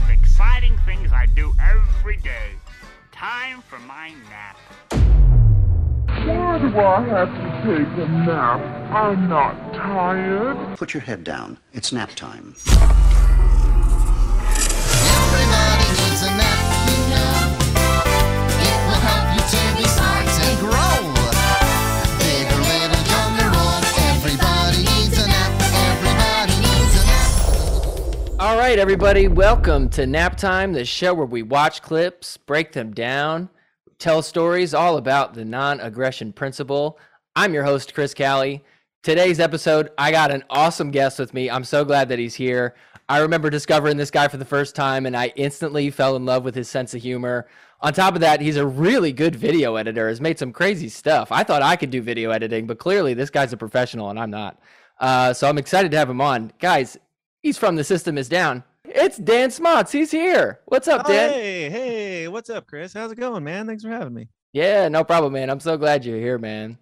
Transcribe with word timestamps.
most 0.00 0.10
exciting 0.10 0.78
things 0.86 1.12
I 1.12 1.26
do 1.26 1.54
every 1.60 2.16
day. 2.18 2.52
Time 3.12 3.62
for 3.62 3.78
my 3.80 4.12
nap. 4.28 4.56
Why 6.26 6.58
do 6.58 6.78
I 6.78 7.00
have 7.08 7.28
to 7.28 7.50
take 7.64 7.98
a 7.98 8.08
nap? 8.08 8.60
I'm 8.92 9.28
not 9.28 9.74
tired. 9.74 10.76
Put 10.76 10.94
your 10.94 11.02
head 11.02 11.24
down. 11.24 11.58
It's 11.72 11.92
nap 11.92 12.10
time. 12.14 12.54
Right, 28.70 28.78
everybody, 28.78 29.26
welcome 29.26 29.88
to 29.88 30.06
Nap 30.06 30.36
Time, 30.36 30.72
the 30.72 30.84
show 30.84 31.12
where 31.12 31.26
we 31.26 31.42
watch 31.42 31.82
clips, 31.82 32.36
break 32.36 32.70
them 32.70 32.92
down, 32.92 33.50
tell 33.98 34.22
stories 34.22 34.74
all 34.74 34.96
about 34.96 35.34
the 35.34 35.44
non 35.44 35.80
aggression 35.80 36.32
principle. 36.32 36.96
I'm 37.34 37.52
your 37.52 37.64
host, 37.64 37.94
Chris 37.94 38.14
Callie. 38.14 38.62
Today's 39.02 39.40
episode, 39.40 39.90
I 39.98 40.12
got 40.12 40.30
an 40.30 40.44
awesome 40.50 40.92
guest 40.92 41.18
with 41.18 41.34
me. 41.34 41.50
I'm 41.50 41.64
so 41.64 41.84
glad 41.84 42.08
that 42.10 42.20
he's 42.20 42.36
here. 42.36 42.76
I 43.08 43.18
remember 43.18 43.50
discovering 43.50 43.96
this 43.96 44.12
guy 44.12 44.28
for 44.28 44.36
the 44.36 44.44
first 44.44 44.76
time, 44.76 45.04
and 45.04 45.16
I 45.16 45.32
instantly 45.34 45.90
fell 45.90 46.14
in 46.14 46.24
love 46.24 46.44
with 46.44 46.54
his 46.54 46.68
sense 46.68 46.94
of 46.94 47.02
humor. 47.02 47.48
On 47.80 47.92
top 47.92 48.14
of 48.14 48.20
that, 48.20 48.40
he's 48.40 48.54
a 48.54 48.64
really 48.64 49.10
good 49.10 49.34
video 49.34 49.74
editor, 49.74 50.06
has 50.06 50.20
made 50.20 50.38
some 50.38 50.52
crazy 50.52 50.88
stuff. 50.88 51.32
I 51.32 51.42
thought 51.42 51.62
I 51.62 51.74
could 51.74 51.90
do 51.90 52.02
video 52.02 52.30
editing, 52.30 52.68
but 52.68 52.78
clearly 52.78 53.14
this 53.14 53.30
guy's 53.30 53.52
a 53.52 53.56
professional, 53.56 54.10
and 54.10 54.18
I'm 54.20 54.30
not. 54.30 54.60
Uh, 55.00 55.34
so 55.34 55.48
I'm 55.48 55.58
excited 55.58 55.90
to 55.90 55.96
have 55.96 56.08
him 56.08 56.20
on. 56.20 56.52
Guys, 56.60 56.96
he's 57.40 57.58
from 57.58 57.74
The 57.74 57.82
System 57.82 58.16
Is 58.16 58.28
Down. 58.28 58.62
It's 58.84 59.18
Dan 59.18 59.50
Smotz. 59.50 59.90
He's 59.90 60.10
here. 60.10 60.60
What's 60.66 60.88
up, 60.88 61.06
Dan? 61.06 61.30
Hey, 61.30 61.70
hey, 61.70 62.28
what's 62.28 62.50
up, 62.50 62.66
Chris? 62.66 62.92
How's 62.92 63.12
it 63.12 63.18
going, 63.18 63.44
man? 63.44 63.66
Thanks 63.66 63.82
for 63.82 63.90
having 63.90 64.14
me. 64.14 64.28
Yeah, 64.52 64.88
no 64.88 65.04
problem, 65.04 65.34
man. 65.34 65.50
I'm 65.50 65.60
so 65.60 65.76
glad 65.76 66.04
you're 66.04 66.18
here, 66.18 66.38
man. 66.38 66.78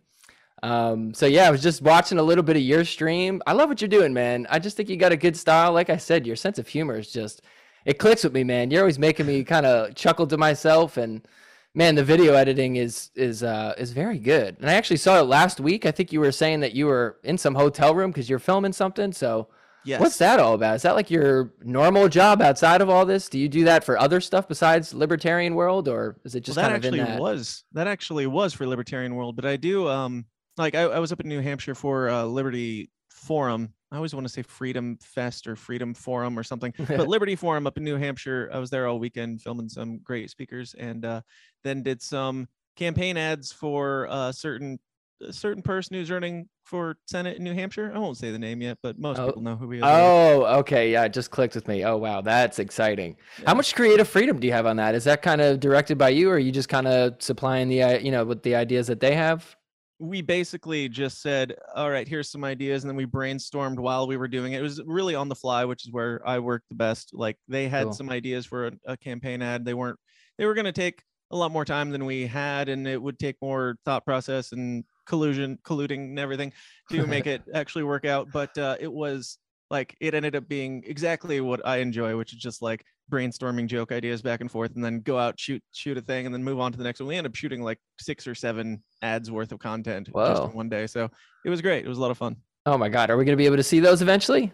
Um, 0.62 1.12
so 1.14 1.26
yeah, 1.26 1.46
I 1.46 1.50
was 1.50 1.62
just 1.62 1.82
watching 1.82 2.18
a 2.18 2.22
little 2.22 2.42
bit 2.42 2.56
of 2.56 2.62
your 2.62 2.84
stream. 2.84 3.42
I 3.46 3.52
love 3.52 3.68
what 3.68 3.80
you're 3.80 3.88
doing, 3.88 4.12
man. 4.12 4.46
I 4.50 4.58
just 4.58 4.76
think 4.76 4.88
you 4.88 4.96
got 4.96 5.12
a 5.12 5.16
good 5.16 5.36
style. 5.36 5.72
Like 5.72 5.90
I 5.90 5.96
said, 5.96 6.26
your 6.26 6.36
sense 6.36 6.58
of 6.58 6.66
humor 6.66 6.96
is 6.96 7.12
just 7.12 7.42
it 7.84 7.98
clicks 7.98 8.24
with 8.24 8.32
me, 8.32 8.44
man. 8.44 8.70
You're 8.70 8.82
always 8.82 8.98
making 8.98 9.26
me 9.26 9.44
kind 9.44 9.66
of 9.66 9.94
chuckle 9.94 10.26
to 10.28 10.36
myself 10.36 10.96
and 10.96 11.26
man, 11.74 11.94
the 11.94 12.04
video 12.04 12.34
editing 12.34 12.76
is 12.76 13.10
is 13.14 13.42
uh 13.42 13.74
is 13.78 13.92
very 13.92 14.18
good. 14.18 14.56
And 14.60 14.68
I 14.68 14.74
actually 14.74 14.96
saw 14.96 15.20
it 15.20 15.24
last 15.24 15.60
week. 15.60 15.86
I 15.86 15.92
think 15.92 16.12
you 16.12 16.20
were 16.20 16.32
saying 16.32 16.60
that 16.60 16.74
you 16.74 16.86
were 16.86 17.18
in 17.22 17.38
some 17.38 17.54
hotel 17.54 17.94
room 17.94 18.10
because 18.10 18.28
you're 18.28 18.38
filming 18.38 18.72
something. 18.72 19.12
So 19.12 19.48
Yes. 19.84 20.00
what's 20.00 20.18
that 20.18 20.40
all 20.40 20.54
about? 20.54 20.76
Is 20.76 20.82
that 20.82 20.94
like 20.96 21.10
your 21.10 21.52
normal 21.62 22.08
job 22.08 22.42
outside 22.42 22.80
of 22.80 22.90
all 22.90 23.06
this? 23.06 23.28
Do 23.28 23.38
you 23.38 23.48
do 23.48 23.64
that 23.64 23.84
for 23.84 23.98
other 23.98 24.20
stuff 24.20 24.48
besides 24.48 24.92
libertarian 24.92 25.54
world 25.54 25.88
or 25.88 26.16
is 26.24 26.34
it 26.34 26.46
Well, 26.46 26.54
just 26.54 26.56
that 26.56 26.70
kind 26.70 26.76
of 26.76 26.84
actually 26.84 27.00
in 27.00 27.06
that? 27.06 27.20
was 27.20 27.64
that 27.72 27.86
actually 27.86 28.26
was 28.26 28.52
for 28.52 28.66
Libertarian 28.66 29.14
World, 29.14 29.36
but 29.36 29.44
I 29.44 29.56
do 29.56 29.88
um 29.88 30.26
like 30.56 30.74
I, 30.74 30.82
I 30.82 30.98
was 30.98 31.12
up 31.12 31.20
in 31.20 31.28
New 31.28 31.40
Hampshire 31.40 31.74
for 31.74 32.08
uh, 32.10 32.24
Liberty 32.24 32.90
Forum. 33.08 33.72
I 33.90 33.96
always 33.96 34.14
want 34.14 34.26
to 34.26 34.32
say 34.32 34.42
Freedom 34.42 34.98
Fest 35.00 35.46
or 35.46 35.56
Freedom 35.56 35.94
Forum 35.94 36.38
or 36.38 36.42
something, 36.42 36.74
but 36.88 37.08
Liberty 37.08 37.36
Forum 37.36 37.66
up 37.66 37.78
in 37.78 37.84
New 37.84 37.96
Hampshire. 37.96 38.50
I 38.52 38.58
was 38.58 38.68
there 38.68 38.86
all 38.86 38.98
weekend 38.98 39.40
filming 39.40 39.68
some 39.68 39.98
great 40.00 40.28
speakers, 40.30 40.74
and 40.74 41.04
uh, 41.04 41.20
then 41.64 41.82
did 41.82 42.02
some 42.02 42.48
campaign 42.76 43.16
ads 43.16 43.52
for 43.52 44.06
a 44.10 44.32
certain 44.32 44.78
a 45.20 45.32
certain 45.32 45.62
person 45.62 45.96
who's 45.96 46.10
running 46.10 46.48
for 46.64 46.96
Senate 47.06 47.36
in 47.38 47.44
New 47.44 47.54
Hampshire. 47.54 47.90
I 47.94 47.98
won't 47.98 48.16
say 48.16 48.30
the 48.30 48.38
name 48.38 48.60
yet, 48.62 48.78
but 48.82 48.98
most 48.98 49.18
Oh, 49.18 49.26
people 49.26 49.42
know 49.42 49.56
who 49.56 49.70
he 49.70 49.78
is. 49.78 49.84
Oh, 49.86 50.44
okay. 50.60 50.92
Yeah, 50.92 51.04
it 51.04 51.12
just 51.12 51.30
clicked 51.30 51.54
with 51.54 51.66
me. 51.66 51.84
Oh, 51.84 51.96
wow. 51.96 52.20
That's 52.20 52.58
exciting. 52.58 53.16
How 53.46 53.54
much 53.54 53.74
creative 53.74 54.08
freedom 54.08 54.38
do 54.38 54.46
you 54.46 54.52
have 54.52 54.66
on 54.66 54.76
that? 54.76 54.94
Is 54.94 55.04
that 55.04 55.22
kind 55.22 55.40
of 55.40 55.60
directed 55.60 55.98
by 55.98 56.10
you 56.10 56.30
or 56.30 56.34
are 56.34 56.38
you 56.38 56.52
just 56.52 56.68
kind 56.68 56.86
of 56.86 57.14
supplying 57.20 57.68
the, 57.68 57.82
uh, 57.82 57.98
you 57.98 58.10
know, 58.10 58.24
with 58.24 58.42
the 58.42 58.54
ideas 58.54 58.86
that 58.88 59.00
they 59.00 59.14
have? 59.14 59.56
we 60.00 60.22
basically 60.22 60.88
just 60.88 61.20
said, 61.20 61.56
all 61.74 61.90
right, 61.90 62.06
here's 62.06 62.30
some 62.30 62.44
ideas. 62.44 62.84
And 62.84 62.88
then 62.88 62.94
we 62.96 63.04
brainstormed 63.04 63.80
while 63.80 64.06
we 64.06 64.16
were 64.16 64.28
doing 64.28 64.52
it. 64.52 64.60
It 64.60 64.62
was 64.62 64.80
really 64.86 65.16
on 65.16 65.28
the 65.28 65.34
fly, 65.34 65.64
which 65.64 65.84
is 65.84 65.90
where 65.92 66.20
I 66.24 66.38
worked 66.38 66.68
the 66.68 66.76
best. 66.76 67.10
Like 67.12 67.36
they 67.48 67.68
had 67.68 67.86
Cool. 67.86 67.92
some 67.94 68.08
ideas 68.10 68.46
for 68.46 68.68
a, 68.68 68.72
a 68.86 68.96
campaign 68.96 69.42
ad. 69.42 69.64
They 69.64 69.74
weren't, 69.74 69.98
they 70.36 70.46
were 70.46 70.54
going 70.54 70.66
to 70.66 70.72
take 70.72 71.02
a 71.32 71.36
lot 71.36 71.50
more 71.50 71.64
time 71.64 71.90
than 71.90 72.04
we 72.06 72.28
had. 72.28 72.68
And 72.68 72.86
it 72.86 73.02
would 73.02 73.18
take 73.18 73.34
more 73.42 73.74
thought 73.84 74.04
process 74.04 74.52
and 74.52 74.84
collusion, 75.08 75.58
colluding 75.64 76.04
and 76.10 76.18
everything 76.20 76.52
to 76.92 77.06
make 77.06 77.26
it 77.26 77.42
actually 77.54 77.82
work 77.84 78.04
out. 78.04 78.28
But 78.32 78.56
uh, 78.56 78.76
it 78.78 78.92
was 78.92 79.38
like, 79.70 79.96
it 80.00 80.14
ended 80.14 80.36
up 80.36 80.46
being 80.48 80.84
exactly 80.86 81.40
what 81.40 81.66
I 81.66 81.78
enjoy, 81.78 82.16
which 82.16 82.32
is 82.32 82.38
just 82.38 82.62
like 82.62 82.84
brainstorming 83.10 83.66
joke 83.66 83.90
ideas 83.90 84.22
back 84.22 84.40
and 84.42 84.50
forth 84.50 84.74
and 84.76 84.84
then 84.84 85.00
go 85.00 85.18
out, 85.18 85.40
shoot, 85.40 85.62
shoot 85.72 85.96
a 85.98 86.00
thing 86.02 86.26
and 86.26 86.34
then 86.34 86.44
move 86.44 86.60
on 86.60 86.70
to 86.72 86.78
the 86.78 86.84
next 86.84 87.00
one. 87.00 87.08
We 87.08 87.16
ended 87.16 87.32
up 87.32 87.34
shooting 87.36 87.62
like 87.62 87.78
six 87.98 88.26
or 88.26 88.34
seven 88.34 88.82
ads 89.02 89.30
worth 89.30 89.50
of 89.50 89.58
content 89.58 90.10
just 90.14 90.42
in 90.44 90.52
one 90.52 90.68
day. 90.68 90.86
So 90.86 91.10
it 91.44 91.50
was 91.50 91.60
great. 91.62 91.84
It 91.84 91.88
was 91.88 91.98
a 91.98 92.00
lot 92.02 92.10
of 92.10 92.18
fun. 92.18 92.36
Oh 92.66 92.76
my 92.78 92.88
God. 92.90 93.10
Are 93.10 93.16
we 93.16 93.24
going 93.24 93.32
to 93.32 93.40
be 93.42 93.46
able 93.46 93.56
to 93.56 93.62
see 93.62 93.80
those 93.80 94.02
eventually? 94.02 94.52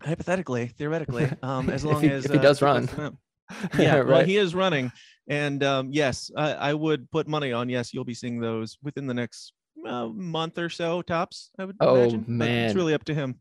Hypothetically, 0.00 0.68
theoretically, 0.68 1.30
um, 1.42 1.70
as 1.70 1.84
If 1.84 1.90
long 1.90 2.02
he- 2.02 2.08
as 2.10 2.24
if 2.24 2.32
he 2.32 2.38
uh, 2.38 2.42
does 2.42 2.60
run. 2.62 2.88
Yeah, 3.78 4.00
well, 4.00 4.24
he 4.24 4.38
is 4.38 4.54
running, 4.54 4.90
and 5.28 5.62
um, 5.62 5.88
yes, 5.92 6.30
I, 6.36 6.52
I 6.52 6.74
would 6.74 7.10
put 7.10 7.26
money 7.28 7.52
on. 7.52 7.68
Yes, 7.68 7.92
you'll 7.94 8.04
be 8.04 8.14
seeing 8.14 8.40
those 8.40 8.78
within 8.82 9.06
the 9.06 9.14
next 9.14 9.52
uh, 9.86 10.06
month 10.06 10.58
or 10.58 10.68
so, 10.68 11.02
tops. 11.02 11.50
I 11.58 11.64
would 11.64 11.76
Oh, 11.80 11.96
imagine. 11.96 12.20
but 12.20 12.28
man. 12.28 12.66
it's 12.66 12.74
really 12.74 12.94
up 12.94 13.04
to 13.04 13.14
him. 13.14 13.40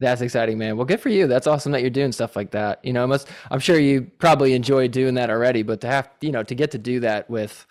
That's 0.00 0.20
exciting, 0.20 0.58
man. 0.58 0.76
Well, 0.76 0.86
good 0.86 1.00
for 1.00 1.08
you. 1.08 1.26
That's 1.28 1.46
awesome 1.46 1.70
that 1.72 1.80
you're 1.80 1.90
doing 1.90 2.10
stuff 2.12 2.34
like 2.34 2.50
that. 2.50 2.84
You 2.84 2.92
know, 2.92 3.06
must, 3.06 3.28
I'm 3.50 3.60
sure 3.60 3.78
you 3.78 4.02
probably 4.18 4.52
enjoy 4.54 4.88
doing 4.88 5.14
that 5.14 5.30
already, 5.30 5.62
but 5.62 5.80
to 5.82 5.86
have, 5.86 6.10
you 6.20 6.32
know, 6.32 6.42
to 6.42 6.54
get 6.54 6.72
to 6.72 6.78
do 6.78 7.00
that 7.00 7.30
with 7.30 7.64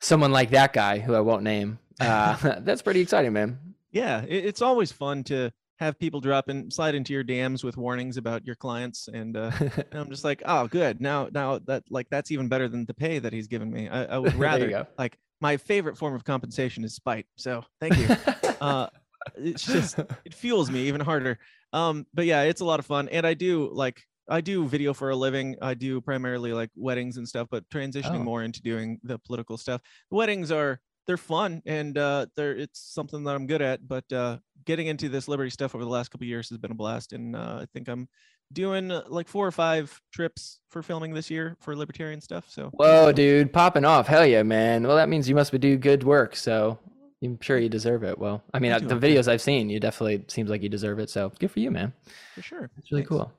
someone 0.00 0.32
like 0.32 0.50
that 0.50 0.72
guy 0.72 0.98
who 0.98 1.14
I 1.14 1.20
won't 1.20 1.42
name, 1.42 1.78
uh, 2.00 2.36
that's 2.60 2.80
pretty 2.82 3.00
exciting, 3.00 3.32
man. 3.34 3.58
Yeah, 3.92 4.22
it, 4.22 4.46
it's 4.46 4.62
always 4.62 4.90
fun 4.90 5.22
to 5.24 5.52
have 5.78 5.98
people 5.98 6.20
drop 6.20 6.48
in, 6.48 6.70
slide 6.70 6.94
into 6.94 7.12
your 7.12 7.24
DMs 7.24 7.62
with 7.62 7.76
warnings 7.76 8.16
about 8.16 8.46
your 8.46 8.56
clients, 8.56 9.08
and 9.08 9.36
uh, 9.36 9.50
And 9.60 9.94
I'm 9.94 10.10
just 10.10 10.24
like, 10.24 10.42
oh, 10.44 10.66
good. 10.68 11.00
Now, 11.00 11.28
now 11.32 11.58
that 11.66 11.84
like 11.90 12.08
that's 12.10 12.30
even 12.30 12.48
better 12.48 12.68
than 12.68 12.86
the 12.86 12.94
pay 12.94 13.18
that 13.18 13.32
he's 13.32 13.46
given 13.46 13.70
me. 13.70 13.88
I, 13.88 14.04
I 14.04 14.18
would 14.18 14.34
rather 14.36 14.86
like 14.98 15.18
my 15.40 15.56
favorite 15.56 15.98
form 15.98 16.14
of 16.14 16.24
compensation 16.24 16.82
is 16.84 16.94
spite. 16.94 17.26
So 17.36 17.64
thank 17.80 17.96
you. 17.98 18.08
uh, 18.60 18.88
it's 19.36 19.64
just 19.64 19.98
it 20.24 20.34
fuels 20.34 20.70
me 20.70 20.88
even 20.88 21.00
harder. 21.00 21.38
Um, 21.72 22.06
but 22.14 22.26
yeah, 22.26 22.42
it's 22.42 22.60
a 22.60 22.64
lot 22.64 22.80
of 22.80 22.86
fun, 22.86 23.08
and 23.10 23.26
I 23.26 23.34
do 23.34 23.68
like 23.72 24.02
I 24.28 24.40
do 24.40 24.66
video 24.66 24.94
for 24.94 25.10
a 25.10 25.16
living. 25.16 25.56
I 25.60 25.74
do 25.74 26.00
primarily 26.00 26.52
like 26.52 26.70
weddings 26.74 27.16
and 27.16 27.28
stuff, 27.28 27.48
but 27.50 27.68
transitioning 27.68 28.20
Oh. 28.20 28.24
more 28.24 28.42
into 28.42 28.62
doing 28.62 28.98
the 29.02 29.18
political 29.18 29.56
stuff. 29.58 29.82
Weddings 30.10 30.50
are 30.50 30.80
they're 31.06 31.16
fun 31.16 31.62
and 31.66 31.96
uh, 31.96 32.26
they're 32.36 32.56
it's 32.56 32.80
something 32.80 33.24
that 33.24 33.34
I'm 33.34 33.46
good 33.46 33.62
at. 33.62 33.86
But 33.86 34.10
uh, 34.12 34.38
getting 34.64 34.86
into 34.86 35.08
this 35.08 35.28
liberty 35.28 35.50
stuff 35.50 35.74
over 35.74 35.84
the 35.84 35.90
last 35.90 36.10
couple 36.10 36.24
of 36.24 36.28
years 36.28 36.48
has 36.50 36.58
been 36.58 36.72
a 36.72 36.74
blast, 36.74 37.12
and 37.12 37.34
uh, 37.36 37.60
I 37.62 37.66
think 37.72 37.88
I'm 37.88 38.08
doing 38.52 38.90
uh, 38.90 39.02
like 39.08 39.28
four 39.28 39.46
or 39.46 39.52
five 39.52 40.00
trips 40.12 40.60
for 40.68 40.82
filming 40.82 41.12
this 41.14 41.30
year 41.30 41.56
for 41.60 41.74
libertarian 41.76 42.20
stuff. 42.20 42.46
So 42.48 42.70
Whoa, 42.74 43.12
dude, 43.12 43.52
popping 43.52 43.84
off. 43.84 44.06
Hell 44.06 44.26
yeah, 44.26 44.42
man. 44.42 44.86
Well, 44.86 44.96
that 44.96 45.08
means 45.08 45.28
you 45.28 45.34
must 45.34 45.52
be 45.52 45.58
doing 45.58 45.80
good 45.80 46.04
work. 46.04 46.36
So 46.36 46.78
I'm 47.22 47.40
sure 47.40 47.58
you 47.58 47.68
deserve 47.68 48.04
it. 48.04 48.18
Well, 48.18 48.42
I 48.54 48.58
mean, 48.58 48.72
Thank 48.72 48.88
the 48.88 48.94
videos 48.94 49.26
I've 49.28 49.40
seen, 49.40 49.68
you 49.70 49.80
definitely 49.80 50.24
seems 50.28 50.50
like 50.50 50.62
you 50.62 50.68
deserve 50.68 50.98
it. 50.98 51.10
So 51.10 51.32
good 51.38 51.50
for 51.50 51.60
you, 51.60 51.70
man. 51.70 51.92
for 52.34 52.42
sure, 52.42 52.70
It's 52.78 52.92
really 52.92 53.02
Thanks. 53.02 53.08
cool. 53.08 53.32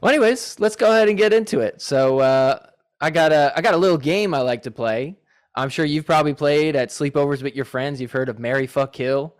Well, 0.00 0.10
anyways, 0.10 0.60
let's 0.60 0.76
go 0.76 0.90
ahead 0.92 1.08
and 1.08 1.16
get 1.18 1.32
into 1.32 1.60
it. 1.60 1.80
So 1.80 2.18
uh, 2.20 2.58
I 3.00 3.10
got 3.10 3.32
a 3.32 3.52
I 3.56 3.62
got 3.62 3.74
a 3.74 3.78
little 3.78 3.98
game 3.98 4.34
I 4.34 4.40
like 4.40 4.62
to 4.62 4.70
play. 4.70 5.16
I'm 5.54 5.68
sure 5.68 5.84
you've 5.84 6.06
probably 6.06 6.34
played 6.34 6.76
at 6.76 6.88
sleepovers 6.88 7.42
with 7.42 7.54
your 7.54 7.64
friends. 7.64 8.00
You've 8.00 8.12
heard 8.12 8.28
of 8.28 8.38
Marry 8.38 8.66
Fuck 8.66 8.92
Kill. 8.94 9.34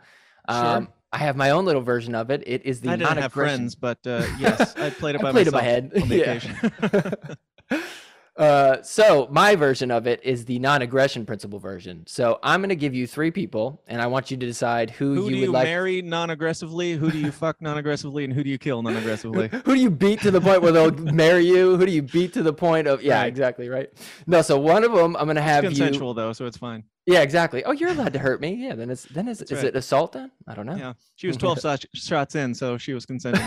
Um, 0.48 0.88
I 1.12 1.18
have 1.18 1.36
my 1.36 1.50
own 1.50 1.64
little 1.64 1.82
version 1.82 2.14
of 2.14 2.30
it. 2.30 2.42
It 2.46 2.64
is 2.64 2.80
the 2.80 2.90
I 2.90 2.96
didn't 2.96 3.18
have 3.18 3.32
friends, 3.32 3.74
but 3.74 3.98
uh, 4.06 4.24
yes, 4.38 4.76
I 4.76 4.90
played 4.90 5.14
it 5.14 5.20
I 5.20 5.24
by 5.24 5.32
played 5.32 5.46
it 5.46 5.52
myself 5.52 5.62
by 5.62 5.62
head. 5.62 5.92
on 6.02 6.08
Yeah. 6.08 6.38
vacation. 6.38 7.86
Uh, 8.34 8.80
so 8.82 9.28
my 9.30 9.54
version 9.54 9.90
of 9.90 10.06
it 10.06 10.18
is 10.24 10.46
the 10.46 10.58
non-aggression 10.58 11.26
principle 11.26 11.58
version. 11.58 12.02
So 12.06 12.38
I'm 12.42 12.62
gonna 12.62 12.74
give 12.74 12.94
you 12.94 13.06
three 13.06 13.30
people, 13.30 13.82
and 13.86 14.00
I 14.00 14.06
want 14.06 14.30
you 14.30 14.38
to 14.38 14.46
decide 14.46 14.88
who, 14.90 15.14
who 15.14 15.24
you 15.24 15.28
do 15.30 15.36
would 15.36 15.40
you 15.46 15.52
like. 15.52 15.64
marry 15.64 16.00
non-aggressively? 16.00 16.94
Who 16.94 17.10
do 17.10 17.18
you 17.18 17.30
fuck 17.30 17.60
non-aggressively? 17.60 18.24
And 18.24 18.32
who 18.32 18.42
do 18.42 18.48
you 18.48 18.56
kill 18.56 18.82
non-aggressively? 18.82 19.48
Who 19.66 19.74
do 19.74 19.80
you 19.80 19.90
beat 19.90 20.20
to 20.22 20.30
the 20.30 20.40
point 20.40 20.62
where 20.62 20.72
they'll 20.72 20.90
marry 21.12 21.44
you? 21.44 21.76
Who 21.76 21.84
do 21.84 21.92
you 21.92 22.02
beat 22.02 22.32
to 22.32 22.42
the 22.42 22.54
point 22.54 22.86
of? 22.88 23.02
Yeah, 23.02 23.18
Right. 23.20 23.26
exactly 23.26 23.68
right. 23.68 23.90
No, 24.26 24.40
so 24.40 24.58
one 24.58 24.82
of 24.84 24.92
them 24.92 25.14
I'm 25.16 25.26
gonna 25.26 25.42
have 25.42 25.64
you. 25.64 25.70
Consensual 25.70 26.14
though, 26.14 26.32
so 26.32 26.46
it's 26.46 26.56
fine. 26.56 26.84
Yeah, 27.04 27.20
exactly. 27.20 27.64
Oh, 27.64 27.72
you're 27.72 27.90
allowed 27.90 28.12
to 28.14 28.18
hurt 28.18 28.40
me. 28.40 28.54
Yeah, 28.54 28.74
then 28.76 28.88
it's 28.88 29.02
then 29.04 29.28
is, 29.28 29.42
is 29.42 29.50
right. 29.52 29.64
it 29.64 29.76
assault 29.76 30.12
then? 30.12 30.30
I 30.46 30.54
don't 30.54 30.66
know. 30.66 30.76
Yeah, 30.76 30.92
she 31.16 31.26
was 31.26 31.36
12 31.36 31.60
shots, 31.62 31.86
shots 31.94 32.34
in, 32.36 32.54
so 32.54 32.78
she 32.78 32.94
was 32.94 33.04
consenting. 33.04 33.42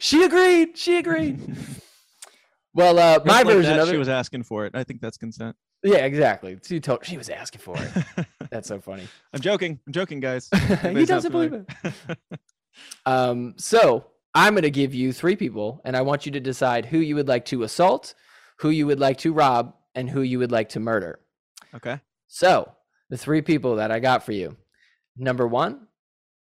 She 0.00 0.24
agreed. 0.24 0.76
She 0.76 0.98
agreed. 0.98 1.38
well, 2.74 2.98
uh, 2.98 3.16
Just 3.16 3.26
my 3.26 3.42
like 3.42 3.46
version 3.46 3.72
that, 3.76 3.80
of 3.82 3.88
it. 3.88 3.92
she 3.92 3.98
was 3.98 4.08
asking 4.08 4.42
for 4.42 4.66
it. 4.66 4.74
I 4.74 4.82
think 4.82 5.00
that's 5.00 5.16
consent. 5.16 5.54
yeah, 5.84 5.98
exactly. 6.06 6.58
She 6.66 6.80
told. 6.80 7.04
She 7.04 7.16
was 7.16 7.28
asking 7.28 7.60
for 7.60 7.76
it. 7.78 8.26
That's 8.50 8.66
so 8.66 8.80
funny. 8.80 9.06
I'm 9.32 9.40
joking. 9.40 9.78
I'm 9.86 9.92
joking, 9.92 10.18
guys. 10.18 10.48
he 10.52 10.58
Anybody's 10.58 11.08
not 11.08 11.16
doesn't 11.16 11.32
believe 11.32 11.52
it. 11.54 11.66
Um, 13.04 13.54
so 13.58 14.06
I'm 14.34 14.54
going 14.54 14.62
to 14.62 14.70
give 14.70 14.94
you 14.94 15.12
three 15.12 15.36
people, 15.36 15.80
and 15.84 15.96
I 15.96 16.02
want 16.02 16.24
you 16.24 16.32
to 16.32 16.40
decide 16.40 16.86
who 16.86 16.98
you 16.98 17.14
would 17.16 17.28
like 17.28 17.44
to 17.46 17.62
assault, 17.64 18.14
who 18.58 18.70
you 18.70 18.86
would 18.86 19.00
like 19.00 19.18
to 19.18 19.32
rob, 19.32 19.74
and 19.94 20.08
who 20.08 20.22
you 20.22 20.38
would 20.38 20.52
like 20.52 20.70
to 20.70 20.80
murder. 20.80 21.20
Okay. 21.74 22.00
So, 22.28 22.72
the 23.10 23.18
three 23.18 23.42
people 23.42 23.76
that 23.76 23.90
I 23.90 23.98
got 23.98 24.24
for 24.24 24.32
you 24.32 24.56
number 25.16 25.46
one, 25.46 25.88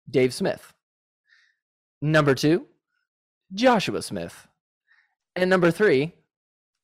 Dave 0.09 0.33
Smith. 0.33 0.73
Number 2.01 2.33
two, 2.35 2.65
Joshua 3.53 4.01
Smith. 4.01 4.47
And 5.35 5.49
number 5.49 5.71
three, 5.71 6.13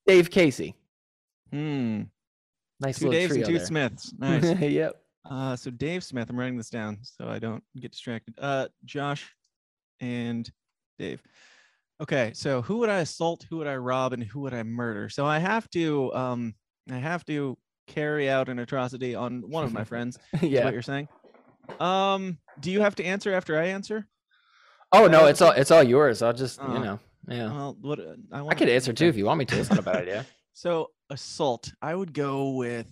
Dave 0.07 0.29
Casey. 0.31 0.75
Hmm. 1.51 2.03
Nice 2.79 2.99
Two 2.99 3.09
little 3.09 3.21
Daves 3.21 3.27
trio 3.27 3.37
and 3.39 3.45
two 3.45 3.57
there. 3.57 3.65
Smiths. 3.65 4.13
Nice. 4.19 4.59
yep. 4.59 4.95
uh, 5.29 5.55
so 5.55 5.69
Dave 5.71 6.03
Smith, 6.03 6.29
I'm 6.29 6.39
writing 6.39 6.57
this 6.57 6.69
down 6.69 6.99
so 7.01 7.27
I 7.27 7.39
don't 7.39 7.63
get 7.79 7.91
distracted. 7.91 8.35
Uh, 8.37 8.67
Josh 8.85 9.35
and 9.99 10.49
Dave. 10.97 11.21
Okay, 12.01 12.31
so 12.33 12.61
who 12.61 12.77
would 12.77 12.89
I 12.89 12.99
assault? 12.99 13.45
Who 13.49 13.57
would 13.57 13.67
I 13.67 13.75
rob? 13.75 14.13
And 14.13 14.23
who 14.23 14.39
would 14.41 14.53
I 14.53 14.63
murder? 14.63 15.09
So 15.09 15.25
I 15.25 15.37
have 15.39 15.69
to, 15.71 16.13
um, 16.13 16.53
I 16.89 16.95
have 16.95 17.25
to 17.25 17.57
carry 17.87 18.29
out 18.29 18.47
an 18.47 18.59
atrocity 18.59 19.15
on 19.15 19.41
one 19.49 19.65
of 19.65 19.73
my 19.73 19.83
friends. 19.85 20.17
is 20.41 20.43
yeah. 20.43 20.63
what 20.63 20.73
you're 20.73 20.81
saying. 20.81 21.09
Um, 21.79 22.37
do 22.61 22.71
you 22.71 22.81
have 22.81 22.95
to 22.95 23.03
answer 23.03 23.33
after 23.33 23.59
I 23.59 23.65
answer? 23.65 24.07
Oh 24.91 25.07
no, 25.07 25.25
it's 25.27 25.41
all 25.41 25.51
it's 25.51 25.71
all 25.71 25.83
yours. 25.83 26.21
I'll 26.21 26.33
just 26.33 26.59
Oh. 26.61 26.73
you 26.73 26.79
know, 26.79 26.99
yeah. 27.27 27.45
Well, 27.51 27.77
what 27.81 27.99
uh, 27.99 28.15
I, 28.31 28.45
I 28.47 28.53
could 28.55 28.69
answer 28.69 28.93
too 28.93 29.05
if 29.07 29.15
you 29.15 29.25
want 29.25 29.39
me 29.39 29.45
to. 29.45 29.59
It's 29.59 29.69
not 29.69 29.79
a 29.79 29.83
bad 29.83 29.97
idea. 29.97 30.25
So 30.53 30.89
assault, 31.09 31.71
I 31.81 31.95
would 31.95 32.11
go 32.11 32.49
with. 32.49 32.85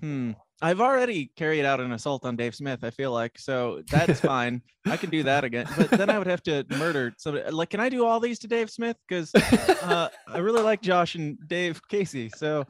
Hmm. 0.00 0.32
I've 0.60 0.80
already 0.80 1.30
carried 1.36 1.64
out 1.64 1.78
an 1.78 1.92
assault 1.92 2.24
on 2.24 2.34
Dave 2.34 2.56
Smith. 2.56 2.82
I 2.82 2.90
feel 2.90 3.12
like 3.12 3.38
so 3.38 3.82
that's 3.88 4.18
fine. 4.34 4.60
I 4.86 4.96
can 4.96 5.10
do 5.10 5.22
that 5.22 5.44
again, 5.44 5.68
but 5.76 5.90
then 5.90 6.10
I 6.10 6.18
would 6.18 6.26
have 6.26 6.42
to 6.44 6.64
murder 6.70 7.12
somebody. 7.16 7.48
Like, 7.52 7.70
can 7.70 7.78
I 7.78 7.90
do 7.90 8.04
all 8.04 8.18
these 8.18 8.40
to 8.40 8.48
Dave 8.48 8.70
Smith? 8.70 8.96
Because 9.06 9.32
uh, 9.82 10.08
I 10.26 10.38
really 10.38 10.62
like 10.62 10.80
Josh 10.82 11.14
and 11.14 11.38
Dave 11.46 11.80
Casey. 11.88 12.28
So, 12.30 12.64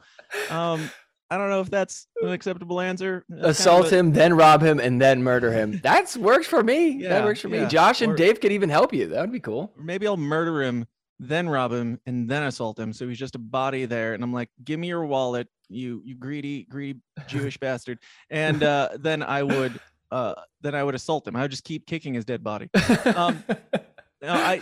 um, 0.51 0.87
I 1.29 1.37
don't 1.37 1.49
know 1.49 1.59
if 1.61 1.69
that's 1.69 2.07
an 2.21 2.29
acceptable 2.29 2.79
answer. 2.79 3.25
That's 3.27 3.39
kind 3.39 3.43
of 3.45 3.49
Assault 3.49 3.91
a- 3.91 3.95
him, 3.97 4.13
then 4.13 4.33
rob 4.35 4.61
him, 4.61 4.79
and 4.79 5.01
then 5.01 5.21
murder 5.23 5.51
him. 5.51 5.79
That's 5.83 6.15
works 6.15 6.47
for 6.47 6.63
me. 6.63 6.89
Yeah, 6.91 7.09
that 7.09 7.25
works 7.25 7.41
for 7.41 7.49
me. 7.49 7.65
Josh 7.65 8.01
and 8.01 8.13
Or- 8.13 8.15
Dave 8.15 8.39
could 8.39 8.51
even 8.53 8.69
help 8.69 8.93
you. 8.93 9.07
That 9.07 9.21
would 9.21 9.31
be 9.33 9.39
cool. 9.41 9.73
maybe 9.77 10.07
I'll 10.07 10.15
murder 10.15 10.61
him, 10.63 10.85
then 11.19 11.49
rob 11.49 11.73
him, 11.73 11.99
and 12.05 12.29
then 12.29 12.43
assault 12.43 12.79
him. 12.79 12.93
So 12.93 13.07
he's 13.09 13.17
just 13.19 13.35
a 13.35 13.39
body 13.39 13.85
there, 13.85 14.13
and 14.13 14.23
I'm 14.23 14.31
like, 14.31 14.49
"Give 14.63 14.79
me 14.79 14.87
your 14.87 15.05
wallet, 15.05 15.47
you 15.67 16.01
you 16.05 16.15
greedy 16.15 16.63
greedy 16.63 16.99
Jewish 17.27 17.57
bastard!" 17.59 17.99
And 18.29 18.63
uh, 18.63 18.89
then 18.99 19.21
I 19.21 19.43
would 19.43 19.79
uh, 20.11 20.33
then 20.61 20.75
I 20.75 20.83
would 20.83 20.95
assault 20.95 21.27
him. 21.27 21.35
I 21.35 21.41
would 21.41 21.51
just 21.51 21.65
keep 21.65 21.85
kicking 21.87 22.13
his 22.13 22.23
dead 22.23 22.41
body. 22.43 22.69
Um, 23.05 23.43
I 24.23 24.61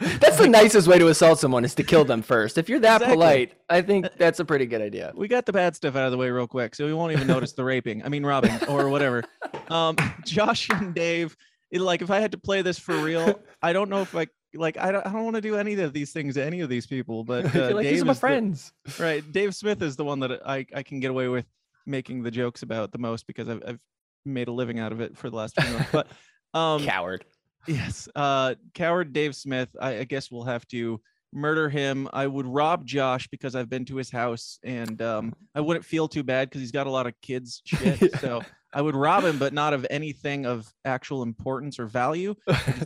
that's 0.00 0.38
the 0.38 0.48
nicest 0.48 0.88
way 0.88 0.98
to 0.98 1.08
assault 1.08 1.38
someone 1.38 1.64
is 1.64 1.74
to 1.76 1.82
kill 1.84 2.04
them 2.04 2.22
first. 2.22 2.58
If 2.58 2.68
you're 2.68 2.80
that 2.80 2.96
Exactly. 3.02 3.14
polite, 3.14 3.52
I 3.68 3.82
think 3.82 4.06
that's 4.16 4.40
a 4.40 4.44
pretty 4.44 4.66
good 4.66 4.80
idea. 4.80 5.12
we 5.14 5.28
got 5.28 5.46
the 5.46 5.52
bad 5.52 5.76
stuff 5.76 5.96
out 5.96 6.06
of 6.06 6.12
the 6.12 6.18
way 6.18 6.30
real 6.30 6.46
quick, 6.46 6.74
so 6.74 6.86
we 6.86 6.94
won't 6.94 7.12
even 7.12 7.26
notice 7.26 7.52
the 7.52 7.64
raping. 7.64 8.04
I 8.04 8.08
mean, 8.08 8.24
robbing 8.24 8.52
or 8.68 8.88
whatever. 8.88 9.22
Um, 9.68 9.96
Josh 10.24 10.68
and 10.70 10.94
Dave, 10.94 11.36
it- 11.70 11.80
like 11.80 12.02
if 12.02 12.10
I 12.10 12.20
had 12.20 12.32
to 12.32 12.38
play 12.38 12.62
this 12.62 12.78
for 12.78 12.96
real, 13.02 13.40
I 13.62 13.72
don't 13.72 13.90
know 13.90 14.00
if 14.00 14.14
I 14.16 14.26
like 14.54 14.76
I 14.76 14.92
don't 14.92 15.06
I 15.06 15.12
don't 15.12 15.24
want 15.24 15.36
to 15.36 15.40
do 15.42 15.56
any 15.56 15.74
of 15.74 15.92
these 15.94 16.12
things 16.12 16.34
to 16.34 16.44
any 16.44 16.60
of 16.60 16.68
these 16.68 16.86
people, 16.86 17.24
but 17.24 17.44
uh, 17.56 17.74
like, 17.74 17.84
Dave 17.84 17.92
these 17.92 18.02
are 18.02 18.04
my 18.06 18.10
is 18.12 18.16
the- 18.16 18.20
friends. 18.20 18.72
right 18.98 19.32
dave 19.32 19.54
smith 19.54 19.80
is 19.80 19.96
the 19.96 20.04
one 20.04 20.20
that 20.20 20.46
i 20.46 20.66
i 20.74 20.82
can 20.82 21.00
get 21.00 21.10
away 21.10 21.26
with 21.28 21.46
making 21.86 22.22
the 22.22 22.30
jokes 22.30 22.62
about 22.62 22.92
the 22.92 22.98
most 22.98 23.26
because 23.26 23.48
i've, 23.48 23.62
I've 23.66 23.78
made 24.26 24.48
a 24.48 24.52
living 24.52 24.78
out 24.78 24.92
of 24.92 25.00
it 25.00 25.16
for 25.16 25.30
the 25.30 25.36
last 25.36 25.58
few 25.58 25.72
months 25.72 25.88
but 25.90 26.06
um 26.52 26.84
Coward. 26.84 27.24
Yes 27.66 28.08
uh 28.16 28.54
coward 28.74 29.12
dave 29.12 29.34
smith 29.34 29.68
I, 29.80 29.98
I 29.98 30.04
guess 30.04 30.30
we'll 30.30 30.44
have 30.44 30.66
to 30.68 31.00
murder 31.34 31.70
him. 31.70 32.08
I 32.12 32.26
would 32.26 32.46
rob 32.46 32.84
josh 32.84 33.26
because 33.28 33.54
i've 33.54 33.70
been 33.70 33.84
to 33.86 33.96
his 33.96 34.10
house 34.10 34.58
and 34.64 35.00
um 35.00 35.34
i 35.54 35.60
wouldn't 35.60 35.84
feel 35.84 36.06
too 36.06 36.22
bad 36.22 36.48
because 36.50 36.60
he's 36.60 36.72
got 36.72 36.86
a 36.86 36.90
lot 36.90 37.06
of 37.06 37.14
kids 37.22 37.62
shit. 37.66 38.18
So 38.20 38.42
i 38.74 38.82
would 38.82 38.94
rob 38.94 39.24
him 39.24 39.38
but 39.38 39.52
not 39.52 39.72
of 39.72 39.86
anything 39.90 40.44
of 40.44 40.70
actual 40.84 41.22
importance 41.22 41.78
or 41.78 41.86
value. 41.86 42.34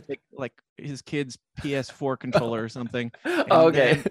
Take 0.07 0.21
like 0.37 0.53
his 0.77 1.01
kid's 1.01 1.37
ps4 1.59 2.19
controller 2.25 2.63
or 2.63 2.69
something 2.69 3.11
okay. 3.25 4.01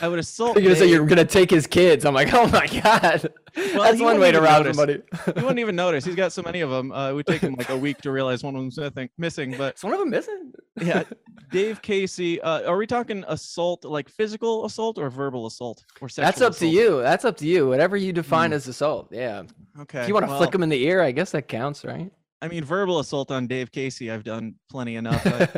i 0.00 0.06
would 0.08 0.18
assault 0.18 0.56
You're 0.56 0.64
gonna 0.64 0.76
say 0.76 0.86
you're 0.88 1.06
gonna 1.06 1.24
take 1.24 1.50
his 1.50 1.66
kids. 1.66 2.04
I'm 2.04 2.14
like, 2.14 2.28
oh 2.32 2.46
my 2.48 2.66
god. 2.66 3.32
That's 3.54 4.00
one 4.00 4.20
way 4.20 4.30
to 4.30 4.40
rob 4.40 4.64
notice. 4.64 4.76
somebody. 4.76 5.02
you 5.26 5.42
wouldn't 5.42 5.58
even 5.58 5.74
notice. 5.74 6.04
He's 6.04 6.14
got 6.14 6.32
so 6.32 6.42
many 6.42 6.60
of 6.60 6.70
them. 6.70 6.92
Uh, 6.92 7.10
it 7.10 7.14
would 7.14 7.26
take 7.26 7.40
him 7.40 7.54
like 7.54 7.68
a 7.70 7.76
week 7.76 7.98
to 8.02 8.12
realize 8.12 8.44
one 8.44 8.54
of 8.54 8.60
them's 8.60 8.78
missing. 8.78 9.08
Missing, 9.18 9.56
but 9.58 9.82
one 9.82 9.92
of 9.92 9.98
them 9.98 10.10
missing? 10.10 10.52
yeah, 10.80 11.02
Dave 11.50 11.82
Casey. 11.82 12.40
Uh, 12.40 12.70
are 12.70 12.76
we 12.76 12.86
talking 12.86 13.24
assault, 13.26 13.84
like 13.84 14.08
physical 14.08 14.64
assault, 14.64 14.96
or 14.96 15.10
verbal 15.10 15.46
assault, 15.46 15.84
or 16.00 16.08
sexual? 16.08 16.24
That's 16.26 16.40
up 16.40 16.54
to 16.58 16.66
you. 16.68 17.00
That's 17.02 17.24
up 17.24 17.36
to 17.38 17.46
you. 17.46 17.66
Whatever 17.68 17.96
you 17.96 18.12
define 18.12 18.50
Hmm. 18.50 18.54
as 18.56 18.68
assault. 18.68 19.08
Yeah. 19.10 19.42
Okay. 19.80 20.02
If 20.02 20.08
you 20.08 20.14
want 20.14 20.26
to 20.26 20.30
well, 20.30 20.38
flick 20.38 20.54
him 20.54 20.62
in 20.62 20.68
the 20.68 20.84
ear, 20.84 21.02
I 21.02 21.10
guess 21.10 21.32
that 21.32 21.48
counts, 21.48 21.84
right? 21.84 22.12
I 22.40 22.48
mean, 22.48 22.64
verbal 22.64 22.98
assault 22.98 23.30
on 23.30 23.46
Dave 23.46 23.72
Casey, 23.72 24.10
I've 24.10 24.24
done 24.24 24.54
plenty 24.70 24.96
enough. 24.96 25.26
I, 25.26 25.48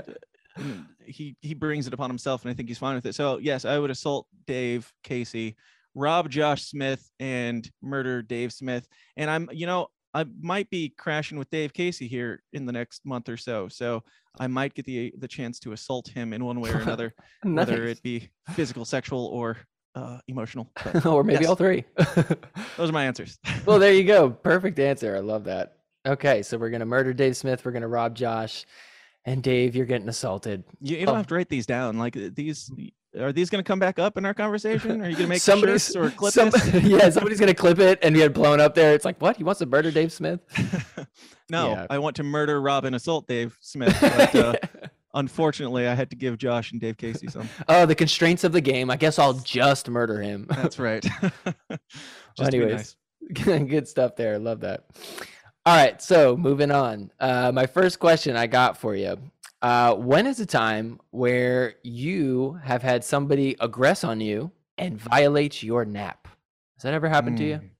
mm, 0.58 0.86
he 1.04 1.36
he 1.40 1.54
brings 1.54 1.86
it 1.86 1.94
upon 1.94 2.10
himself, 2.10 2.42
and 2.42 2.50
I 2.50 2.54
think 2.54 2.68
he's 2.68 2.78
fine 2.78 2.94
with 2.94 3.06
it. 3.06 3.14
So 3.14 3.38
yes, 3.38 3.64
I 3.64 3.78
would 3.78 3.90
assault 3.90 4.26
Dave 4.46 4.90
Casey, 5.02 5.56
rob 5.94 6.30
Josh 6.30 6.64
Smith, 6.64 7.10
and 7.18 7.68
murder 7.82 8.22
Dave 8.22 8.52
Smith. 8.52 8.86
And 9.16 9.30
I'm, 9.30 9.48
you 9.52 9.66
know, 9.66 9.88
I 10.14 10.24
might 10.40 10.70
be 10.70 10.92
crashing 10.96 11.38
with 11.38 11.50
Dave 11.50 11.72
Casey 11.72 12.08
here 12.08 12.42
in 12.52 12.66
the 12.66 12.72
next 12.72 13.04
month 13.04 13.28
or 13.28 13.36
so. 13.36 13.68
So 13.68 14.02
I 14.38 14.46
might 14.46 14.74
get 14.74 14.86
the 14.86 15.12
the 15.18 15.28
chance 15.28 15.58
to 15.60 15.72
assault 15.72 16.08
him 16.08 16.32
in 16.32 16.44
one 16.44 16.60
way 16.60 16.70
or 16.70 16.78
another, 16.78 17.14
whether 17.42 17.84
it 17.84 18.02
be 18.02 18.30
physical, 18.54 18.84
sexual, 18.84 19.26
or 19.26 19.58
uh, 19.94 20.18
emotional. 20.28 20.70
Or 21.04 21.24
maybe 21.24 21.42
yes. 21.42 21.48
all 21.48 21.56
three. 21.56 21.84
those 22.76 22.90
are 22.90 22.92
my 22.92 23.04
answers. 23.04 23.38
well, 23.66 23.78
there 23.78 23.92
you 23.92 24.04
go. 24.04 24.30
Perfect 24.30 24.78
answer. 24.78 25.16
I 25.16 25.20
love 25.20 25.44
that. 25.44 25.79
Okay, 26.06 26.42
so 26.42 26.56
we're 26.58 26.70
gonna 26.70 26.86
murder 26.86 27.12
Dave 27.12 27.36
Smith. 27.36 27.64
We're 27.64 27.72
gonna 27.72 27.88
rob 27.88 28.14
Josh, 28.14 28.64
and 29.24 29.42
Dave, 29.42 29.76
you're 29.76 29.86
getting 29.86 30.08
assaulted. 30.08 30.64
You, 30.80 30.96
you 30.98 31.06
don't 31.06 31.14
Oh. 31.14 31.18
have 31.18 31.26
to 31.28 31.34
write 31.34 31.48
these 31.48 31.66
down. 31.66 31.98
Like 31.98 32.16
uh, 32.16 32.30
these, 32.32 32.70
are 33.18 33.32
these 33.32 33.50
going 33.50 33.62
to 33.62 33.66
come 33.66 33.80
back 33.80 33.98
up 33.98 34.16
in 34.16 34.24
our 34.24 34.32
conversation? 34.32 35.02
Are 35.02 35.08
you 35.08 35.16
going 35.16 35.24
to 35.24 35.26
make 35.26 35.40
Somebody's 35.42 35.94
or 35.96 36.10
clip 36.10 36.32
some- 36.32 36.50
this? 36.50 36.72
yeah, 36.84 37.10
somebody's 37.10 37.40
gonna 37.40 37.52
clip 37.52 37.80
it 37.80 37.98
and 38.02 38.14
get 38.14 38.32
blown 38.32 38.60
up 38.60 38.74
there. 38.74 38.94
It's 38.94 39.04
like, 39.04 39.20
what? 39.20 39.36
He 39.36 39.42
wants 39.44 39.58
to 39.58 39.66
murder 39.66 39.90
Dave 39.90 40.12
Smith? 40.12 40.40
no, 41.50 41.70
Yeah. 41.72 41.86
I 41.90 41.98
want 41.98 42.16
to 42.16 42.22
murder, 42.22 42.60
rob, 42.62 42.84
and 42.84 42.94
assault 42.94 43.26
Dave 43.26 43.58
Smith. 43.60 43.96
But, 44.00 44.34
uh, 44.36 44.54
unfortunately, 45.14 45.86
I 45.88 45.94
had 45.94 46.08
to 46.10 46.16
give 46.16 46.38
Josh 46.38 46.70
and 46.72 46.80
Dave 46.80 46.96
Casey 46.96 47.26
some. 47.26 47.48
oh, 47.68 47.84
the 47.84 47.94
constraints 47.96 48.44
of 48.44 48.52
the 48.52 48.60
game. 48.60 48.90
I 48.90 48.96
guess 48.96 49.18
I'll 49.18 49.34
just 49.34 49.88
murder 49.90 50.22
him. 50.22 50.46
That's 50.48 50.78
right. 50.78 51.02
Just 51.02 51.38
Well, 52.38 52.46
anyways, 52.48 52.96
nice. 53.28 53.62
good 53.64 53.88
stuff 53.88 54.14
there. 54.16 54.38
Love 54.38 54.60
that. 54.60 54.84
All 55.66 55.76
right, 55.76 56.00
so 56.00 56.38
moving 56.38 56.70
on. 56.70 57.12
Uh, 57.20 57.52
my 57.52 57.66
first 57.66 57.98
question 57.98 58.34
I 58.34 58.46
got 58.46 58.78
for 58.78 58.94
you: 58.94 59.18
uh, 59.60 59.94
When 59.94 60.26
is 60.26 60.40
a 60.40 60.46
time 60.46 60.98
where 61.10 61.74
you 61.82 62.58
have 62.64 62.82
had 62.82 63.04
somebody 63.04 63.56
aggress 63.56 64.06
on 64.06 64.22
you 64.22 64.52
and 64.78 64.98
violate 64.98 65.62
your 65.62 65.84
nap? 65.84 66.28
Has 66.76 66.84
that 66.84 66.94
ever 66.94 67.10
happened 67.10 67.36
to 67.38 67.44
you? 67.44 67.56
Mm. 67.56 67.70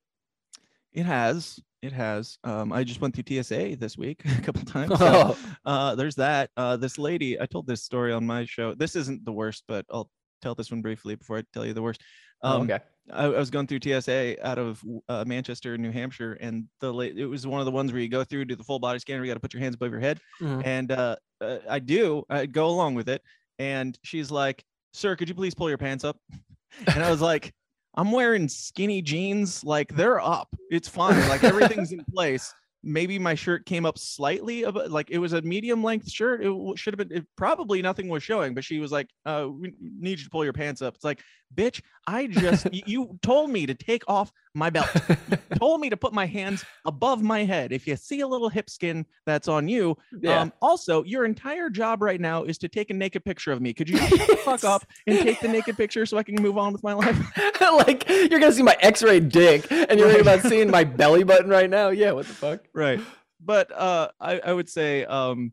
It 0.92 1.06
has. 1.06 1.58
It 1.80 1.92
has. 1.92 2.37
Um, 2.44 2.70
I 2.70 2.84
just 2.84 3.00
went 3.00 3.14
through 3.14 3.42
TSA 3.42 3.76
this 3.76 3.96
week 3.96 4.22
a 4.38 4.42
couple 4.42 4.62
times. 4.66 4.99
So, 4.99 5.34
uh, 5.64 5.94
there's 5.94 6.16
that. 6.16 6.50
Uh, 6.58 6.76
this 6.76 6.99
lady, 6.99 7.40
I 7.40 7.46
told 7.46 7.66
this 7.66 7.82
story 7.82 8.12
on 8.12 8.26
my 8.26 8.44
show. 8.44 8.75
This 8.75 8.94
isn't 8.94 9.25
the 9.25 9.32
worst, 9.32 9.64
but 9.66 9.87
I'll 9.90 10.10
tell 10.42 10.54
this 10.54 10.70
one 10.70 10.82
briefly 10.82 11.14
before 11.14 11.38
I 11.38 11.44
tell 11.54 11.64
you 11.64 11.72
the 11.72 11.80
worst. 11.80 12.02
Oh, 12.42 12.56
Um, 12.56 12.62
okay. 12.62 12.78
I, 13.12 13.25
I 13.25 13.28
was 13.38 13.50
going 13.50 13.66
through 13.66 13.80
TSA 13.82 14.47
out 14.47 14.59
of 14.59 14.82
uh, 15.09 15.25
Manchester, 15.26 15.76
New 15.76 15.90
Hampshire, 15.90 16.35
and 16.40 16.66
the 16.80 16.97
it 16.99 17.25
was 17.25 17.47
one 17.47 17.61
of 17.61 17.64
the 17.66 17.73
ones 17.73 17.92
where 17.92 18.00
you 18.00 18.09
go 18.09 18.23
through 18.23 18.44
do 18.44 18.54
the 18.56 18.62
full 18.62 18.78
body 18.78 18.99
scanner. 19.00 19.25
You 19.25 19.30
got 19.30 19.35
to 19.35 19.40
put 19.40 19.52
your 19.52 19.62
hands 19.62 19.75
above 19.75 19.90
your 19.90 20.00
head, 20.00 20.20
Mhm. 20.40 20.64
and 20.64 20.92
uh, 20.92 21.16
uh, 21.40 21.59
I 21.68 21.78
do. 21.80 22.23
I 22.30 22.47
go 22.47 22.66
along 22.68 22.94
with 22.94 23.09
it, 23.09 23.23
and 23.59 23.99
she's 24.04 24.30
like, 24.30 24.62
"Sir, 24.92 25.16
could 25.16 25.28
you 25.28 25.35
please 25.35 25.54
pull 25.54 25.68
your 25.68 25.78
pants 25.78 26.04
up?" 26.04 26.18
And 26.87 27.02
I 27.02 27.11
was 27.11 27.20
like, 27.20 27.52
"I'm 27.97 28.12
wearing 28.12 28.47
skinny 28.49 29.02
jeans. 29.02 29.64
Like 29.64 29.92
they're 29.97 30.20
up. 30.20 30.49
It's 30.70 30.88
fine. 30.88 31.18
Like 31.28 31.42
everything's 31.42 31.90
in 31.92 32.04
place." 32.14 32.54
Maybe 32.82 33.18
my 33.18 33.35
shirt 33.35 33.66
came 33.66 33.85
up 33.85 33.99
slightly, 33.99 34.62
above, 34.62 34.90
like 34.90 35.11
it 35.11 35.18
was 35.18 35.35
a 35.35 35.42
medium 35.42 35.82
length 35.85 36.09
shirt. 36.11 36.42
It 36.42 36.78
should 36.78 36.94
have 36.99 37.09
been. 37.09 37.18
It, 37.18 37.26
probably 37.37 37.82
nothing 37.82 38.09
was 38.09 38.23
showing, 38.23 38.54
but 38.54 38.64
she 38.64 38.78
was 38.78 38.90
like, 38.92 39.09
uh, 39.26 39.49
"We 39.50 39.75
need 39.80 40.18
you 40.18 40.25
to 40.25 40.30
pull 40.30 40.44
your 40.44 40.54
pants 40.54 40.80
up." 40.80 40.94
It's 40.94 41.04
like, 41.04 41.20
bitch, 41.54 41.83
I 42.07 42.26
just, 42.26 42.73
you 42.73 43.19
told 43.23 43.50
me 43.50 43.66
to 43.66 43.75
take 43.75 44.02
off 44.09 44.33
my 44.54 44.71
belt. 44.71 44.88
told 45.59 45.80
me 45.80 45.90
to 45.90 45.97
put 45.97 46.12
my 46.12 46.26
hands 46.26 46.64
above 46.85 47.23
my 47.23 47.45
head. 47.45 47.73
If 47.73 47.87
you 47.87 47.97
see 47.97 48.21
a 48.21 48.26
little 48.26 48.49
hip 48.49 48.69
skin, 48.69 49.07
that's 49.26 49.49
on 49.49 49.69
you. 49.69 49.97
Yeah. 50.21 50.40
Um, 50.40 50.52
also, 50.61 51.04
your 51.04 51.25
entire 51.25 51.71
job 51.71 52.02
right 52.02 52.21
now 52.21 52.45
is 52.45 52.59
to 52.59 52.69
take 52.69 52.90
a 52.90 52.95
naked 52.95 53.25
picture 53.25 53.52
of 53.52 53.61
me. 53.61 53.73
Could 53.73 53.88
you 53.88 53.99
shut 53.99 54.28
the 54.28 54.37
fuck 54.37 54.64
up 54.64 54.85
and 55.07 55.19
take 55.19 55.40
the 55.40 55.49
naked 55.49 55.76
picture 55.76 56.07
so 56.07 56.19
I 56.19 56.23
can 56.23 56.37
move 56.37 56.59
on 56.59 56.73
with 56.73 56.83
my 56.83 56.95
life? 56.95 57.19
like 57.61 58.09
you're 58.09 58.40
gonna 58.40 58.52
see 58.52 58.62
my 58.62 58.76
X-ray 58.80 59.21
dick, 59.21 59.71
and 59.71 59.99
you're 59.99 60.09
thinking 60.09 60.21
about 60.23 60.42
seeing 60.42 60.71
my 60.71 60.85
belly 60.85 61.25
button 61.25 61.49
right 61.49 61.71
now. 61.71 61.90
Yeah, 61.90 62.12
what 62.12 62.26
the 62.26 62.35
fuck? 62.35 62.64
right. 62.75 63.00
But 63.42 63.73
uh, 63.73 64.09
I, 64.21 64.38
I 64.40 64.52
would 64.52 64.69
say 64.69 65.04
um, 65.07 65.52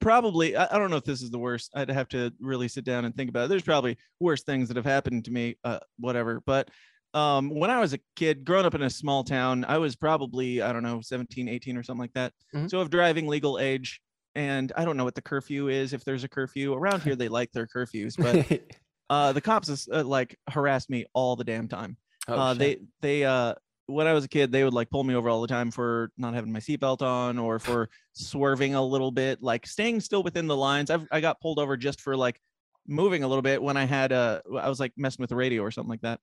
probably 0.00 0.56
I, 0.56 0.78
don't 0.78 0.90
know 0.90 0.96
if 0.96 1.04
this 1.04 1.22
is 1.22 1.30
the 1.30 1.38
worst 1.38 1.70
i'd 1.74 1.90
have 1.90 2.08
to 2.10 2.32
really 2.40 2.68
sit 2.68 2.84
down 2.84 3.04
and 3.04 3.14
think 3.14 3.30
about 3.30 3.44
it. 3.44 3.48
There's 3.48 3.62
probably 3.62 3.96
worse 4.20 4.42
things 4.42 4.68
that 4.68 4.76
have 4.76 4.84
happened 4.84 5.24
to 5.26 5.30
me 5.30 5.56
uh 5.64 5.80
whatever 5.98 6.42
but 6.46 6.68
um 7.14 7.50
when 7.50 7.70
i 7.70 7.78
was 7.80 7.92
a 7.92 8.00
kid 8.16 8.44
growing 8.44 8.66
up 8.66 8.74
in 8.74 8.82
a 8.82 8.90
small 8.90 9.22
town 9.24 9.64
i 9.68 9.78
was 9.78 9.96
probably 9.96 10.62
i 10.62 10.72
don't 10.72 10.82
know 10.82 11.00
17 11.00 11.48
18 11.48 11.76
or 11.76 11.82
something 11.82 12.00
like 12.00 12.12
that. 12.14 12.32
Mhm. 12.54 12.70
so 12.70 12.80
of 12.80 12.90
driving 12.90 13.26
legal 13.28 13.58
age 13.58 14.00
and 14.34 14.72
i 14.76 14.84
don't 14.84 14.96
know 14.96 15.04
what 15.04 15.14
the 15.14 15.22
curfew 15.22 15.68
is 15.68 15.92
if 15.92 16.04
there's 16.04 16.24
a 16.24 16.28
curfew. 16.28 16.74
Around 16.74 17.02
here 17.02 17.16
they 17.16 17.28
like 17.28 17.52
their 17.52 17.66
curfews 17.66 18.14
but 18.16 18.60
uh 19.10 19.32
the 19.32 19.40
cops 19.40 19.88
uh, 19.92 20.02
like 20.04 20.36
harassed 20.48 20.90
me 20.90 21.06
all 21.12 21.36
the 21.36 21.44
damn 21.44 21.68
time. 21.68 21.96
Oh, 22.26 22.34
uh, 22.34 22.54
they 22.54 22.78
they 23.02 23.24
uh 23.24 23.54
when 23.86 24.06
I 24.06 24.12
was 24.12 24.24
a 24.24 24.28
kid, 24.28 24.50
they 24.50 24.64
would 24.64 24.74
like 24.74 24.90
pull 24.90 25.04
me 25.04 25.14
over 25.14 25.28
all 25.28 25.42
the 25.42 25.48
time 25.48 25.70
for 25.70 26.10
not 26.16 26.34
having 26.34 26.52
my 26.52 26.60
seatbelt 26.60 27.02
on 27.02 27.38
or 27.38 27.58
for 27.58 27.90
swerving 28.12 28.74
a 28.74 28.82
little 28.84 29.10
bit, 29.10 29.42
like 29.42 29.66
staying 29.66 30.00
still 30.00 30.22
within 30.22 30.46
the 30.46 30.56
lines. 30.56 30.90
I've, 30.90 31.06
I 31.10 31.20
got 31.20 31.40
pulled 31.40 31.58
over 31.58 31.76
just 31.76 32.00
for 32.00 32.16
like 32.16 32.40
moving 32.86 33.22
a 33.22 33.28
little 33.28 33.42
bit 33.42 33.62
when 33.62 33.76
I 33.76 33.84
had 33.84 34.12
uh 34.12 34.40
I 34.60 34.68
was 34.68 34.78
like 34.78 34.92
messing 34.96 35.22
with 35.22 35.30
the 35.30 35.36
radio 35.36 35.62
or 35.62 35.70
something 35.70 35.90
like 35.90 36.02
that. 36.02 36.20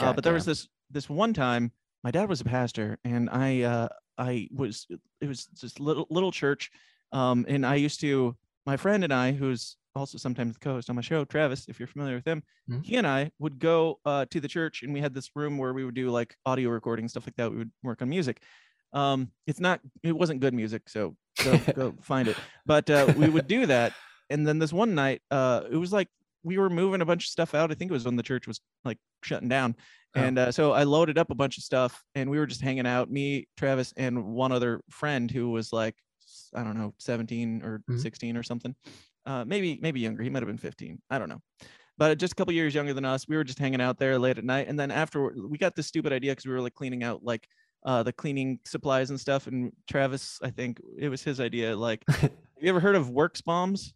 Uh, 0.00 0.12
but 0.12 0.24
there 0.24 0.32
was 0.32 0.44
this 0.44 0.68
this 0.90 1.08
one 1.08 1.32
time, 1.32 1.72
my 2.02 2.10
dad 2.10 2.28
was 2.28 2.40
a 2.40 2.44
pastor, 2.44 2.98
and 3.04 3.30
I 3.30 3.62
uh 3.62 3.88
I 4.18 4.48
was 4.52 4.86
it 5.20 5.28
was 5.28 5.48
this 5.60 5.78
little 5.80 6.06
little 6.10 6.32
church, 6.32 6.70
um, 7.12 7.44
and 7.48 7.64
I 7.64 7.76
used 7.76 8.00
to 8.00 8.36
my 8.66 8.76
friend 8.76 9.04
and 9.04 9.12
I, 9.12 9.32
who's 9.32 9.76
also 9.96 10.18
sometimes 10.18 10.54
the 10.54 10.60
co-host 10.60 10.90
on 10.90 10.96
my 10.96 11.02
show, 11.02 11.24
Travis, 11.24 11.66
if 11.68 11.78
you're 11.78 11.86
familiar 11.86 12.16
with 12.16 12.26
him, 12.26 12.42
Mhm. 12.70 12.84
he 12.84 12.96
and 12.96 13.06
I 13.06 13.30
would 13.38 13.58
go 13.58 14.00
uh, 14.04 14.26
to 14.30 14.40
the 14.40 14.48
church, 14.48 14.82
and 14.82 14.92
we 14.92 15.00
had 15.00 15.14
this 15.14 15.30
room 15.36 15.58
where 15.58 15.72
we 15.72 15.84
would 15.84 15.94
do 15.94 16.10
like 16.10 16.36
audio 16.44 16.70
recording 16.70 17.08
stuff 17.08 17.26
like 17.26 17.36
that. 17.36 17.50
We 17.50 17.58
would 17.58 17.72
work 17.82 18.02
on 18.02 18.08
music. 18.08 18.42
Um, 18.92 19.30
it's 19.46 19.60
not, 19.60 19.80
it 20.02 20.12
wasn't 20.16 20.40
good 20.40 20.54
music, 20.54 20.88
so 20.88 21.16
go, 21.44 21.58
go 21.74 21.94
find 22.02 22.28
it. 22.28 22.36
But 22.66 22.88
uh, 22.90 23.12
we 23.16 23.28
would 23.28 23.46
do 23.46 23.66
that, 23.66 23.92
and 24.30 24.46
then 24.46 24.58
this 24.58 24.72
one 24.72 24.94
night, 24.94 25.22
uh, 25.30 25.62
it 25.70 25.76
was 25.76 25.92
like 25.92 26.08
we 26.42 26.58
were 26.58 26.68
moving 26.70 27.00
a 27.00 27.06
bunch 27.06 27.24
of 27.24 27.30
stuff 27.30 27.54
out. 27.54 27.70
I 27.70 27.74
think 27.74 27.90
it 27.90 27.94
was 27.94 28.04
when 28.04 28.16
the 28.16 28.22
church 28.22 28.46
was 28.46 28.60
like 28.84 28.98
shutting 29.22 29.48
down. 29.48 29.76
Oh. 30.14 30.20
And 30.20 30.38
uh, 30.38 30.52
so 30.52 30.72
I 30.72 30.82
loaded 30.84 31.16
up 31.18 31.30
a 31.30 31.34
bunch 31.34 31.56
of 31.56 31.64
stuff 31.64 32.04
and 32.14 32.28
we 32.30 32.38
were 32.38 32.46
just 32.46 32.60
hanging 32.60 32.86
out, 32.86 33.10
me, 33.10 33.48
Travis, 33.56 33.94
and 33.96 34.26
one 34.26 34.52
other 34.52 34.82
friend 34.90 35.30
who 35.30 35.50
was 35.50 35.72
like, 35.72 35.96
I 36.54 36.62
don't 36.62 36.76
know, 36.76 36.92
17 36.98 37.62
or 37.62 37.82
Mhm. 37.90 37.98
16 37.98 38.36
or 38.36 38.42
something. 38.42 38.76
Uh, 39.26 39.44
maybe, 39.44 39.78
maybe 39.82 40.00
younger. 40.00 40.22
He 40.22 40.30
might 40.30 40.42
have 40.42 40.48
been 40.48 40.58
15. 40.58 41.00
I 41.10 41.18
don't 41.18 41.28
know. 41.28 41.40
But 41.96 42.18
just 42.18 42.32
a 42.32 42.36
couple 42.36 42.52
years 42.52 42.74
younger 42.74 42.92
than 42.92 43.04
us. 43.04 43.28
We 43.28 43.36
were 43.36 43.44
just 43.44 43.58
hanging 43.58 43.80
out 43.80 43.98
there 43.98 44.18
late 44.18 44.36
at 44.38 44.44
night. 44.44 44.66
And 44.68 44.78
then 44.78 44.90
after 44.90 45.32
we 45.48 45.58
got 45.58 45.76
this 45.76 45.86
stupid 45.86 46.12
idea 46.12 46.32
because 46.32 46.44
we 46.46 46.52
were 46.52 46.60
like 46.60 46.74
cleaning 46.74 47.04
out 47.04 47.22
like 47.22 47.46
uh, 47.86 48.02
the 48.02 48.12
cleaning 48.12 48.58
supplies 48.64 49.10
and 49.10 49.20
stuff. 49.20 49.46
And 49.46 49.72
Travis, 49.88 50.38
I 50.42 50.50
think 50.50 50.80
it 50.98 51.08
was 51.08 51.22
his 51.22 51.38
idea. 51.40 51.76
Like, 51.76 52.02
have 52.08 52.30
you 52.60 52.68
ever 52.68 52.80
heard 52.80 52.96
of 52.96 53.10
Works 53.10 53.40
Bombs? 53.42 53.94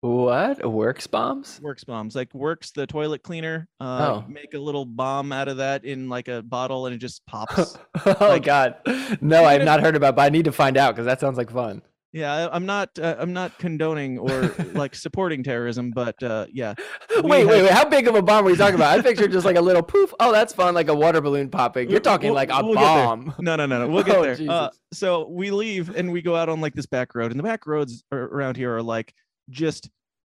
what 0.00 0.68
works 0.68 1.06
bombs? 1.06 1.60
Works 1.62 1.84
bombs, 1.84 2.16
like 2.16 2.34
Works 2.34 2.72
the 2.72 2.88
toilet 2.88 3.22
cleaner. 3.22 3.68
Uh, 3.78 3.84
Oh. 4.24 4.24
Make 4.28 4.52
a 4.54 4.58
little 4.58 4.84
bomb 4.84 5.30
out 5.32 5.46
of 5.46 5.58
that 5.58 5.84
in 5.84 6.08
like 6.08 6.26
a 6.26 6.42
bottle, 6.42 6.86
and 6.86 6.94
it 6.96 6.98
just 6.98 7.24
pops. 7.26 7.78
oh 8.04 8.16
Like- 8.20 8.42
God, 8.42 8.74
no, 9.20 9.44
I've 9.44 9.62
not 9.62 9.80
heard 9.80 9.94
about, 9.94 10.16
but 10.16 10.22
I 10.22 10.28
need 10.28 10.46
to 10.46 10.52
find 10.52 10.76
out 10.76 10.94
because 10.96 11.06
that 11.06 11.20
sounds 11.20 11.38
like 11.38 11.50
fun. 11.52 11.82
Yeah, 12.12 12.48
I'm 12.52 12.66
not. 12.66 12.98
Uh, 12.98 13.16
I'm 13.18 13.32
not 13.32 13.58
condoning 13.58 14.18
or 14.18 14.54
like 14.74 14.94
supporting 14.94 15.42
terrorism, 15.42 15.90
but 15.90 16.22
uh, 16.22 16.46
yeah, 16.52 16.74
wait, 17.22 17.46
wait, 17.46 17.62
wait! 17.62 17.70
How 17.70 17.84
big 17.88 18.06
of 18.08 18.14
a 18.14 18.22
bomb 18.22 18.46
are 18.46 18.50
you 18.50 18.56
talking 18.56 18.74
about? 18.74 18.98
I 18.98 19.02
pictured 19.02 19.32
just 19.32 19.46
like 19.46 19.56
a 19.56 19.60
little 19.60 19.82
poof. 19.82 20.12
Oh, 20.20 20.30
that's 20.32 20.52
fun, 20.52 20.74
like 20.74 20.88
a 20.88 20.94
water 20.94 21.20
balloon 21.20 21.48
popping. 21.48 21.88
You're 21.90 22.00
talking 22.00 22.28
we'll- 22.28 22.34
like 22.34 22.50
a 22.50 22.64
we'll 22.64 22.74
bomb. 22.74 23.34
no, 23.38 23.56
no, 23.56 23.66
no, 23.66 23.86
no. 23.86 23.88
We'll 23.92 24.02
get 24.04 24.16
Oh, 24.16 24.22
there. 24.34 24.50
Uh, 24.50 24.68
so 24.92 25.26
we 25.28 25.50
leave 25.50 25.94
and 25.96 26.12
we 26.12 26.20
go 26.22 26.36
out 26.36 26.48
on 26.48 26.60
like 26.60 26.74
this 26.74 26.86
back 26.86 27.14
road, 27.14 27.30
and 27.30 27.38
the 27.38 27.44
back 27.44 27.66
roads 27.66 28.04
ar- 28.12 28.18
around 28.24 28.56
here 28.56 28.76
are 28.76 28.82
like 28.82 29.14
just 29.50 29.88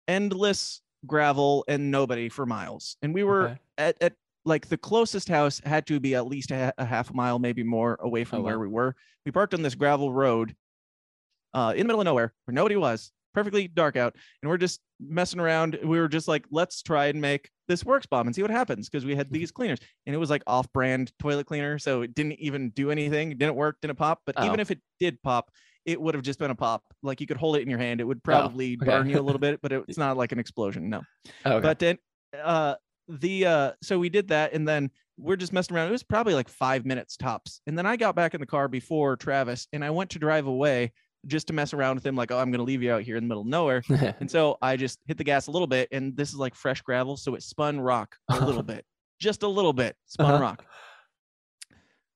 endless 0.07 0.81
gravel 1.05 1.65
and 1.67 1.91
nobody 1.91 2.29
for 2.29 2.45
miles. 2.45 2.97
And 3.01 3.13
we 3.13 3.23
were 3.23 3.43
Okay. 3.43 3.57
at, 3.77 3.97
at 4.01 4.13
like 4.45 4.67
the 4.69 4.77
closest 4.77 5.27
house 5.27 5.61
had 5.65 5.87
to 5.87 5.99
be 5.99 6.15
at 6.15 6.27
least 6.27 6.51
a, 6.51 6.73
a 6.77 6.85
half 6.85 7.09
a 7.09 7.13
mile, 7.13 7.39
maybe 7.39 7.63
more 7.63 7.97
away 8.01 8.23
from 8.23 8.39
Oh, 8.39 8.43
where 8.43 8.57
wow. 8.57 8.61
we 8.63 8.67
were. 8.69 8.95
We 9.25 9.31
parked 9.31 9.53
on 9.53 9.61
this 9.63 9.75
gravel 9.75 10.13
road 10.13 10.55
uh, 11.55 11.71
in 11.71 11.79
the 11.79 11.85
middle 11.85 12.01
of 12.01 12.05
nowhere 12.05 12.33
where 12.45 12.53
nobody 12.53 12.75
was, 12.75 13.11
perfectly 13.33 13.67
dark 13.67 13.95
out. 13.97 14.15
And 14.41 14.49
we're 14.49 14.57
just 14.57 14.79
messing 14.99 15.39
around. 15.39 15.77
We 15.83 15.99
were 15.99 16.07
just 16.07 16.27
like, 16.27 16.45
let's 16.51 16.81
try 16.83 17.07
and 17.07 17.19
make 17.19 17.49
this 17.67 17.83
works 17.83 18.05
bomb 18.05 18.27
and 18.27 18.35
see 18.35 18.41
what 18.41 18.51
happens 18.51 18.87
because 18.89 19.05
we 19.05 19.15
had 19.15 19.31
these 19.31 19.51
cleaners 19.51 19.79
and 20.05 20.13
it 20.15 20.17
was 20.19 20.29
like 20.29 20.43
off 20.47 20.71
brand 20.71 21.11
toilet 21.19 21.45
cleaner. 21.47 21.79
So 21.79 22.01
it 22.03 22.13
didn't 22.15 22.33
even 22.33 22.69
do 22.69 22.91
anything, 22.91 23.29
didn't 23.31 23.55
work, 23.55 23.77
didn't 23.81 23.97
pop. 23.97 24.21
But 24.25 24.35
even 24.43 24.59
Oh. 24.59 24.61
if 24.61 24.71
it 24.71 24.79
did 24.99 25.21
pop, 25.23 25.49
it 25.85 25.99
would 25.99 26.15
have 26.15 26.23
just 26.23 26.39
been 26.39 26.51
a 26.51 26.55
pop. 26.55 26.83
Like 27.03 27.19
you 27.21 27.27
could 27.27 27.37
hold 27.37 27.57
it 27.57 27.61
in 27.63 27.69
your 27.69 27.79
hand. 27.79 27.99
It 28.01 28.05
would 28.05 28.23
probably 28.23 28.77
okay. 28.81 28.85
burn 28.91 29.09
you 29.09 29.19
a 29.19 29.21
little 29.21 29.39
bit, 29.47 29.61
but 29.61 29.71
it's 29.71 29.97
not 29.97 30.15
like 30.17 30.31
an 30.31 30.39
explosion. 30.39 30.89
No 30.89 31.01
Okay. 31.45 31.59
but 31.59 31.79
then 31.79 31.97
uh 32.43 32.75
the 33.07 33.45
uh 33.45 33.71
so 33.81 33.99
we 33.99 34.09
did 34.09 34.27
that 34.29 34.53
and 34.53 34.67
then 34.67 34.89
we're 35.17 35.35
just 35.35 35.53
messing 35.53 35.75
around 35.75 35.87
it 35.87 35.91
was 35.91 36.03
probably 36.03 36.33
like 36.33 36.49
five 36.49 36.85
minutes 36.85 37.15
tops 37.15 37.61
and 37.67 37.77
then 37.77 37.85
i 37.85 37.95
got 37.95 38.15
back 38.15 38.33
in 38.33 38.39
the 38.41 38.45
car 38.47 38.67
before 38.67 39.15
travis 39.15 39.67
and 39.71 39.85
i 39.85 39.89
went 39.91 40.09
to 40.09 40.17
drive 40.19 40.47
away 40.47 40.91
just 41.27 41.47
to 41.47 41.53
mess 41.53 41.73
around 41.73 41.95
with 41.95 42.05
him 42.05 42.15
like 42.15 42.31
oh 42.31 42.37
i'm 42.37 42.51
gonna 42.51 42.63
leave 42.63 42.83
you 42.83 42.91
out 42.93 43.01
here 43.03 43.17
in 43.17 43.23
the 43.23 43.27
middle 43.27 43.41
of 43.41 43.47
nowhere. 43.47 43.81
And 44.19 44.29
so 44.29 44.57
i 44.61 44.75
just 44.77 44.99
hit 45.07 45.17
the 45.17 45.23
gas 45.23 45.47
a 45.47 45.51
little 45.51 45.67
bit 45.67 45.87
and 45.91 46.15
this 46.15 46.29
is 46.29 46.35
like 46.35 46.55
fresh 46.55 46.81
gravel 46.81 47.17
so 47.17 47.35
it 47.35 47.43
spun 47.43 47.79
rock 47.79 48.15
a 48.29 48.39
little 48.45 48.63
bit 48.63 48.85
just 49.19 49.43
a 49.43 49.47
little 49.47 49.73
bit 49.73 49.95
spun 50.05 50.31
Uh-huh. 50.33 50.41
rock. 50.43 50.65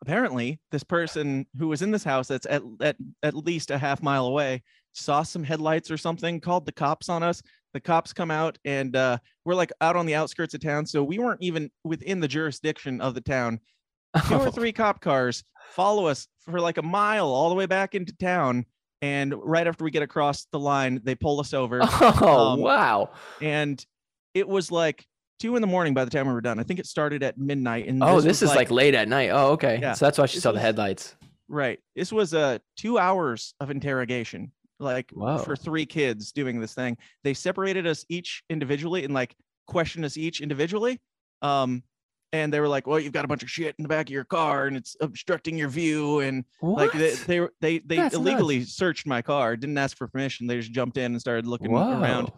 Apparently 0.02 0.60
this 0.72 0.84
person 0.84 1.46
who 1.58 1.68
was 1.68 1.82
in 1.82 1.92
this 1.92 2.04
house 2.06 2.28
that's 2.28 2.46
at, 2.50 2.62
at 2.82 2.96
at 3.22 3.36
least 3.36 3.70
a 3.70 3.78
half 3.78 4.02
mile 4.02 4.26
away 4.28 4.64
saw 4.94 5.24
some 5.24 5.44
headlights 5.44 5.92
or 5.92 5.98
something 5.98 6.40
called 6.40 6.66
the 6.66 6.72
cops 6.72 7.10
on 7.10 7.22
us. 7.22 7.42
The 7.74 7.80
cops 7.82 8.14
come 8.14 8.32
out 8.32 8.58
and 8.66 8.96
uh, 8.96 9.18
we're 9.46 9.56
like 9.56 9.72
out 9.82 9.96
on 9.96 10.06
the 10.06 10.16
outskirts 10.16 10.54
of 10.54 10.62
town 10.62 10.86
so 10.86 11.04
we 11.04 11.20
weren't 11.20 11.42
even 11.42 11.70
within 11.84 12.20
the 12.22 12.28
jurisdiction 12.28 13.02
of 13.02 13.14
the 13.14 13.22
town. 13.22 13.60
Two 14.28 14.36
or 14.36 14.52
three 14.58 14.72
cop 14.72 15.02
cars 15.02 15.44
follow 15.72 16.06
us 16.06 16.28
for 16.40 16.60
like 16.62 16.78
a 16.78 16.82
mile 16.82 17.28
all 17.28 17.50
the 17.50 17.56
way 17.56 17.66
back 17.66 17.94
into 17.94 18.14
town 18.18 18.66
and 19.02 19.34
right 19.44 19.66
after 19.68 19.84
we 19.84 19.92
get 19.92 20.04
across 20.04 20.46
the 20.52 20.60
line 20.60 21.00
they 21.04 21.16
pull 21.16 21.40
us 21.40 21.54
over 21.54 21.80
Oh 21.84 22.54
um, 22.54 22.60
wow! 22.62 23.10
and 23.42 23.84
it 24.34 24.48
was 24.48 24.72
like 24.72 25.06
two 25.40 25.56
in 25.56 25.62
the 25.62 25.68
morning 25.68 25.94
by 25.94 26.04
the 26.06 26.12
time 26.12 26.28
we 26.28 26.34
were 26.34 26.42
done 26.42 26.60
i 26.60 26.64
think 26.64 26.80
it 26.80 26.86
started 26.86 27.24
at 27.24 27.38
midnight 27.38 27.88
and 27.88 28.04
Oh, 28.04 28.16
this, 28.22 28.42
was 28.42 28.52
is 28.52 28.56
like, 28.56 28.72
late 28.72 28.94
at 28.96 29.08
night. 29.08 29.30
Oh, 29.30 29.52
okay. 29.54 29.80
Yeah, 29.82 29.94
So 29.94 30.06
that's 30.06 30.18
why 30.18 30.26
she 30.26 30.36
this 30.38 30.44
saw 30.44 30.52
the 30.52 30.60
headlights. 30.60 31.16
Right. 31.48 31.80
This 31.96 32.12
was 32.12 32.34
uh 32.34 32.60
two 32.78 33.00
hours 33.00 33.54
of 33.60 33.72
interrogation, 33.72 34.52
like 34.80 35.10
Whoa. 35.12 35.40
for 35.40 35.56
three 35.56 35.86
kids 35.86 36.32
doing 36.32 36.60
this 36.60 36.74
thing. 36.74 36.98
They 37.24 37.34
separated 37.34 37.88
us 37.88 38.06
each 38.10 38.44
individually 38.50 39.04
and 39.06 39.14
like 39.14 39.36
questioned 39.66 40.06
us 40.06 40.16
each 40.18 40.42
individually. 40.42 41.00
Um, 41.42 41.84
and 42.32 42.54
they 42.54 42.60
were 42.60 42.68
like, 42.68 42.86
"Well, 42.88 43.00
you've 43.00 43.14
got 43.14 43.26
a 43.26 43.28
bunch 43.28 43.44
of 43.44 43.50
shit 43.50 43.76
in 43.78 43.84
the 43.84 43.90
back 43.90 44.08
of 44.08 44.12
your 44.12 44.24
car, 44.26 44.68
and 44.68 44.76
it's 44.78 44.96
obstructing 45.02 45.58
your 45.58 45.70
view." 45.70 46.20
And 46.20 46.46
like 46.62 46.92
they 46.94 47.16
they 47.28 47.48
they, 47.62 47.80
they 47.80 47.96
That's 47.98 48.16
illegally 48.16 48.60
nuts. 48.60 48.74
searched 48.74 49.06
my 49.08 49.22
car, 49.22 49.56
didn't 49.56 49.78
ask 49.78 49.98
for 49.98 50.08
permission. 50.08 50.48
They 50.48 50.58
just 50.58 50.72
jumped 50.72 50.98
in 50.98 51.12
and 51.14 51.20
started 51.20 51.48
looking 51.48 51.72
around 51.76 52.32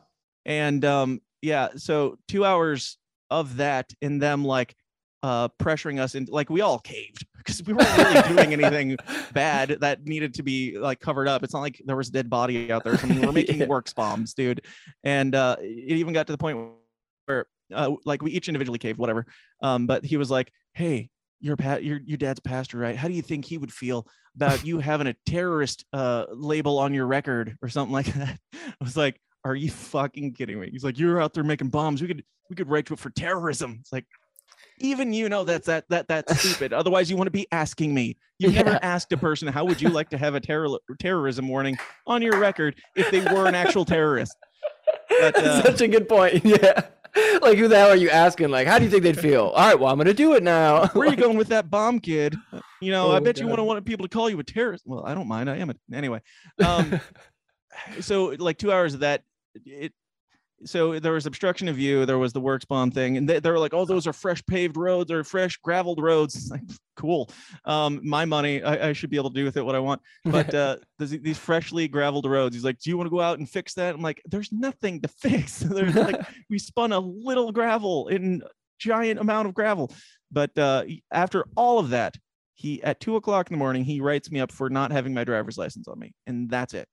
and 0.46 0.84
um 0.86 1.22
yeah 1.44 1.68
so 1.76 2.18
two 2.28 2.44
hours 2.44 2.98
of 3.30 3.58
that 3.58 3.94
and 4.02 4.20
them 4.20 4.44
like 4.44 4.76
uh 5.22 5.48
pressuring 5.60 6.00
us 6.00 6.16
and 6.16 6.28
like 6.30 6.50
we 6.50 6.62
all 6.62 6.80
caved 6.80 7.28
because 7.38 7.62
we 7.64 7.74
weren't 7.74 7.96
really 7.98 8.22
doing 8.28 8.52
anything 8.54 8.98
bad 9.34 9.70
that 9.82 10.04
needed 10.06 10.34
to 10.34 10.42
be 10.42 10.80
like 10.80 11.00
covered 11.00 11.28
up 11.28 11.44
it's 11.44 11.54
not 11.54 11.60
like 11.62 11.80
there 11.86 11.96
was 11.96 12.10
a 12.10 12.12
dead 12.12 12.28
body 12.28 12.72
out 12.72 12.84
there 12.84 12.94
or 12.94 12.98
something. 12.98 13.22
we're 13.22 13.32
making 13.44 13.60
Yeah. 13.60 13.68
works 13.68 13.94
bombs 13.94 14.34
dude 14.34 14.62
and 15.04 15.36
uh 15.36 15.58
it 15.60 15.98
even 15.98 16.12
got 16.12 16.26
to 16.26 16.34
the 16.34 16.40
point 16.40 16.58
where 17.28 17.46
uh 17.74 17.96
like 18.06 18.22
we 18.22 18.32
each 18.32 18.48
individually 18.48 18.80
caved 18.80 19.00
whatever. 19.00 19.26
Um 19.62 19.88
but 19.88 20.06
he 20.06 20.18
was 20.18 20.32
like 20.32 20.52
hey 20.74 21.10
your 21.40 21.56
pat 21.56 21.84
your 21.84 22.00
your 22.06 22.18
dad's 22.18 22.40
pastor 22.40 22.78
right? 22.78 22.96
How 22.96 23.08
do 23.08 23.14
you 23.14 23.22
think 23.22 23.46
he 23.46 23.58
would 23.58 23.72
feel 23.72 24.08
about 24.36 24.66
you 24.66 24.80
having 24.92 25.08
a 25.08 25.16
terrorist 25.26 25.86
uh 25.94 26.26
label 26.32 26.80
on 26.80 26.94
your 26.94 27.08
record 27.08 27.58
or 27.62 27.70
something 27.70 27.94
like 27.94 28.08
that? 28.14 28.40
I 28.54 28.84
was 28.84 28.98
like 28.98 29.20
are 29.44 29.56
you 29.56 29.72
fucking 29.72 30.34
kidding 30.34 30.60
me? 30.60 30.70
He's 30.72 30.84
like 30.84 31.00
you're 31.00 31.22
out 31.22 31.34
there 31.34 31.44
making 31.44 31.70
bombs. 31.70 32.02
We 32.02 32.08
could 32.08 32.24
we 32.50 32.56
could 32.56 32.70
write 32.70 32.86
to 32.88 32.94
it 32.94 33.00
for 33.00 33.10
terrorism. 33.10 33.78
It's 33.82 33.92
like 33.92 34.06
even 34.80 35.14
you 35.14 35.30
know 35.30 35.44
that's 35.44 35.68
that 35.68 35.86
that 35.90 36.08
that's 36.08 36.40
stupid. 36.40 36.74
Otherwise 36.74 37.10
you 37.10 37.18
want 37.18 37.28
to 37.28 37.32
be 37.32 37.48
asking 37.52 37.94
me. 37.94 38.18
You've 38.40 38.56
never 38.56 38.80
asked 38.82 39.12
a 39.12 39.18
person 39.18 39.48
how 39.48 39.66
would 39.66 39.82
you 39.82 39.90
like 39.90 40.10
to 40.10 40.18
have 40.18 40.36
a 40.36 40.40
terror 40.40 40.68
terrorism 41.00 41.48
warning 41.48 41.78
on 42.08 42.22
your 42.22 42.40
record 42.40 42.76
if 42.96 43.12
they 43.12 43.22
were 43.22 43.48
an 43.48 43.56
actual 43.56 43.86
terrorist? 43.86 44.36
But, 45.10 45.36
uh, 45.36 45.64
Such 45.64 45.82
a 45.82 45.88
good 45.88 46.10
point. 46.10 46.44
Yeah. 46.44 46.82
Like 47.42 47.58
who 47.58 47.68
the 47.68 47.76
hell 47.78 47.90
are 47.90 47.96
you 47.96 48.10
asking? 48.10 48.50
Like, 48.52 48.68
how 48.68 48.78
do 48.78 48.86
you 48.86 48.92
think 48.92 49.04
they'd 49.04 49.20
feel? 49.20 49.48
All 49.56 49.68
right, 49.68 49.78
well, 49.80 49.92
I'm 49.92 49.98
gonna 49.98 50.14
do 50.14 50.34
it 50.36 50.44
now. 50.44 50.88
where 50.94 51.08
are 51.08 51.12
you 51.12 51.18
going 51.18 51.38
with 51.38 51.50
that 51.50 51.70
bomb 51.70 52.00
kid 52.00 52.36
you 52.82 52.92
know 52.92 53.12
i 53.12 53.18
Oh, 53.18 53.20
bet 53.20 53.38
you 53.38 53.44
God. 53.44 53.50
want 53.50 53.60
to 53.60 53.64
want 53.64 53.86
people 53.86 54.08
to 54.08 54.10
call 54.14 54.30
you 54.30 54.40
a 54.40 54.44
terrorist 54.44 54.84
well 54.88 55.06
i 55.06 55.14
don't 55.14 55.28
mind 55.28 55.50
i 55.50 55.58
am 55.58 55.70
a, 55.70 55.76
anyway 55.94 56.20
um 56.66 57.00
so 58.00 58.26
like 58.40 58.58
two 58.58 58.72
hours 58.72 58.94
of 58.96 59.02
that 59.02 59.24
it 59.66 59.94
so 60.66 61.00
there 61.00 61.14
was 61.14 61.26
obstruction 61.26 61.68
of 61.68 61.76
view. 61.76 62.06
There 62.06 62.18
was 62.18 62.34
the 62.34 62.42
works 62.42 62.66
bond 62.66 62.94
thing, 62.94 63.18
and 63.18 63.28
they, 63.28 63.40
they 63.40 63.50
were 63.50 63.60
like, 63.60 63.74
"Oh, 63.74 63.86
those 63.86 64.08
are 64.08 64.14
fresh 64.14 64.44
paved 64.46 64.78
roads 64.78 65.12
or 65.12 65.24
fresh 65.24 65.58
graveled 65.58 66.02
roads." 66.02 66.36
It's 66.36 66.50
like, 66.50 66.62
cool. 66.96 67.30
Um, 67.66 68.00
my 68.04 68.26
money, 68.26 68.62
I, 68.64 68.90
I 68.90 68.94
should 68.94 69.10
be 69.10 69.18
able 69.18 69.30
to 69.30 69.36
do 69.36 69.44
with 69.44 69.58
it 69.58 69.66
what 69.66 69.76
I 69.76 69.80
want. 69.80 70.02
But 70.26 70.54
uh, 70.54 70.78
these 71.00 71.38
freshly 71.38 71.88
graveled 71.88 72.26
roads. 72.26 72.56
He's 72.56 72.64
like, 72.64 72.80
"Do 72.80 72.90
you 72.90 72.98
want 72.98 73.08
to 73.08 73.12
go 73.12 73.22
out 73.22 73.40
and 73.40 73.50
fix 73.50 73.74
that?" 73.76 73.96
I'm 73.96 74.02
like, 74.02 74.22
"There's 74.26 74.52
nothing 74.52 75.02
to 75.02 75.08
fix. 75.08 75.60
There's 75.60 75.96
like 75.96 76.22
we 76.50 76.60
spun 76.60 76.92
a 76.92 77.00
little 77.00 77.52
gravel 77.52 78.08
in 78.08 78.42
giant 78.80 79.20
amount 79.20 79.48
of 79.48 79.54
gravel." 79.54 79.92
But 80.32 80.58
uh, 80.58 80.86
after 81.12 81.46
all 81.56 81.80
of 81.80 81.90
that, 81.90 82.16
he 82.54 82.82
at 82.84 83.00
two 83.00 83.16
o'clock 83.16 83.50
in 83.50 83.56
the 83.56 83.60
morning 83.60 83.84
he 83.84 84.02
writes 84.02 84.32
me 84.32 84.40
up 84.40 84.52
for 84.52 84.70
not 84.70 84.92
having 84.92 85.14
my 85.14 85.24
driver's 85.24 85.58
license 85.58 85.88
on 85.88 86.00
me, 86.00 86.14
and 86.28 86.50
that's 86.50 86.74
it. 86.74 86.88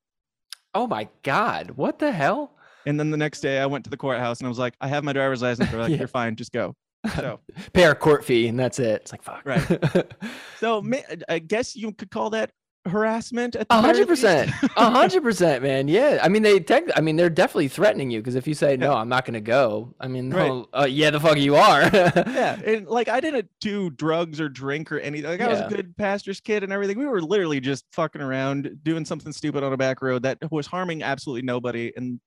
oh 0.75 0.87
my 0.87 1.09
god, 1.23 1.73
what 1.73 1.99
the 1.99 2.13
hell? 2.13 2.58
And 2.89 2.99
then 2.99 3.11
the 3.11 3.19
next 3.19 3.41
day, 3.41 3.59
I 3.59 3.67
went 3.67 3.85
to 3.85 3.91
the 3.91 3.99
courthouse 3.99 4.39
and 4.41 4.47
I 4.47 4.49
was 4.49 4.59
like, 4.59 4.75
"I 4.81 4.89
have 4.89 5.05
my 5.05 5.13
driver's 5.13 5.43
license." 5.43 5.71
They're 5.71 5.79
like, 5.81 5.91
Yeah. 5.93 5.99
"You're 5.99 6.09
fine, 6.09 6.37
just 6.37 6.53
go." 6.53 6.75
So, 7.15 7.41
Pay 7.75 7.85
our 7.85 7.95
court 7.95 8.25
fee, 8.25 8.49
and 8.49 8.59
that's 8.59 8.79
it. 8.79 9.03
It's 9.03 9.13
like 9.13 9.23
fuck. 9.23 9.43
Right. 9.45 10.13
so 10.59 10.83
I 11.29 11.39
guess 11.39 11.77
you 11.77 11.93
could 11.93 12.11
call 12.11 12.31
that 12.31 12.51
harassment. 12.87 13.57
A 13.69 13.81
hundred 13.83 14.09
percent, 14.09 14.51
a 14.77 14.91
hundred 14.91 15.23
percent, 15.23 15.63
man. 15.63 15.89
Yeah, 15.89 16.19
I 16.23 16.29
mean 16.29 16.43
they 16.43 16.59
tech. 16.61 16.85
I 16.97 17.01
mean 17.03 17.17
they're 17.17 17.29
definitely 17.31 17.69
threatening 17.69 18.11
you 18.11 18.21
because 18.21 18.35
if 18.37 18.49
you 18.49 18.55
say 18.55 18.77
no, 18.79 18.95
I'm 18.95 19.09
not 19.11 19.27
gonna 19.27 19.41
go. 19.43 19.95
I 20.01 20.09
mean, 20.09 20.31
Right. 20.31 20.65
uh, 20.73 20.87
yeah, 20.89 21.11
the 21.11 21.21
fuck 21.21 21.37
you 21.39 21.57
are. 21.57 21.83
yeah, 21.93 22.59
and 22.65 22.87
like 22.89 23.09
I 23.09 23.21
didn't 23.21 23.49
do 23.61 23.91
drugs 23.91 24.41
or 24.41 24.49
drink 24.49 24.91
or 24.91 24.99
anything. 24.99 25.31
Like 25.31 25.41
I 25.43 25.49
was 25.49 25.61
a 25.61 25.69
good 25.69 25.95
pastor's 25.97 26.41
kid 26.41 26.65
and 26.65 26.73
everything. 26.73 26.99
We 26.99 27.07
were 27.07 27.21
literally 27.21 27.61
just 27.61 27.85
fucking 27.93 28.23
around, 28.23 28.79
doing 28.83 29.05
something 29.05 29.33
stupid 29.33 29.63
on 29.63 29.73
a 29.73 29.77
back 29.77 30.01
road 30.01 30.23
that 30.23 30.39
was 30.51 30.67
harming 30.67 31.03
absolutely 31.03 31.43
nobody. 31.43 31.93
And 31.97 32.19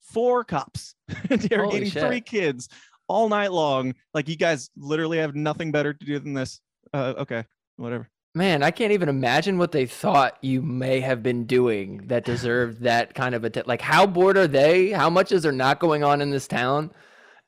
four 0.00 0.44
cops 0.44 0.94
interrogating 1.30 1.90
three 1.90 2.20
kids 2.20 2.68
all 3.08 3.28
night 3.28 3.52
long. 3.52 3.94
Like 4.14 4.28
you 4.28 4.36
guys 4.36 4.70
literally 4.76 5.18
have 5.18 5.34
nothing 5.34 5.72
better 5.72 5.92
to 5.92 6.04
do 6.04 6.18
than 6.18 6.34
this. 6.34 6.60
Uh, 6.92 7.14
okay, 7.18 7.44
whatever. 7.76 8.08
Man, 8.34 8.62
I 8.62 8.70
can't 8.70 8.92
even 8.92 9.08
imagine 9.08 9.58
what 9.58 9.72
they 9.72 9.86
thought 9.86 10.38
you 10.40 10.62
may 10.62 11.00
have 11.00 11.20
been 11.22 11.46
doing 11.46 11.98
that 12.06 12.24
deserved 12.24 12.80
that 12.82 13.14
kind 13.14 13.34
of 13.34 13.44
attention. 13.44 13.68
like. 13.68 13.80
How 13.80 14.06
bored 14.06 14.36
are 14.36 14.46
they? 14.46 14.90
How 14.90 15.10
much 15.10 15.32
is 15.32 15.42
there 15.42 15.50
not 15.52 15.80
going 15.80 16.04
on 16.04 16.20
in 16.20 16.30
this 16.30 16.46
town? 16.46 16.92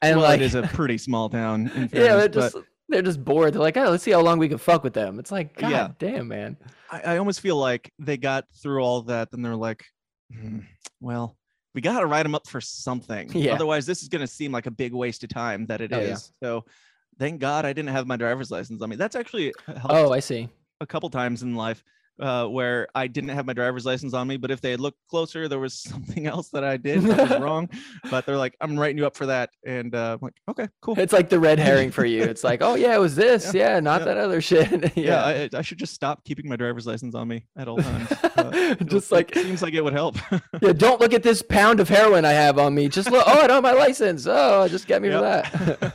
And 0.01 0.19
well, 0.19 0.29
like, 0.31 0.41
it 0.41 0.45
is 0.45 0.57
a 0.57 0.63
pretty 0.63 0.99
small 0.99 1.29
town. 1.29 1.69
In 1.77 1.83
yeah, 1.83 2.17
they're 2.17 2.29
but- 2.29 2.33
just 2.33 2.57
they're 2.89 3.03
just 3.03 3.25
bored. 3.25 3.55
They're 3.55 3.63
like, 3.63 3.77
oh, 3.77 3.89
let's 3.91 4.03
see 4.03 4.11
how 4.11 4.21
long 4.21 4.39
we 4.41 4.49
can 4.49 4.59
fuck 4.59 4.83
with 4.83 4.93
them. 4.93 5.19
It's 5.21 5.31
like, 5.31 5.57
god 5.57 5.71
Yeah. 5.71 5.89
damn, 5.99 6.27
man. 6.29 6.57
I, 6.91 7.01
I 7.15 7.19
almost 7.19 7.41
feel 7.41 7.57
like 7.57 7.91
they 8.01 8.17
got 8.17 8.45
through 8.61 8.83
all 8.83 9.03
that, 9.03 9.29
and 9.33 9.43
they're 9.45 9.55
like, 9.57 9.85
"Hmm, 10.37 10.59
well, 11.01 11.37
we 11.75 11.81
got 11.81 12.01
to 12.01 12.07
write 12.07 12.23
them 12.25 12.35
up 12.35 12.47
for 12.47 12.61
something. 12.61 13.31
Yeah. 13.35 13.55
Otherwise, 13.55 13.87
this 13.87 14.03
is 14.03 14.09
going 14.09 14.21
to 14.21 14.27
seem 14.27 14.53
like 14.53 14.67
a 14.67 14.71
big 14.71 14.93
waste 14.93 15.25
of 15.25 15.31
time 15.31 15.67
that 15.67 15.81
it 15.81 15.93
is. 15.93 15.99
Oh, 15.99 16.03
yeah. 16.03 16.17
So, 16.49 16.65
thank 17.19 17.41
God 17.41 17.65
I 17.65 17.73
didn't 17.73 17.91
have 17.91 18.07
my 18.07 18.17
driver's 18.17 18.51
license 18.51 18.83
on 18.83 18.91
me. 18.91 18.97
That's 18.97 19.17
actually 19.17 19.53
oh, 19.69 19.73
helped 19.73 19.95
Oh, 19.95 20.13
I 20.13 20.21
see. 20.21 20.49
a 20.81 20.87
couple 20.87 21.09
times 21.11 21.43
in 21.43 21.55
life 21.55 21.83
uh, 22.23 22.47
where 22.47 22.87
I 22.95 23.09
didn't 23.09 23.31
have 23.31 23.45
my 23.45 23.53
driver's 23.53 23.85
license 23.85 24.15
on 24.15 24.27
me. 24.29 24.37
But 24.37 24.51
if 24.51 24.61
they 24.61 24.71
had 24.71 24.81
looked 24.81 24.99
closer, 25.11 25.49
there 25.49 25.59
was 25.59 25.75
something 25.93 26.27
else 26.27 26.49
that 26.51 26.65
I 26.65 26.77
did 26.77 27.03
that 27.03 27.31
was 27.31 27.41
wrong. 27.41 27.69
But 28.11 28.25
they're 28.27 28.37
like, 28.37 28.57
I'm 28.61 28.79
writing 28.79 28.99
you 28.99 29.07
up 29.07 29.17
for 29.17 29.27
that, 29.27 29.51
and 29.67 29.95
uh, 29.95 30.13
I'm 30.15 30.19
like, 30.23 30.35
okay, 30.51 30.69
cool. 30.81 30.99
It's 30.99 31.13
like 31.13 31.29
the 31.29 31.39
red 31.41 31.59
herring 31.59 31.91
for 31.91 32.05
you. 32.05 32.23
It's 32.23 32.45
like, 32.45 32.63
oh 32.63 32.75
yeah, 32.75 32.95
it 32.95 33.01
was 33.01 33.15
this. 33.25 33.53
Yeah, 33.55 33.81
not 33.81 34.01
yeah. 34.01 34.05
that 34.07 34.17
other 34.19 34.41
shit. 34.41 34.97
yeah, 34.97 35.03
yeah. 35.31 35.49
I, 35.55 35.59
I 35.59 35.63
should 35.63 35.79
just 35.79 35.95
stop 35.95 36.25
keeping 36.25 36.49
my 36.49 36.57
driver's 36.57 36.87
license 36.87 37.15
on 37.15 37.29
me 37.29 37.45
at 37.57 37.69
all 37.69 37.79
times. 37.79 38.11
Uh, 38.13 38.75
Just 38.85 39.11
it 39.11 39.15
like- 39.15 39.35
seems 39.35 39.63
like 39.63 39.75
it 39.75 39.83
would 39.83 39.93
help. 39.93 40.17
yeah, 40.61 40.73
don't 40.73 41.01
look 41.01 41.13
at 41.15 41.23
this 41.23 41.43
pound 41.43 41.81
of 41.81 41.89
heroin 41.89 42.25
I 42.25 42.33
have 42.33 42.59
on 42.59 42.75
me. 42.75 42.89
Just 42.89 43.11
look. 43.11 43.25
Oh, 43.27 43.41
I 43.41 43.47
don't 43.47 43.63
have 43.63 43.63
my 43.63 43.73
license. 43.73 44.27
Oh, 44.29 44.67
just 44.69 44.87
get 44.87 45.01
me 45.03 45.11
for 45.11 45.21
that. 45.21 45.91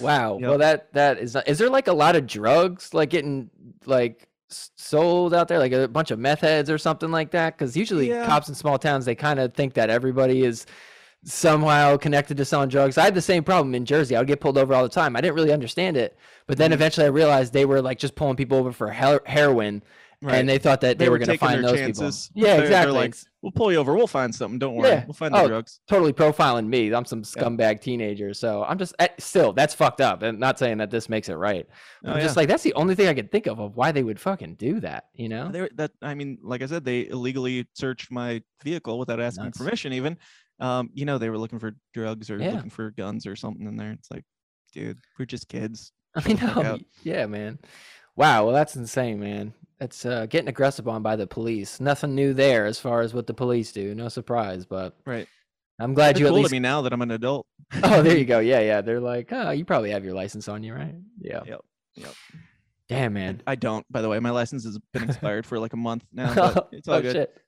wow. 0.00 0.38
Yep. 0.38 0.48
Well, 0.48 0.58
that 0.58 0.92
that 0.94 1.18
is. 1.18 1.34
not, 1.34 1.48
Is 1.48 1.58
there 1.58 1.70
like 1.70 1.88
a 1.88 1.92
lot 1.92 2.16
of 2.16 2.26
drugs 2.26 2.92
like 2.94 3.10
getting 3.10 3.50
like 3.86 4.28
sold 4.76 5.34
out 5.34 5.48
there, 5.48 5.58
like 5.58 5.72
a 5.72 5.88
bunch 5.88 6.10
of 6.10 6.18
meth 6.18 6.40
heads 6.40 6.70
or 6.70 6.78
something 6.78 7.10
like 7.10 7.30
that? 7.32 7.56
Because 7.56 7.76
usually 7.76 8.08
Yeah. 8.08 8.26
cops 8.26 8.48
in 8.48 8.54
small 8.54 8.78
towns 8.78 9.04
they 9.04 9.14
kind 9.14 9.40
of 9.40 9.54
think 9.54 9.74
that 9.74 9.90
everybody 9.90 10.44
is 10.44 10.66
somehow 11.24 11.96
connected 11.96 12.36
to 12.36 12.44
selling 12.44 12.68
drugs. 12.68 12.98
I 12.98 13.04
had 13.04 13.14
the 13.14 13.22
same 13.22 13.44
problem 13.44 13.74
in 13.74 13.84
Jersey. 13.84 14.16
I 14.16 14.18
would 14.18 14.26
get 14.28 14.40
pulled 14.40 14.58
over 14.58 14.74
all 14.74 14.82
the 14.82 14.88
time. 14.88 15.14
I 15.14 15.20
didn't 15.20 15.34
really 15.36 15.52
understand 15.52 15.96
it, 15.96 16.16
but 16.46 16.54
Mm-hmm. 16.54 16.58
then 16.62 16.72
eventually 16.72 17.06
I 17.06 17.10
realized 17.10 17.52
they 17.52 17.64
were 17.64 17.80
like 17.80 17.98
just 17.98 18.14
pulling 18.16 18.36
people 18.36 18.58
over 18.58 18.72
for 18.72 18.90
heroin. 18.90 19.82
Right. 20.22 20.36
And 20.36 20.48
they 20.48 20.58
thought 20.58 20.80
that 20.82 20.98
they, 20.98 21.06
They 21.06 21.08
were 21.08 21.14
were 21.18 21.18
going 21.26 21.36
to 21.36 21.38
find 21.38 21.64
those 21.64 21.76
chances. 21.78 22.28
people. 22.32 22.42
Yeah, 22.48 22.56
They're- 22.56 22.56
they're 22.58 22.66
exactly. 22.66 22.94
like, 22.94 23.16
We'll 23.42 23.50
pull 23.50 23.72
you 23.72 23.78
over. 23.78 23.96
We'll 23.96 24.06
find 24.06 24.32
something. 24.32 24.60
Don't 24.60 24.76
worry. 24.76 24.90
Yeah. 24.90 25.04
We'll 25.04 25.14
find 25.14 25.34
the 25.34 25.40
Oh, 25.40 25.48
drugs. 25.48 25.80
totally 25.88 26.12
profiling 26.12 26.68
me. 26.68 26.94
I'm 26.94 27.04
some 27.04 27.22
scumbag 27.24 27.80
teenager. 27.80 28.32
So 28.34 28.62
I'm 28.62 28.78
just 28.78 28.94
eh, 29.00 29.08
still 29.18 29.52
that's 29.52 29.74
fucked 29.74 30.00
up. 30.00 30.22
And 30.22 30.38
not 30.38 30.60
saying 30.60 30.78
that 30.78 30.92
this 30.92 31.08
makes 31.08 31.28
it 31.28 31.34
right. 31.34 31.66
Oh, 32.04 32.12
I'm 32.12 32.20
just 32.20 32.36
yeah. 32.36 32.40
like 32.40 32.48
that's 32.48 32.62
the 32.62 32.72
only 32.74 32.94
thing 32.94 33.08
I 33.08 33.14
could 33.14 33.32
think 33.32 33.48
of 33.48 33.58
of 33.58 33.74
why 33.74 33.90
they 33.90 34.04
would 34.04 34.20
fucking 34.20 34.54
do 34.54 34.78
that. 34.78 35.06
You 35.14 35.28
know? 35.28 35.50
They 35.50 35.68
that 35.74 35.90
I 36.02 36.14
mean, 36.14 36.38
like 36.40 36.62
I 36.62 36.66
said, 36.66 36.84
they 36.84 37.08
illegally 37.08 37.66
searched 37.74 38.12
my 38.12 38.40
vehicle 38.62 38.96
without 38.96 39.18
asking 39.20 39.46
Nuts. 39.46 39.58
permission. 39.58 39.92
Even, 39.92 40.16
um, 40.60 40.90
you 40.94 41.04
know, 41.04 41.18
they 41.18 41.28
were 41.28 41.38
looking 41.38 41.58
for 41.58 41.72
drugs 41.94 42.30
or 42.30 42.38
Yeah. 42.38 42.52
looking 42.52 42.70
for 42.70 42.92
guns 42.92 43.26
or 43.26 43.34
something 43.34 43.66
in 43.66 43.76
there. 43.76 43.90
It's 43.90 44.08
like, 44.08 44.22
dude, 44.72 44.98
we're 45.18 45.24
just 45.24 45.48
kids. 45.48 45.90
I 46.14 46.20
the 46.20 46.34
know. 46.62 46.78
Yeah, 47.02 47.26
man. 47.26 47.58
Wow. 48.14 48.44
Well, 48.44 48.54
that's 48.54 48.76
insane, 48.76 49.18
man. 49.18 49.52
It's 49.82 50.04
uh, 50.06 50.26
getting 50.26 50.48
aggressive 50.48 50.86
on 50.88 51.02
by 51.02 51.16
the 51.16 51.26
police. 51.26 51.80
Nothing 51.80 52.14
new 52.14 52.34
there 52.34 52.66
as 52.66 52.78
far 52.78 53.00
as 53.00 53.14
what 53.14 53.26
the 53.26 53.34
police 53.34 53.72
do. 53.72 53.94
No 53.94 54.08
surprise, 54.08 54.64
but 54.64 54.96
Right. 55.06 55.26
I'm 55.78 55.94
glad 55.94 56.14
They're 56.16 56.22
you 56.22 56.26
at 56.28 56.32
least. 56.34 56.52
me 56.52 56.58
now 56.60 56.82
that 56.82 56.92
I'm 56.92 57.02
an 57.02 57.10
adult. 57.10 57.46
Oh, 57.82 58.02
there 58.02 58.16
you 58.16 58.24
go. 58.24 58.38
Yeah, 58.52 58.60
yeah. 58.60 58.80
They're 58.82 59.00
like, 59.00 59.28
oh, 59.32 59.50
you 59.50 59.64
probably 59.64 59.90
have 59.90 60.04
your 60.04 60.14
license 60.14 60.48
on 60.48 60.62
you, 60.62 60.74
right? 60.74 60.94
Yeah. 61.20 61.40
Yep, 61.46 61.60
yep. 61.96 62.14
Damn, 62.88 63.14
man. 63.14 63.42
I 63.46 63.54
don't, 63.54 63.84
by 63.90 64.02
the 64.02 64.08
way. 64.08 64.18
My 64.20 64.30
license 64.30 64.64
has 64.64 64.78
been 64.92 65.04
expired 65.04 65.46
for 65.46 65.58
like 65.58 65.72
a 65.72 65.76
month 65.78 66.04
now. 66.12 66.34
But 66.34 66.68
it's 66.72 66.88
all 66.88 66.96
oh 66.96 67.02
good. 67.02 67.12
shit. 67.12 67.38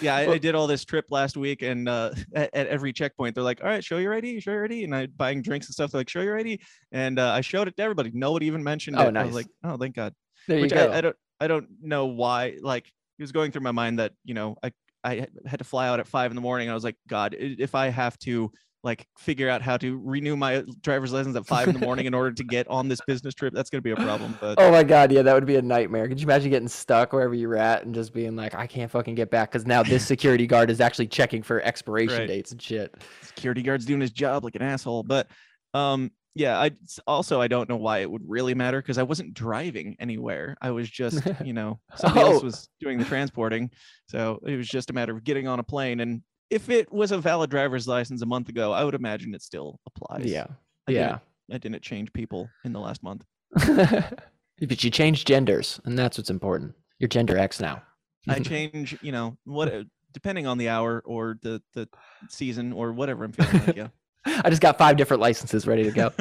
Yeah, 0.00 0.16
I, 0.16 0.32
I 0.32 0.38
did 0.38 0.54
all 0.54 0.66
this 0.66 0.84
trip 0.84 1.04
last 1.10 1.36
week, 1.36 1.60
and 1.60 1.88
uh, 1.88 2.12
at, 2.34 2.48
at 2.54 2.66
every 2.68 2.92
checkpoint, 2.92 3.34
they're 3.34 3.44
like, 3.44 3.60
"All 3.62 3.68
right, 3.68 3.84
show 3.84 3.98
your 3.98 4.14
ID, 4.14 4.40
show 4.40 4.52
your 4.52 4.64
ID," 4.64 4.84
and 4.84 4.94
I'm 4.94 5.12
buying 5.16 5.42
drinks 5.42 5.66
and 5.66 5.74
stuff. 5.74 5.90
They're 5.90 5.98
like, 6.00 6.08
"Show 6.08 6.22
your 6.22 6.38
ID," 6.38 6.60
and 6.92 7.18
uh, 7.18 7.32
I 7.32 7.40
showed 7.42 7.68
it 7.68 7.76
to 7.76 7.82
everybody. 7.82 8.10
Nobody 8.14 8.46
even 8.46 8.62
mentioned 8.62 8.96
Oh, 8.98 9.08
it. 9.08 9.16
I 9.16 9.24
was 9.24 9.34
like, 9.34 9.48
"Oh, 9.64 9.76
thank 9.76 9.96
God." 9.96 10.14
There 10.48 10.58
you 10.58 10.68
go. 10.68 10.90
I, 10.90 10.98
I 10.98 11.00
don't, 11.02 11.16
I 11.44 11.48
don't 11.48 11.68
know 11.82 12.06
why. 12.06 12.56
Like, 12.60 12.86
it 13.18 13.22
was 13.22 13.32
going 13.32 13.52
through 13.52 13.62
my 13.62 13.72
mind 13.72 13.98
that 13.98 14.12
you 14.24 14.34
know, 14.34 14.56
I, 14.62 14.72
I 15.04 15.26
had- 15.46 15.58
to 15.58 15.64
fly 15.64 15.86
out 15.88 16.00
at 16.00 16.06
five 16.08 16.30
in 16.30 16.34
the 16.34 16.40
morning. 16.40 16.68
I 16.70 16.74
was 16.74 16.84
like, 16.84 16.96
God, 17.08 17.36
if 17.38 17.74
I 17.74 17.88
have 17.88 18.18
to 18.20 18.50
like 18.82 19.06
figure 19.18 19.48
out 19.48 19.62
how 19.62 19.78
to 19.78 19.98
renew 20.04 20.36
my 20.36 20.62
driver's 20.82 21.10
license 21.10 21.34
at 21.36 21.46
five 21.46 21.68
in 21.68 21.72
the 21.74 21.80
morning 21.86 22.04
in 22.04 22.12
order 22.12 22.30
to 22.32 22.44
get 22.44 22.68
on 22.68 22.86
this 22.86 23.00
business 23.06 23.32
trip, 23.32 23.54
that's 23.54 23.70
gonna 23.70 23.80
be 23.80 23.92
a 23.92 23.96
problem. 23.96 24.36
But 24.40 24.58
Oh 24.60 24.70
my 24.70 24.82
god, 24.82 25.10
yeah, 25.10 25.22
that 25.22 25.34
would 25.34 25.46
be 25.46 25.56
a 25.56 25.62
nightmare. 25.62 26.06
Could 26.06 26.20
you 26.20 26.26
imagine 26.26 26.50
getting 26.50 26.68
stuck 26.68 27.12
wherever 27.14 27.32
you're 27.34 27.56
at 27.56 27.84
and 27.86 27.94
just 27.94 28.12
being 28.12 28.36
like, 28.36 28.54
I 28.54 28.66
can't 28.66 28.90
fucking 28.90 29.14
get 29.14 29.30
back 29.30 29.50
because 29.52 29.66
now 29.66 29.82
this 29.82 30.06
security 30.14 30.46
guard 30.46 30.70
is 30.70 30.80
actually 30.82 31.06
checking 31.06 31.42
for 31.42 31.62
expiration 31.62 32.18
Right. 32.18 32.28
dates 32.28 32.52
and 32.52 32.60
shit. 32.60 32.94
security 33.22 33.62
guard's 33.62 33.86
doing 33.86 34.02
his 34.02 34.12
job 34.12 34.44
like 34.44 34.54
an 34.54 34.60
asshole. 34.62 35.02
But 35.02 35.28
um, 35.72 36.10
yeah, 36.34 36.58
I 36.58 36.72
also 37.06 37.40
I 37.40 37.48
don't 37.48 37.68
know 37.68 37.76
why 37.76 37.98
it 37.98 38.10
would 38.10 38.22
really 38.26 38.54
matter 38.54 38.80
because 38.82 38.98
I 38.98 39.02
wasn't 39.04 39.34
driving 39.34 39.96
anywhere. 40.00 40.56
I 40.60 40.70
was 40.70 40.88
just, 40.90 41.20
you 41.44 41.52
know, 41.52 41.78
somebody 41.96 42.20
else 42.26 42.42
Oh. 42.42 42.44
was 42.46 42.68
doing 42.80 42.98
the 42.98 43.04
transporting. 43.04 43.70
So 44.08 44.40
it 44.46 44.56
was 44.56 44.68
just 44.68 44.90
a 44.90 44.92
matter 44.92 45.14
of 45.16 45.24
getting 45.24 45.46
on 45.46 45.60
a 45.60 45.62
plane. 45.62 46.00
And 46.00 46.22
if 46.50 46.68
it 46.70 46.92
was 46.92 47.12
a 47.12 47.18
valid 47.18 47.50
driver's 47.50 47.86
license 47.88 48.22
a 48.22 48.26
month 48.26 48.48
ago, 48.48 48.72
I 48.72 48.84
would 48.84 48.94
imagine 48.94 49.34
it 49.34 49.42
still 49.42 49.80
applies. 49.86 50.26
Yeah, 50.26 50.46
I 50.88 50.92
yeah. 50.92 51.06
Didn't, 51.06 51.20
I 51.52 51.58
didn't 51.58 51.82
change 51.82 52.12
people 52.12 52.48
in 52.64 52.72
the 52.72 52.80
last 52.80 53.02
month. 53.02 53.24
but 53.56 54.84
you 54.84 54.90
change 54.90 55.24
genders, 55.24 55.80
and 55.84 55.98
that's 55.98 56.18
what's 56.18 56.30
important. 56.30 56.74
You're 56.98 57.08
gender 57.08 57.38
X 57.38 57.60
now. 57.60 57.82
I 58.28 58.38
change, 58.40 58.96
you 59.02 59.12
know, 59.12 59.36
what 59.44 59.72
uh, 59.72 59.84
depending 60.12 60.46
on 60.46 60.58
the 60.58 60.68
hour 60.68 61.02
or 61.04 61.38
the 61.42 61.62
the 61.74 61.88
season 62.28 62.72
or 62.72 62.92
whatever 62.92 63.24
I'm 63.24 63.32
feeling 63.32 63.66
like. 63.66 63.76
Yeah. 63.76 63.88
I 64.26 64.50
just 64.50 64.62
got 64.62 64.78
five 64.78 64.96
different 64.96 65.20
licenses 65.20 65.66
ready 65.66 65.84
to 65.84 65.90
go. 65.90 66.12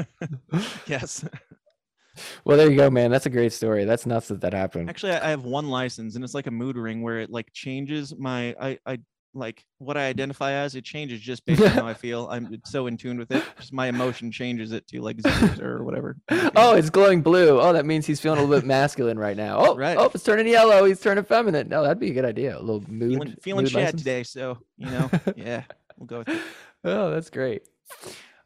yes. 0.88 1.24
well, 2.46 2.58
there 2.58 2.70
you 2.70 2.78
go, 2.78 2.90
man. 2.90 3.12
That's 3.12 3.26
a 3.26 3.30
great 3.30 3.54
story. 3.54 3.86
That's 3.86 4.06
nuts 4.06 4.28
that 4.28 4.42
that 4.42 4.54
happened. 4.54 4.90
Actually, 4.90 5.14
I 5.14 5.30
have 5.30 5.46
one 5.46 5.70
license, 5.70 6.16
and 6.16 6.24
it's 6.24 6.34
like 6.34 6.48
a 6.48 6.52
mood 6.52 6.78
ring 6.78 7.02
where 7.02 7.20
it 7.20 7.30
like 7.30 7.52
changes 7.54 8.14
my 8.18 8.56
I 8.60 8.80
I 8.86 9.00
like 9.36 9.66
what 9.80 9.98
I 9.98 10.02
identify 10.06 10.52
as. 10.52 10.76
It 10.76 10.84
changes 10.84 11.20
just 11.20 11.44
based 11.46 11.62
on 11.64 11.70
how 11.70 11.88
I 11.88 11.94
feel. 12.06 12.28
I'm 12.30 12.62
so 12.66 12.86
in 12.86 12.98
tune 12.98 13.18
with 13.18 13.32
it. 13.32 13.44
Just 13.58 13.74
my 13.74 13.88
emotion 13.88 14.32
changes 14.32 14.74
it 14.74 14.86
to 14.90 15.02
like 15.02 15.18
or 15.60 15.84
whatever. 15.84 16.18
Oh, 16.56 16.76
it's 16.76 16.92
glowing 16.92 17.22
blue. 17.24 17.60
Oh, 17.60 17.74
that 17.74 17.86
means 17.86 18.06
he's 18.06 18.20
feeling 18.20 18.38
a 18.40 18.44
little 18.44 18.60
bit 18.62 18.68
masculine 18.68 19.18
right 19.18 19.36
now. 19.36 19.58
Oh, 19.58 19.76
Right. 19.76 19.98
oh, 19.98 20.12
it's 20.14 20.24
turning 20.24 20.48
yellow. 20.48 20.86
He's 20.86 21.00
turning 21.00 21.24
feminine. 21.24 21.68
No, 21.68 21.82
that'd 21.82 22.00
be 22.00 22.12
a 22.12 22.14
good 22.14 22.26
idea. 22.26 22.60
A 22.60 22.62
little 22.62 22.84
mood. 22.88 23.14
feeling 23.14 23.36
feeling 23.42 23.64
mood 23.64 23.74
license. 23.74 24.02
today, 24.02 24.22
so 24.22 24.60
you 24.78 24.86
know, 24.92 25.10
yeah, 25.36 25.64
we'll 25.98 26.06
go 26.06 26.20
with 26.20 26.30
it. 26.30 26.42
Oh, 26.84 27.10
that's 27.10 27.32
great. 27.32 27.64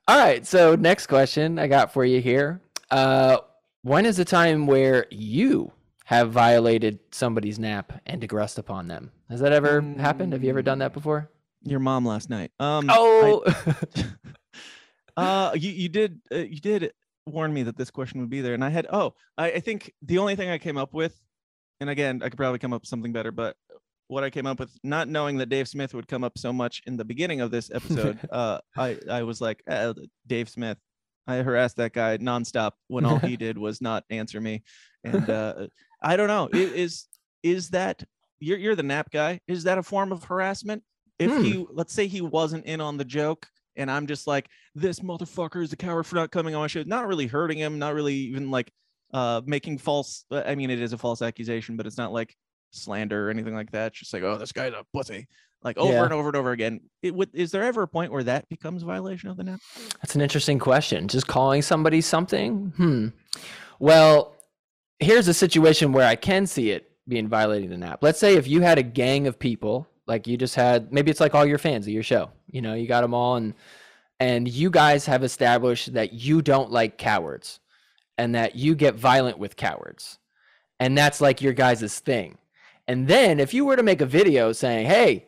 All 0.08 0.18
right. 0.18 0.46
So 0.46 0.76
next 0.76 1.08
question 1.08 1.60
I 1.60 1.68
got 1.68 1.92
for 1.94 2.06
you 2.06 2.22
here. 2.22 2.62
Uh, 2.90 3.38
when 3.82 4.06
is 4.06 4.18
the 4.18 4.26
time 4.26 4.68
where 4.68 5.06
you 5.12 5.72
have 6.06 6.32
violated 6.32 7.00
somebody's 7.12 7.60
nap 7.60 8.02
and 8.06 8.22
digressed 8.22 8.58
upon 8.58 8.88
them? 8.88 9.12
Has 9.30 9.40
that 9.42 9.52
ever 9.52 9.82
happened? 9.98 10.34
Have 10.34 10.44
you 10.44 10.50
ever 10.50 10.62
done 10.62 10.80
that 10.80 10.94
before? 10.94 11.30
Your 11.64 11.80
mom 11.80 12.06
last 12.06 12.30
night. 12.30 12.52
Um. 12.60 12.90
I- 12.90 12.96
Oh, 12.98 13.44
uh, 15.18 15.52
you 15.56 15.72
you 15.72 15.90
did 15.90 16.22
uh, 16.32 16.38
you 16.38 16.60
did 16.60 16.92
warn 17.26 17.54
me 17.54 17.64
that 17.64 17.76
this 17.78 17.92
question 17.92 18.20
would 18.22 18.30
be 18.30 18.42
there, 18.42 18.54
and 18.54 18.64
I 18.64 18.70
had 18.70 18.88
oh 18.92 19.14
I, 19.38 19.52
I 19.54 19.60
think 19.60 19.92
the 20.02 20.18
only 20.20 20.36
thing 20.36 20.50
I 20.50 20.58
came 20.58 20.78
up 20.78 20.94
with, 20.94 21.20
and 21.82 21.90
again 21.90 22.22
I 22.24 22.30
could 22.30 22.38
probably 22.38 22.60
come 22.60 22.74
up 22.74 22.82
with 22.84 22.90
something 22.90 23.12
better, 23.12 23.32
but 23.32 23.58
what 24.08 24.24
I 24.24 24.30
came 24.30 24.46
up 24.46 24.60
with, 24.60 24.72
not 24.84 25.08
knowing 25.08 25.38
that 25.38 25.50
Dave 25.50 25.68
Smith 25.68 25.94
would 25.94 26.08
come 26.08 26.24
up 26.24 26.38
so 26.38 26.54
much 26.54 26.82
in 26.88 26.98
the 26.98 27.06
beginning 27.06 27.42
of 27.42 27.52
this 27.52 27.70
episode, 27.72 28.20
uh, 28.32 28.60
I 28.76 28.98
I 29.10 29.24
was 29.24 29.42
like 29.42 29.62
uh, 29.68 29.94
Dave 30.26 30.50
Smith. 30.50 30.78
I 31.28 31.38
harassed 31.38 31.76
that 31.78 31.92
guy 31.92 32.18
nonstop 32.18 32.72
when 32.88 33.06
all 33.06 33.20
he 33.20 33.36
did 33.46 33.58
was 33.58 33.82
not 33.82 34.06
answer 34.10 34.40
me, 34.40 34.64
and 35.04 35.30
uh, 35.30 35.68
I 36.02 36.16
don't 36.16 36.28
know. 36.28 36.50
Is 36.52 37.08
is 37.44 37.70
that 37.72 38.04
you're 38.40 38.58
you're 38.58 38.76
the 38.76 38.84
nap 38.84 39.12
guy? 39.12 39.42
Is 39.48 39.64
that 39.64 39.78
a 39.78 39.84
form 39.84 40.12
of 40.12 40.24
harassment? 40.24 40.84
If 41.20 41.32
Hmm. 41.32 41.42
he 41.42 41.66
let's 41.72 41.94
say 41.94 42.08
he 42.08 42.22
wasn't 42.22 42.66
in 42.66 42.80
on 42.80 42.96
the 42.98 43.06
joke, 43.06 43.48
and 43.76 43.92
I'm 43.92 44.08
just 44.08 44.26
like 44.28 44.48
this 44.76 45.00
motherfucker 45.02 45.62
is 45.64 45.74
a 45.74 45.78
coward 45.78 46.06
for 46.06 46.16
not 46.16 46.32
coming 46.32 46.56
on 46.56 46.62
my 46.62 46.68
show, 46.68 46.84
not 46.84 47.08
really 47.08 47.28
hurting 47.28 47.58
him, 47.58 47.78
not 47.80 47.94
really 47.94 48.16
even 48.16 48.50
like 48.52 48.72
uh 49.14 49.42
making 49.46 49.80
false. 49.80 50.24
I 50.32 50.56
mean, 50.56 50.70
it 50.70 50.80
is 50.80 50.94
a 50.94 50.98
false 50.98 51.22
accusation, 51.22 51.76
but 51.76 51.86
it's 51.86 51.98
not 51.98 52.14
like 52.14 52.36
slander 52.72 53.28
or 53.28 53.30
anything 53.32 53.56
like 53.56 53.72
that. 53.72 53.94
Just 53.94 54.14
like 54.14 54.24
oh, 54.24 54.38
this 54.38 54.52
guy's 54.52 54.74
a 54.74 54.84
pussy, 54.94 55.28
like 55.64 55.78
over 55.78 55.94
Yeah. 55.94 56.04
and 56.04 56.14
over 56.14 56.30
and 56.30 56.36
over 56.38 56.52
again. 56.52 56.82
It 57.02 57.14
would 57.16 57.30
is 57.34 57.52
there 57.52 57.64
ever 57.64 57.84
a 57.84 57.88
point 57.88 58.12
where 58.12 58.24
that 58.24 58.48
becomes 58.50 58.84
a 58.84 58.86
violation 58.86 59.30
of 59.30 59.38
the 59.38 59.44
nap? 59.44 59.60
That's 60.02 60.16
an 60.16 60.22
interesting 60.22 60.60
question. 60.60 61.08
Just 61.08 61.28
calling 61.28 61.62
somebody 61.62 62.02
something? 62.02 62.74
Hmm. 62.78 63.08
Well, 63.80 64.36
here's 65.00 65.28
a 65.28 65.34
situation 65.34 65.92
where 65.92 66.08
I 66.08 66.16
can 66.16 66.48
see 66.48 66.72
it 66.72 66.92
being 67.08 67.28
violating 67.28 67.70
the 67.70 67.78
nap. 67.78 68.00
Let's 68.02 68.20
say 68.20 68.36
if 68.36 68.48
you 68.48 68.62
had 68.62 68.78
a 68.78 68.84
gang 68.84 69.28
of 69.28 69.38
people, 69.40 69.88
like 70.08 70.28
you 70.28 70.36
just 70.38 70.56
had, 70.56 70.92
maybe 70.92 71.12
it's 71.12 71.20
like 71.20 71.36
all 71.36 71.46
your 71.46 71.58
fans 71.58 71.86
of 71.86 71.94
your 71.94 72.04
show. 72.04 72.32
You 72.50 72.62
know, 72.62 72.74
you 72.74 72.88
got 72.88 73.02
them 73.02 73.14
all, 73.14 73.36
and 73.36 73.54
and 74.20 74.48
you 74.48 74.70
guys 74.72 75.06
have 75.06 75.24
established 75.24 75.94
that 75.94 76.14
you 76.14 76.42
don't 76.42 76.72
like 76.72 76.98
cowards, 76.98 77.60
and 78.18 78.34
that 78.36 78.56
you 78.56 78.74
get 78.74 78.96
violent 78.96 79.38
with 79.38 79.56
cowards, 79.56 80.18
and 80.80 80.98
that's 80.98 81.22
like 81.22 81.42
your 81.42 81.54
guys' 81.54 82.00
thing. 82.00 82.38
And 82.88 83.08
then 83.08 83.40
if 83.40 83.54
you 83.54 83.66
were 83.66 83.76
to 83.76 83.84
make 83.84 84.02
a 84.02 84.06
video 84.06 84.52
saying, 84.54 84.88
"Hey, 84.88 85.28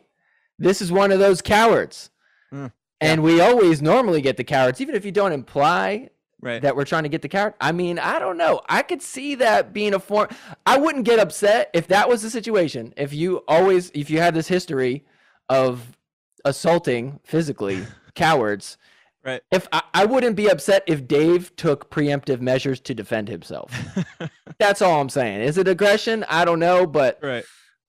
this 0.58 0.80
is 0.80 0.90
one 0.90 1.12
of 1.12 1.18
those 1.18 1.42
cowards," 1.42 2.10
Mm, 2.52 2.72
and 3.00 3.22
we 3.22 3.40
always 3.40 3.80
normally 3.80 4.20
get 4.20 4.36
the 4.36 4.44
cowards, 4.44 4.80
even 4.80 4.94
if 4.94 5.04
you 5.04 5.12
don't 5.12 5.32
imply 5.32 6.08
Right. 6.40 6.62
that 6.62 6.74
we're 6.74 6.84
trying 6.86 7.02
to 7.02 7.08
get 7.10 7.20
the 7.22 7.28
coward. 7.28 7.52
I 7.60 7.70
mean, 7.72 7.98
I 7.98 8.18
don't 8.18 8.38
know. 8.38 8.62
I 8.68 8.80
could 8.82 9.02
see 9.02 9.34
that 9.36 9.72
being 9.74 9.92
a 9.94 9.98
form. 10.00 10.28
I 10.64 10.78
wouldn't 10.78 11.04
get 11.04 11.18
upset 11.18 11.68
if 11.74 11.86
that 11.88 12.08
was 12.08 12.22
the 12.22 12.30
situation. 12.30 12.94
If 12.96 13.12
you 13.12 13.44
always, 13.46 13.90
if 13.94 14.08
you 14.08 14.18
had 14.18 14.34
this 14.34 14.48
history 14.48 15.04
of 15.50 15.96
assaulting 16.44 17.20
physically 17.24 17.84
cowards, 18.14 18.78
Right. 19.24 19.42
if 19.50 19.68
I, 19.72 19.82
I 19.92 20.04
wouldn't 20.06 20.34
be 20.36 20.48
upset 20.48 20.82
if 20.86 21.06
Dave 21.06 21.54
took 21.56 21.90
preemptive 21.90 22.40
measures 22.40 22.80
to 22.80 22.94
defend 22.94 23.28
himself. 23.28 23.70
That's 24.58 24.80
all 24.80 25.00
I'm 25.00 25.10
saying. 25.10 25.42
Is 25.42 25.58
it 25.58 25.68
aggression? 25.68 26.24
I 26.28 26.44
don't 26.46 26.58
know, 26.58 26.86
but 26.86 27.18
right. 27.22 27.44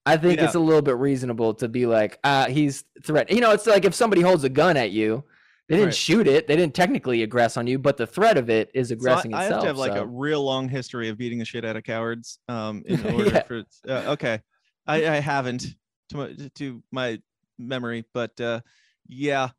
I 0.05 0.17
think 0.17 0.39
Yeah. 0.39 0.45
it's 0.45 0.55
a 0.55 0.59
little 0.59 0.81
bit 0.81 0.97
reasonable 0.97 1.53
to 1.55 1.69
be 1.69 1.85
like, 1.85 2.19
uh, 2.23 2.47
he's 2.47 2.83
threat. 3.03 3.31
You 3.31 3.39
know, 3.39 3.51
it's 3.51 3.65
like 3.65 3.85
if 3.85 3.93
somebody 3.93 4.21
holds 4.21 4.43
a 4.43 4.49
gun 4.49 4.75
at 4.75 4.91
you, 4.91 5.23
they 5.69 5.75
didn't 5.77 5.87
Right. 5.89 5.95
shoot 5.95 6.27
it, 6.27 6.47
they 6.47 6.57
didn't 6.57 6.73
technically 6.75 7.25
aggress 7.25 7.55
on 7.55 7.65
you, 7.65 7.79
but 7.79 7.95
the 7.95 8.07
threat 8.07 8.37
of 8.37 8.49
it 8.49 8.69
is 8.73 8.89
So 8.89 8.93
I- 8.93 8.97
aggressing 8.97 9.33
I, 9.33 9.43
itself. 9.45 9.53
have 9.53 9.61
to 9.63 9.67
have 9.67 9.77
like 9.77 9.95
a 10.01 10.05
real 10.05 10.43
long 10.43 10.67
history 10.67 11.07
of 11.07 11.17
beating 11.17 11.39
the 11.39 11.45
shit 11.45 11.63
out 11.63 11.77
of 11.77 11.83
cowards. 11.83 12.39
Um, 12.49 12.83
in 12.85 13.05
order 13.13 13.29
Yeah. 13.29 13.43
for 13.43 13.63
uh, 13.87 14.03
okay, 14.13 14.41
I, 14.85 14.95
I 15.07 15.19
haven't 15.21 15.65
to 16.09 16.17
my 16.17 16.35
to 16.55 16.83
my 16.91 17.21
memory, 17.57 18.03
but 18.13 18.39
uh, 18.41 18.59
yeah, 19.07 19.49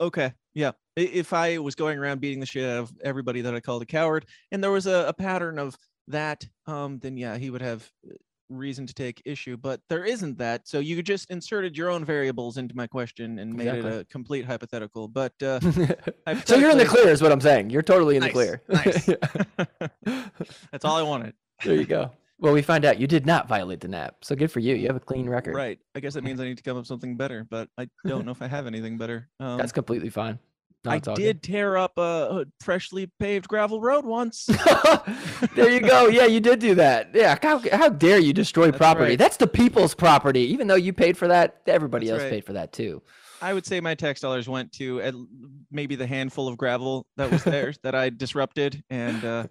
okay, 0.00 0.32
yeah. 0.54 0.72
If 1.04 1.32
I 1.32 1.58
was 1.58 1.74
going 1.74 1.98
around 1.98 2.20
beating 2.20 2.40
the 2.40 2.46
shit 2.46 2.68
out 2.68 2.78
of 2.78 2.92
everybody 3.02 3.40
that 3.42 3.54
I 3.54 3.60
called 3.60 3.82
a 3.82 3.86
coward, 3.86 4.26
and 4.52 4.62
there 4.62 4.70
was 4.70 4.86
a, 4.86 5.06
a 5.08 5.12
pattern 5.12 5.58
of 5.58 5.76
that, 6.08 6.46
um, 6.66 6.98
then 6.98 7.16
yeah, 7.16 7.36
he 7.36 7.50
would 7.50 7.62
have 7.62 7.88
uh, 8.08 8.14
reason 8.48 8.86
to 8.86 8.92
take 8.94 9.22
issue. 9.24 9.56
But 9.56 9.80
there 9.88 10.04
isn't 10.04 10.38
that, 10.38 10.66
so 10.66 10.78
you 10.80 11.02
just 11.02 11.30
inserted 11.30 11.76
your 11.76 11.88
own 11.90 12.04
variables 12.04 12.56
into 12.56 12.74
my 12.76 12.86
question 12.86 13.38
and 13.38 13.54
made 13.54 13.68
Exactly. 13.68 13.90
it 13.92 14.00
a 14.00 14.04
complete 14.06 14.44
hypothetical. 14.44 15.06
But 15.08 15.32
uh, 15.42 15.60
so 16.44 16.56
you're 16.56 16.70
in 16.70 16.78
the 16.78 16.86
clear, 16.86 17.08
is 17.08 17.22
what 17.22 17.30
I'm 17.32 17.40
saying. 17.40 17.70
You're 17.70 17.82
totally 17.82 18.16
in 18.16 18.22
Nice, 18.22 18.32
the 18.32 18.32
clear. 18.32 18.62
nice. 18.68 19.90
That's 20.72 20.84
all 20.84 20.96
I 20.96 21.02
wanted. 21.02 21.34
there 21.64 21.74
you 21.76 21.84
go. 21.86 22.10
Well, 22.38 22.54
we 22.54 22.62
find 22.62 22.86
out 22.86 22.98
you 22.98 23.06
did 23.06 23.26
not 23.26 23.48
violate 23.48 23.80
the 23.80 23.88
nap, 23.88 24.16
so 24.22 24.34
good 24.34 24.50
for 24.50 24.60
you. 24.60 24.74
You 24.74 24.86
have 24.86 24.96
a 24.96 25.00
clean 25.00 25.28
record. 25.28 25.54
Right. 25.54 25.78
I 25.94 26.00
guess 26.00 26.14
that 26.14 26.24
means 26.24 26.40
I 26.40 26.44
need 26.44 26.56
to 26.56 26.62
come 26.62 26.74
up 26.74 26.80
with 26.80 26.86
something 26.88 27.14
better, 27.14 27.46
but 27.50 27.68
I 27.76 27.86
don't 28.06 28.24
know 28.24 28.32
if 28.32 28.40
I 28.40 28.46
have 28.46 28.66
anything 28.66 28.96
better. 28.96 29.28
Um, 29.40 29.58
That's 29.58 29.72
completely 29.72 30.08
fine. 30.08 30.38
No, 30.84 30.92
I 30.92 30.98
good. 30.98 31.14
did 31.16 31.42
tear 31.42 31.76
up 31.76 31.98
a, 31.98 32.00
a 32.00 32.44
freshly 32.64 33.10
paved 33.18 33.46
gravel 33.48 33.80
road 33.82 34.06
once. 34.06 34.46
there 35.54 35.70
you 35.70 35.80
go. 35.80 36.08
Yeah, 36.08 36.24
you 36.24 36.40
did 36.40 36.58
do 36.58 36.74
that. 36.76 37.10
Yeah. 37.14 37.36
How, 37.42 37.62
how 37.70 37.90
dare 37.90 38.18
you 38.18 38.32
destroy 38.32 38.66
That's 38.66 38.78
property? 38.78 39.10
right. 39.10 39.18
That's 39.18 39.36
the 39.36 39.46
people's 39.46 39.94
property. 39.94 40.40
Even 40.40 40.68
though 40.68 40.76
you 40.76 40.94
paid 40.94 41.18
for 41.18 41.28
that, 41.28 41.60
everybody 41.66 42.06
That's 42.06 42.14
else 42.14 42.22
right. 42.24 42.30
paid 42.32 42.44
for 42.46 42.54
that 42.54 42.72
too. 42.72 43.02
I 43.42 43.54
would 43.54 43.66
say 43.66 43.80
my 43.80 43.94
tax 43.94 44.20
dollars 44.20 44.48
went 44.48 44.72
to 44.72 45.26
maybe 45.70 45.96
the 45.96 46.06
handful 46.06 46.48
of 46.48 46.56
gravel 46.56 47.06
that 47.16 47.30
was 47.30 47.42
there 47.44 47.72
that 47.82 47.94
I 47.94 48.10
disrupted, 48.10 48.82
and 48.90 49.24
uh, 49.24 49.46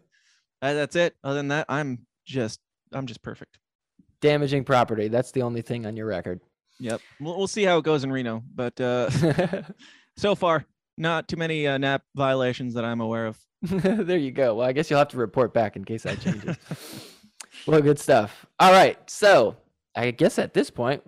that's 0.62 0.96
it. 0.96 1.16
Other 1.24 1.36
than 1.38 1.48
that, 1.50 1.66
I'm 1.70 2.06
just 2.26 2.60
I'm 2.92 3.08
just 3.08 3.22
perfect. 3.22 3.58
Damaging 4.22 4.64
property. 4.64 5.08
That's 5.08 5.32
the 5.32 5.42
only 5.42 5.62
thing 5.62 5.86
on 5.86 5.96
your 5.96 6.06
record. 6.08 6.42
Yep. 6.80 7.02
We'll, 7.20 7.38
we'll 7.38 7.48
see 7.48 7.64
how 7.64 7.78
it 7.78 7.84
goes 7.84 8.04
in 8.04 8.12
Reno, 8.12 8.44
but 8.54 8.80
uh, 8.80 9.10
so 10.18 10.36
far, 10.36 10.66
not 11.00 11.28
too 11.28 11.38
many 11.38 11.66
uh, 11.66 11.78
NAP 11.78 12.04
violations 12.16 12.74
that 12.76 12.86
I'm 12.86 13.02
aware 13.02 13.26
of. 13.28 13.40
there 13.62 14.18
you 14.18 14.32
go. 14.32 14.56
Well, 14.56 14.68
I 14.68 14.74
guess 14.74 14.90
you'll 14.90 15.00
have 15.00 15.08
to 15.10 15.18
report 15.18 15.54
back 15.54 15.76
in 15.76 15.86
case 15.86 16.04
that 16.04 16.22
changes. 16.22 16.58
well, 17.68 17.82
good 17.82 18.00
stuff. 18.00 18.46
All 18.60 18.72
right. 18.72 18.98
So 19.10 19.58
I 19.96 20.12
guess 20.12 20.38
at 20.38 20.54
this 20.54 20.70
point, 20.70 21.02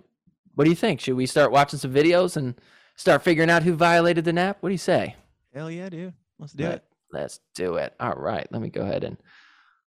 what 0.54 0.64
do 0.64 0.70
you 0.70 0.76
think? 0.76 1.00
Should 1.00 1.14
we 1.14 1.26
start 1.26 1.52
watching 1.52 1.78
some 1.78 1.92
videos 1.92 2.36
and 2.36 2.54
start 2.96 3.22
figuring 3.22 3.50
out 3.50 3.62
who 3.62 3.74
violated 3.74 4.24
the 4.24 4.32
nap? 4.32 4.58
What 4.60 4.70
do 4.70 4.74
you 4.74 4.78
say? 4.78 5.16
Hell 5.54 5.70
yeah, 5.70 5.88
dude. 5.88 6.14
Let's 6.38 6.52
do 6.52 6.64
Let- 6.64 6.74
it. 6.74 6.84
Let's 7.12 7.40
do 7.54 7.74
it. 7.74 7.94
All 8.00 8.14
right. 8.14 8.46
Let 8.50 8.62
me 8.62 8.70
go 8.70 8.80
ahead 8.80 9.04
and 9.04 9.18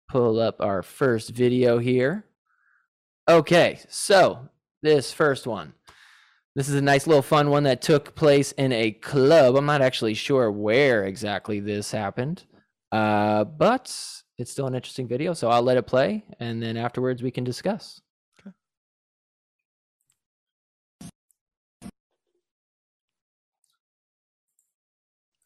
pull 0.10 0.40
up 0.40 0.60
our 0.60 0.82
first 0.82 1.30
video 1.30 1.78
here. 1.78 2.26
Okay. 3.30 3.80
So 3.90 4.50
this 4.82 5.14
first 5.14 5.46
one. 5.46 5.74
This 6.54 6.68
is 6.68 6.76
a 6.76 6.82
nice 6.82 7.08
little 7.08 7.22
fun 7.22 7.50
one 7.50 7.64
that 7.64 7.82
took 7.82 8.14
place 8.14 8.52
in 8.52 8.74
a 8.74 8.92
club. 8.92 9.56
I'm 9.56 9.66
not 9.66 9.82
actually 9.82 10.14
sure 10.16 10.52
where 10.52 11.06
exactly 11.06 11.62
this 11.62 11.92
happened, 11.92 12.44
uh, 12.92 13.46
but 13.46 13.86
it's 14.38 14.52
still 14.52 14.68
an 14.68 14.76
interesting 14.76 15.08
video. 15.08 15.34
So 15.34 15.50
I'll 15.50 15.62
let 15.62 15.78
it 15.78 15.88
play, 15.88 16.26
and 16.42 16.62
then 16.62 16.76
afterwards 16.76 17.24
we 17.24 17.32
can 17.32 17.46
discuss. 17.46 18.02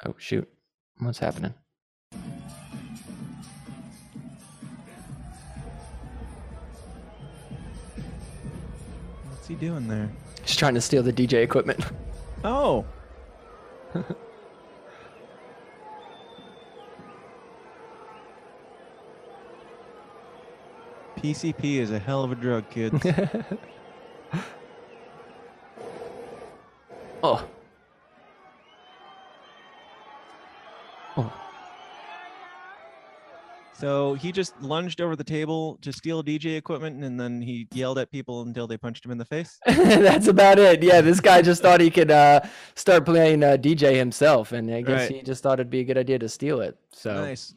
Oh 0.07 0.15
shoot! 0.17 0.49
What's 0.97 1.19
happening? 1.19 1.53
What's 9.29 9.47
he 9.47 9.53
doing 9.53 9.87
there? 9.87 10.09
He's 10.45 10.55
trying 10.55 10.75
to 10.75 10.81
steal 10.81 11.01
the 11.01 11.11
DJ 11.11 11.41
equipment. 11.43 11.83
Oh. 12.43 12.85
PCP 21.17 21.77
is 21.79 21.89
a 21.89 21.97
hell 21.97 22.23
of 22.23 22.31
a 22.31 22.35
drug, 22.35 22.69
kids. 22.69 23.03
oh. 27.23 27.43
Oh. 31.17 31.33
So 33.85 34.15
he 34.15 34.31
just 34.31 34.59
lunged 34.63 34.99
over 34.99 35.15
the 35.15 35.23
table 35.23 35.77
to 35.83 35.93
steal 35.93 36.23
DJ 36.23 36.57
equipment, 36.57 37.03
and 37.03 37.19
then 37.19 37.39
he 37.39 37.67
yelled 37.71 37.99
at 37.99 38.09
people 38.11 38.41
until 38.41 38.65
they 38.65 38.77
punched 38.77 39.05
him 39.05 39.11
in 39.11 39.19
the 39.19 39.25
face. 39.25 39.59
That's 39.67 40.27
about 40.27 40.57
it. 40.57 40.81
Yeah, 40.81 41.01
this 41.01 41.19
guy 41.19 41.43
just 41.43 41.61
thought 41.61 41.79
he 41.79 41.91
could 41.91 42.09
uh, 42.09 42.41
start 42.73 43.05
playing 43.05 43.43
uh, 43.43 43.57
DJ 43.57 43.95
himself, 43.95 44.53
and 44.53 44.73
I 44.73 44.81
guess 44.81 45.01
Right. 45.01 45.11
he 45.17 45.21
just 45.21 45.43
thought 45.43 45.59
it'd 45.59 45.69
be 45.69 45.81
a 45.81 45.83
good 45.83 45.99
idea 45.99 46.17
to 46.17 46.27
steal 46.27 46.61
it. 46.61 46.75
So 46.93 47.13
Nice. 47.13 47.53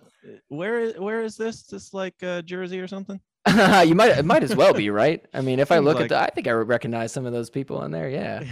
Where 0.48 0.80
is 0.80 0.98
where 0.98 1.22
is 1.22 1.38
this? 1.38 1.62
This 1.62 1.94
like 1.94 2.22
uh, 2.22 2.42
Jersey 2.42 2.78
or 2.80 2.88
something? 2.88 3.18
you 3.48 3.94
might 3.94 4.10
it 4.18 4.26
might 4.26 4.42
as 4.42 4.54
well 4.54 4.74
be 4.74 4.90
right. 4.90 5.24
I 5.32 5.40
mean, 5.40 5.58
if 5.60 5.72
I 5.72 5.78
look 5.88 5.94
like- 5.94 6.04
at 6.04 6.08
the, 6.10 6.18
I 6.20 6.28
think 6.28 6.46
I 6.46 6.50
recognize 6.50 7.10
some 7.10 7.24
of 7.24 7.32
those 7.32 7.48
people 7.48 7.82
in 7.84 7.90
there. 7.90 8.10
Yeah. 8.10 8.44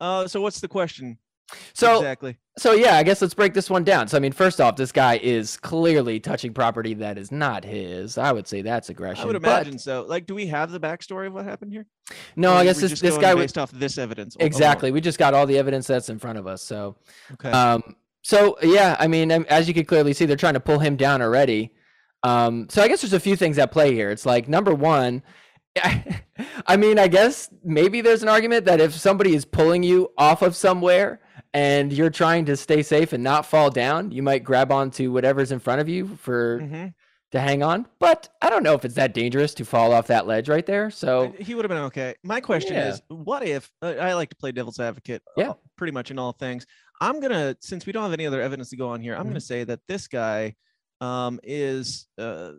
uh, 0.00 0.26
so 0.28 0.42
what's 0.42 0.60
the 0.60 0.68
question? 0.68 1.16
So 1.74 1.96
exactly. 1.98 2.38
so 2.56 2.72
yeah, 2.72 2.96
I 2.96 3.02
guess 3.02 3.20
let's 3.20 3.34
break 3.34 3.52
this 3.52 3.68
one 3.68 3.84
down. 3.84 4.08
So 4.08 4.16
I 4.16 4.20
mean, 4.20 4.32
first 4.32 4.60
off, 4.60 4.76
this 4.76 4.90
guy 4.92 5.18
is 5.22 5.56
clearly 5.58 6.18
touching 6.18 6.54
property 6.54 6.94
that 6.94 7.18
is 7.18 7.30
not 7.30 7.64
his. 7.64 8.16
I 8.16 8.32
would 8.32 8.46
say 8.48 8.62
that's 8.62 8.88
aggression. 8.88 9.24
I 9.24 9.26
would 9.26 9.42
but- 9.42 9.48
imagine 9.48 9.78
so. 9.78 10.04
Like, 10.08 10.26
do 10.26 10.34
we 10.34 10.46
have 10.46 10.70
the 10.70 10.80
backstory 10.80 11.26
of 11.26 11.34
what 11.34 11.44
happened 11.44 11.72
here? 11.72 11.86
no, 12.36 12.52
Or 12.52 12.56
I 12.56 12.64
guess 12.64 12.80
this 12.80 13.00
this 13.00 13.18
guy 13.18 13.34
was 13.34 13.44
based 13.44 13.58
off 13.58 13.70
this 13.70 13.98
evidence. 13.98 14.34
al- 14.36 14.40
alone? 14.40 14.46
exactly. 14.46 14.92
We 14.92 15.00
just 15.00 15.18
got 15.18 15.34
all 15.34 15.46
the 15.46 15.58
evidence 15.58 15.86
that's 15.86 16.08
in 16.08 16.18
front 16.18 16.38
of 16.38 16.46
us. 16.46 16.62
So 16.62 16.96
Okay. 17.34 17.50
Um, 17.50 17.96
so 18.22 18.56
yeah, 18.62 18.96
I 18.98 19.08
mean, 19.08 19.30
as 19.30 19.68
you 19.68 19.74
can 19.74 19.84
clearly 19.84 20.12
see, 20.14 20.24
they're 20.26 20.36
trying 20.36 20.54
to 20.54 20.60
pull 20.60 20.78
him 20.78 20.96
down 20.96 21.20
already. 21.22 21.74
Um, 22.22 22.68
so 22.70 22.80
I 22.82 22.88
guess 22.88 23.02
there's 23.02 23.12
a 23.12 23.20
few 23.20 23.34
things 23.36 23.58
at 23.58 23.72
play 23.72 23.92
here. 23.94 24.10
It's 24.10 24.24
like 24.24 24.48
number 24.48 24.72
one, 24.74 25.22
I 26.66 26.76
mean, 26.76 26.98
I 26.98 27.08
guess 27.08 27.50
maybe 27.64 28.00
there's 28.00 28.22
an 28.22 28.28
argument 28.28 28.64
that 28.66 28.80
if 28.80 28.94
somebody 28.94 29.34
is 29.34 29.44
pulling 29.44 29.82
you 29.82 30.12
off 30.16 30.42
of 30.42 30.54
somewhere 30.54 31.20
and 31.54 31.92
you're 31.92 32.10
trying 32.10 32.44
to 32.46 32.56
stay 32.56 32.82
safe 32.82 33.12
and 33.12 33.22
not 33.22 33.46
fall 33.46 33.70
down, 33.70 34.10
you 34.10 34.22
might 34.22 34.42
grab 34.44 34.72
onto 34.72 35.12
whatever's 35.12 35.52
in 35.52 35.58
front 35.58 35.80
of 35.80 35.88
you 35.88 36.08
for 36.16 36.60
Mhm. 36.60 36.94
to 37.32 37.40
hang 37.40 37.62
on. 37.62 37.86
But 37.98 38.28
I 38.40 38.50
don't 38.50 38.62
know 38.62 38.74
if 38.74 38.84
it's 38.84 38.94
that 38.94 39.14
dangerous 39.14 39.54
to 39.54 39.64
fall 39.64 39.92
off 39.92 40.06
that 40.08 40.26
ledge 40.26 40.48
right 40.48 40.64
there. 40.66 40.90
So 40.90 41.32
he 41.38 41.54
would 41.54 41.64
have 41.64 41.70
been 41.70 41.84
okay. 41.84 42.14
My 42.22 42.40
question 42.40 42.76
Yeah. 42.76 42.88
is, 42.88 43.02
what 43.08 43.42
if 43.44 43.70
I 43.82 44.12
like 44.14 44.30
to 44.30 44.36
play 44.36 44.52
devil's 44.52 44.80
advocate? 44.80 45.22
Yeah. 45.36 45.50
uh, 45.50 45.54
pretty 45.76 45.92
much 45.92 46.10
in 46.10 46.18
all 46.18 46.32
things. 46.32 46.66
I'm 47.00 47.20
gonna, 47.20 47.56
since 47.60 47.84
we 47.86 47.92
don't 47.92 48.02
have 48.04 48.12
any 48.12 48.26
other 48.26 48.40
evidence 48.40 48.70
to 48.70 48.76
go 48.76 48.88
on 48.88 49.00
here, 49.00 49.14
I'm 49.14 49.20
Mm-hmm. 49.22 49.28
gonna 49.30 49.40
say 49.40 49.64
that 49.64 49.80
this 49.88 50.06
guy 50.08 50.54
um, 51.00 51.40
is 51.42 52.06
uh, 52.18 52.52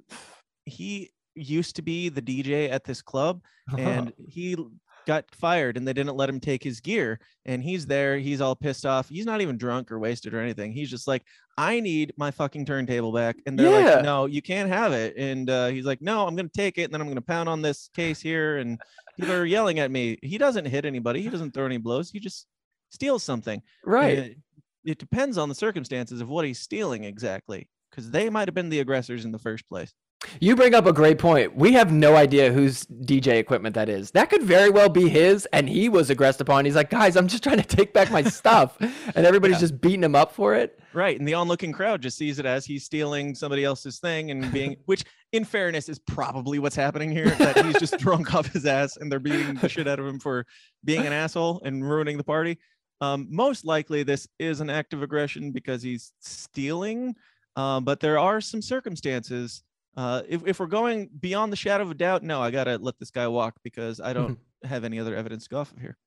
he 0.66 1.12
used 1.36 1.78
to 1.78 1.82
be 1.82 2.10
the 2.10 2.22
DJ 2.22 2.70
at 2.70 2.84
this 2.84 3.02
club, 3.02 3.42
and 3.80 4.12
he 4.28 4.58
got 5.06 5.26
fired, 5.36 5.78
and 5.78 5.88
they 5.88 5.94
didn't 5.94 6.16
let 6.16 6.30
him 6.30 6.39
take 6.39 6.63
his 6.63 6.80
gear. 6.80 7.20
And 7.46 7.62
he's 7.63 7.86
there, 7.86 8.18
he's 8.18 8.39
all 8.42 8.56
pissed 8.56 8.86
off. 8.86 9.10
He's 9.10 9.26
not 9.26 9.42
even 9.42 9.58
drunk 9.58 9.92
or 9.92 10.00
wasted 10.00 10.34
or 10.34 10.39
anything. 10.39 10.72
He's 10.72 10.89
just 10.89 11.08
like, 11.08 11.24
I 11.58 11.80
need 11.82 12.13
my 12.18 12.32
fucking 12.32 12.66
turntable 12.66 13.12
back. 13.12 13.36
And 13.46 13.60
they're 13.60 13.70
Yeah. 13.82 13.96
like, 13.96 14.04
No, 14.06 14.26
you 14.26 14.42
can't 14.42 14.70
have 14.70 14.94
it. 14.94 15.16
And 15.18 15.50
uh, 15.50 15.68
he's 15.68 15.86
like, 15.86 16.02
No, 16.02 16.26
I'm 16.26 16.36
gonna 16.36 16.50
take 16.50 16.78
it, 16.78 16.84
and 16.86 16.94
then 16.94 17.02
I'm 17.02 17.08
gonna 17.08 17.22
pound 17.22 17.50
on 17.50 17.62
this 17.62 17.89
case 17.96 18.22
here. 18.22 18.58
And 18.58 18.80
people 19.20 19.34
are 19.34 19.46
yelling 19.46 19.80
at 19.80 19.92
me. 19.92 20.18
He 20.22 20.38
doesn't 20.38 20.66
hit 20.66 20.86
anybody. 20.86 21.22
He 21.22 21.30
doesn't 21.30 21.54
throw 21.54 21.66
any 21.66 21.78
blows. 21.78 22.10
He 22.10 22.20
just 22.20 22.48
steals 22.89 23.24
something. 23.24 23.62
right. 23.86 24.18
It, 24.18 24.38
it 24.86 24.98
depends 24.98 25.38
on 25.38 25.48
the 25.50 25.56
circumstances 25.56 26.20
of 26.22 26.28
what 26.28 26.44
he's 26.46 26.60
stealing 26.60 27.06
exactly, 27.06 27.70
because 27.89 28.12
they 28.12 28.30
might 28.30 28.48
have 28.48 28.56
been 28.56 28.70
the 28.70 28.80
aggressors 28.80 29.24
in 29.26 29.32
the 29.32 29.39
first 29.39 29.68
place. 29.70 29.94
You 30.40 30.56
bring 30.56 30.74
up 30.74 30.86
a 30.86 30.94
great 30.94 31.20
point. 31.20 31.56
We 31.56 31.74
have 31.74 31.92
no 31.92 32.16
idea 32.16 32.52
whose 32.52 32.86
DJ 32.86 33.38
equipment 33.40 33.76
that 33.76 33.90
is. 33.90 34.12
That 34.12 34.30
could 34.30 34.44
very 34.44 34.70
well 34.70 34.90
be 34.90 35.10
his, 35.10 35.46
and 35.54 35.68
he 35.70 35.90
was 35.90 36.10
aggressed 36.10 36.42
upon. 36.42 36.66
He's 36.66 36.76
like, 36.76 36.90
guys, 36.90 37.16
I'm 37.16 37.28
just 37.28 37.44
trying 37.44 37.58
to 37.58 37.64
take 37.64 37.94
back 37.94 38.12
my 38.12 38.24
stuff. 38.40 38.78
And 38.80 39.26
everybody's 39.26 39.56
Yeah. 39.58 39.62
just 39.62 39.82
beating 39.82 40.04
him 40.04 40.16
up 40.16 40.32
for 40.34 40.56
it. 40.56 40.80
Right. 40.94 41.18
And 41.18 41.28
the 41.28 41.34
onlooking 41.34 41.72
crowd 41.74 42.02
just 42.02 42.18
sees 42.18 42.40
it 42.40 42.46
as 42.46 42.66
he's 42.66 42.84
stealing 42.86 43.34
somebody 43.36 43.64
else's 43.64 44.00
thing 44.00 44.32
and 44.32 44.52
being, 44.52 44.78
which 44.86 45.04
in 45.32 45.44
fairness 45.46 45.90
is 45.90 46.00
probably 46.00 46.60
what's 46.60 46.76
happening 46.76 47.12
here, 47.12 47.30
that 47.32 47.66
he's 47.66 47.80
just 47.80 47.98
drunk 48.00 48.34
off 48.36 48.48
his 48.54 48.66
ass 48.66 48.98
and 48.98 49.12
they're 49.12 49.20
beating 49.20 49.56
the 49.56 49.68
shit 49.70 49.88
out 49.88 50.00
of 50.00 50.06
him 50.06 50.20
for 50.20 50.46
being 50.86 51.06
an 51.06 51.14
asshole 51.14 51.62
and 51.66 51.88
ruining 51.90 52.18
the 52.18 52.24
party. 52.24 52.60
Um, 53.02 53.28
most 53.30 53.66
likely 53.66 54.04
this 54.04 54.28
is 54.40 54.62
an 54.62 54.70
act 54.70 54.94
of 54.94 55.02
aggression 55.02 55.52
because 55.52 55.82
he's 55.82 56.14
stealing. 56.20 57.16
Um, 57.56 57.84
but 57.84 58.00
there 58.00 58.18
are 58.20 58.40
some 58.42 58.62
circumstances. 58.62 59.64
Uh, 59.96 60.24
if, 60.28 60.46
if 60.48 60.60
we're 60.60 60.66
going 60.66 61.08
beyond 61.20 61.52
the 61.52 61.56
shadow 61.58 61.84
of 61.84 61.92
a 61.92 61.94
doubt, 61.94 62.24
no, 62.24 62.42
I 62.42 62.50
gotta 62.52 62.78
let 62.78 62.98
this 63.00 63.12
guy 63.12 63.28
walk 63.28 63.56
because 63.64 64.00
I 64.00 64.14
don't 64.14 64.40
have 64.64 64.84
any 64.84 65.00
other 65.00 65.16
evidence 65.16 65.44
to 65.44 65.50
go 65.50 65.60
off 65.60 65.72
of 65.72 65.80
here. 65.80 65.98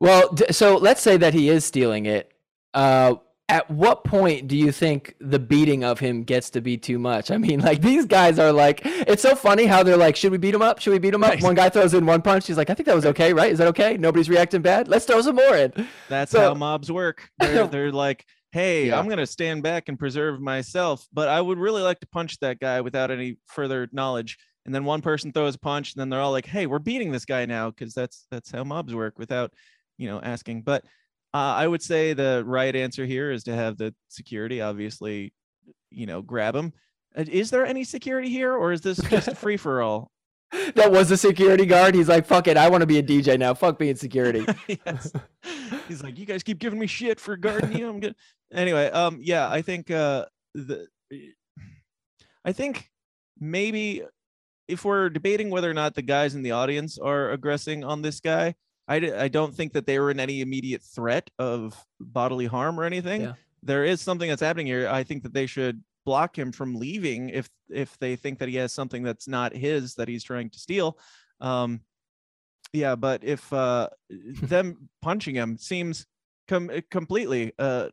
Well, 0.00 0.32
d- 0.32 0.52
so 0.52 0.76
let's 0.76 1.00
say 1.02 1.16
that 1.16 1.34
he 1.34 1.48
is 1.48 1.64
stealing 1.64 2.06
it. 2.06 2.32
Uh, 2.72 3.16
at 3.48 3.70
what 3.70 4.04
point 4.04 4.48
do 4.48 4.56
you 4.56 4.72
think 4.72 5.14
the 5.20 5.38
beating 5.38 5.84
of 5.84 5.98
him 6.00 6.24
gets 6.24 6.50
to 6.50 6.60
be 6.60 6.76
too 6.78 6.98
much? 6.98 7.30
I 7.30 7.36
mean, 7.36 7.60
like 7.68 7.80
these 7.82 8.06
guys 8.06 8.38
are 8.38 8.52
like, 8.52 8.80
it's 8.84 9.22
so 9.22 9.34
funny 9.34 9.66
how 9.66 9.82
they're 9.82 9.96
like, 9.96 10.16
should 10.16 10.32
we 10.32 10.38
beat 10.38 10.54
him 10.54 10.62
up? 10.62 10.80
Should 10.80 10.92
we 10.92 10.98
beat 10.98 11.14
him 11.14 11.22
up? 11.22 11.30
Right. 11.30 11.42
One 11.42 11.54
guy 11.54 11.68
throws 11.68 11.94
in 11.94 12.06
one 12.06 12.22
punch. 12.22 12.46
He's 12.46 12.56
like, 12.56 12.70
I 12.70 12.74
think 12.74 12.86
that 12.86 12.94
was 12.96 13.06
okay, 13.06 13.32
right? 13.32 13.52
Is 13.52 13.58
that 13.58 13.68
okay? 13.68 13.96
Nobody's 13.96 14.28
reacting 14.30 14.62
bad. 14.62 14.88
Let's 14.88 15.04
throw 15.04 15.20
some 15.20 15.36
more 15.36 15.56
in. 15.56 15.72
That's 16.08 16.32
So- 16.32 16.40
how 16.40 16.54
mobs 16.54 16.90
work. 16.90 17.30
They're, 17.38 17.66
they're 17.66 17.92
like, 17.92 18.26
hey, 18.54 18.86
Yeah. 18.86 18.98
I'm 18.98 19.06
going 19.06 19.18
to 19.18 19.26
stand 19.26 19.62
back 19.62 19.88
and 19.88 19.98
preserve 19.98 20.40
myself, 20.40 21.06
but 21.12 21.28
I 21.28 21.40
would 21.40 21.58
really 21.58 21.82
like 21.82 21.98
to 22.00 22.06
punch 22.06 22.38
that 22.38 22.60
guy 22.60 22.80
without 22.80 23.10
any 23.10 23.36
further 23.46 23.88
knowledge. 23.92 24.38
And 24.64 24.74
then 24.74 24.84
one 24.84 25.02
person 25.02 25.32
throws 25.32 25.56
a 25.56 25.58
punch, 25.58 25.92
and 25.92 26.00
then 26.00 26.08
they're 26.08 26.20
all 26.20 26.30
like, 26.30 26.46
hey, 26.46 26.66
we're 26.66 26.78
beating 26.78 27.12
this 27.12 27.24
guy 27.24 27.44
now 27.46 27.70
because 27.70 27.92
that's 27.92 28.26
that's 28.30 28.50
how 28.50 28.64
mobs 28.64 28.94
work 28.94 29.18
without, 29.18 29.52
you 29.98 30.08
know, 30.08 30.20
asking. 30.22 30.62
But 30.62 30.84
uh, 31.34 31.52
I 31.58 31.66
would 31.66 31.82
say 31.82 32.12
the 32.14 32.42
right 32.46 32.74
answer 32.74 33.04
here 33.04 33.30
is 33.32 33.42
to 33.44 33.54
have 33.54 33.76
the 33.76 33.92
security, 34.08 34.60
obviously, 34.62 35.34
you 35.90 36.06
know, 36.06 36.22
grab 36.22 36.54
him. 36.56 36.72
Uh, 37.16 37.24
Is 37.28 37.50
there 37.50 37.66
any 37.66 37.84
security 37.84 38.30
here, 38.30 38.54
or 38.54 38.72
is 38.72 38.80
this 38.80 38.98
just 38.98 39.28
a 39.28 39.34
free 39.44 39.56
for 39.58 39.82
all? 39.82 40.10
That 40.76 40.92
was 40.92 41.10
a 41.10 41.16
security 41.16 41.66
guard. 41.66 41.94
He's 41.96 42.08
like, 42.08 42.24
fuck 42.26 42.46
it. 42.46 42.56
I 42.56 42.68
want 42.68 42.82
to 42.82 42.86
be 42.86 42.98
a 42.98 43.02
DJ 43.02 43.36
now. 43.38 43.54
Fuck 43.54 43.78
being 43.78 43.96
security. 43.96 44.46
yes. 44.86 45.12
He's 45.88 46.02
like, 46.02 46.16
you 46.16 46.26
guys 46.26 46.42
keep 46.44 46.58
giving 46.60 46.78
me 46.78 46.86
shit 46.86 47.18
for 47.18 47.36
guarding 47.36 47.76
you. 47.76 47.88
I'm 47.88 47.98
good. 48.00 48.14
Anyway, 48.54 48.90
um, 48.90 49.18
yeah, 49.20 49.48
I 49.50 49.62
think 49.62 49.90
uh 49.90 50.26
the 50.54 50.86
I 52.44 52.52
think 52.52 52.90
maybe 53.38 54.02
if 54.68 54.84
we're 54.84 55.10
debating 55.10 55.50
whether 55.50 55.70
or 55.70 55.74
not 55.74 55.94
the 55.94 56.02
guys 56.02 56.34
in 56.34 56.42
the 56.42 56.52
audience 56.52 56.98
are 56.98 57.30
aggressing 57.30 57.84
on 57.84 58.02
this 58.02 58.20
guy, 58.20 58.54
I, 58.88 58.98
d- 58.98 59.12
I 59.12 59.28
don't 59.28 59.54
think 59.54 59.72
that 59.72 59.86
they 59.86 59.98
were 59.98 60.10
in 60.10 60.20
any 60.20 60.40
immediate 60.40 60.82
threat 60.82 61.30
of 61.38 61.78
bodily 62.00 62.46
harm 62.46 62.78
or 62.78 62.84
anything. 62.84 63.22
Yeah. 63.22 63.32
There 63.62 63.84
is 63.84 64.00
something 64.00 64.28
that's 64.28 64.42
happening 64.42 64.66
here. 64.66 64.88
I 64.88 65.04
think 65.04 65.22
that 65.22 65.32
they 65.32 65.46
should 65.46 65.82
block 66.04 66.38
him 66.38 66.52
from 66.52 66.74
leaving 66.74 67.30
if 67.30 67.48
if 67.70 67.98
they 67.98 68.14
think 68.14 68.38
that 68.38 68.48
he 68.48 68.56
has 68.56 68.72
something 68.72 69.02
that's 69.02 69.26
not 69.26 69.54
his 69.54 69.94
that 69.94 70.08
he's 70.08 70.22
trying 70.22 70.50
to 70.50 70.58
steal. 70.58 70.98
Um, 71.40 71.80
yeah, 72.74 72.94
but 72.94 73.24
if 73.24 73.50
uh, 73.52 73.88
them 74.10 74.88
punching 75.00 75.34
him 75.34 75.56
seems 75.56 76.06
com- 76.46 76.70
completely 76.90 77.52
uh, 77.58 77.88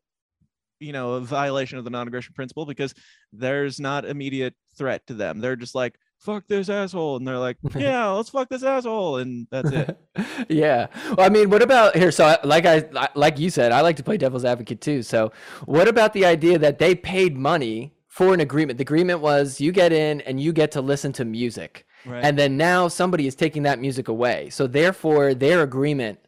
you 0.82 0.92
know, 0.92 1.14
a 1.14 1.22
violation 1.22 1.78
of 1.78 1.84
the 1.84 1.90
non-aggression 1.90 2.34
principle 2.34 2.66
because 2.66 2.94
there's 3.32 3.80
not 3.80 4.04
immediate 4.06 4.56
threat 4.78 5.06
to 5.08 5.14
them. 5.14 5.40
They're 5.40 5.56
just 5.56 5.76
like, 5.76 5.96
fuck 6.20 6.48
this 6.48 6.70
asshole. 6.70 7.18
And 7.18 7.28
they're 7.28 7.38
like, 7.38 7.58
yeah, 7.76 8.08
let's 8.10 8.30
fuck 8.30 8.50
this 8.50 8.64
asshole. 8.64 9.18
And 9.18 9.48
that's 9.52 9.72
it. 9.72 10.00
yeah. 10.50 10.88
Well, 11.10 11.22
I 11.26 11.30
mean, 11.30 11.50
what 11.50 11.62
about 11.62 11.96
here? 11.96 12.12
So, 12.12 12.36
like 12.44 12.66
I 12.66 12.90
like 13.16 13.40
you 13.40 13.50
said, 13.50 13.72
I 13.72 13.82
like 13.82 13.96
to 13.98 14.04
play 14.04 14.18
devil's 14.18 14.46
advocate 14.46 14.82
too. 14.82 15.04
So, 15.04 15.32
what 15.66 15.88
about 15.88 16.14
the 16.14 16.26
idea 16.26 16.58
that 16.60 16.80
they 16.80 16.96
paid 16.96 17.38
money 17.38 17.94
for 18.08 18.34
an 18.34 18.40
agreement? 18.40 18.78
The 18.78 18.84
agreement 18.84 19.20
was 19.22 19.62
you 19.62 19.72
get 19.72 19.94
in 19.94 20.22
and 20.22 20.40
you 20.42 20.52
get 20.54 20.72
to 20.74 20.82
listen 20.82 21.12
to 21.14 21.26
music, 21.26 21.86
Right. 22.06 22.24
and 22.24 22.38
then 22.38 22.58
now 22.58 22.88
somebody 22.88 23.28
is 23.28 23.36
taking 23.36 23.64
that 23.64 23.80
music 23.80 24.08
away. 24.08 24.50
So, 24.50 24.68
therefore, 24.68 25.34
their 25.34 25.62
agreement 25.64 26.20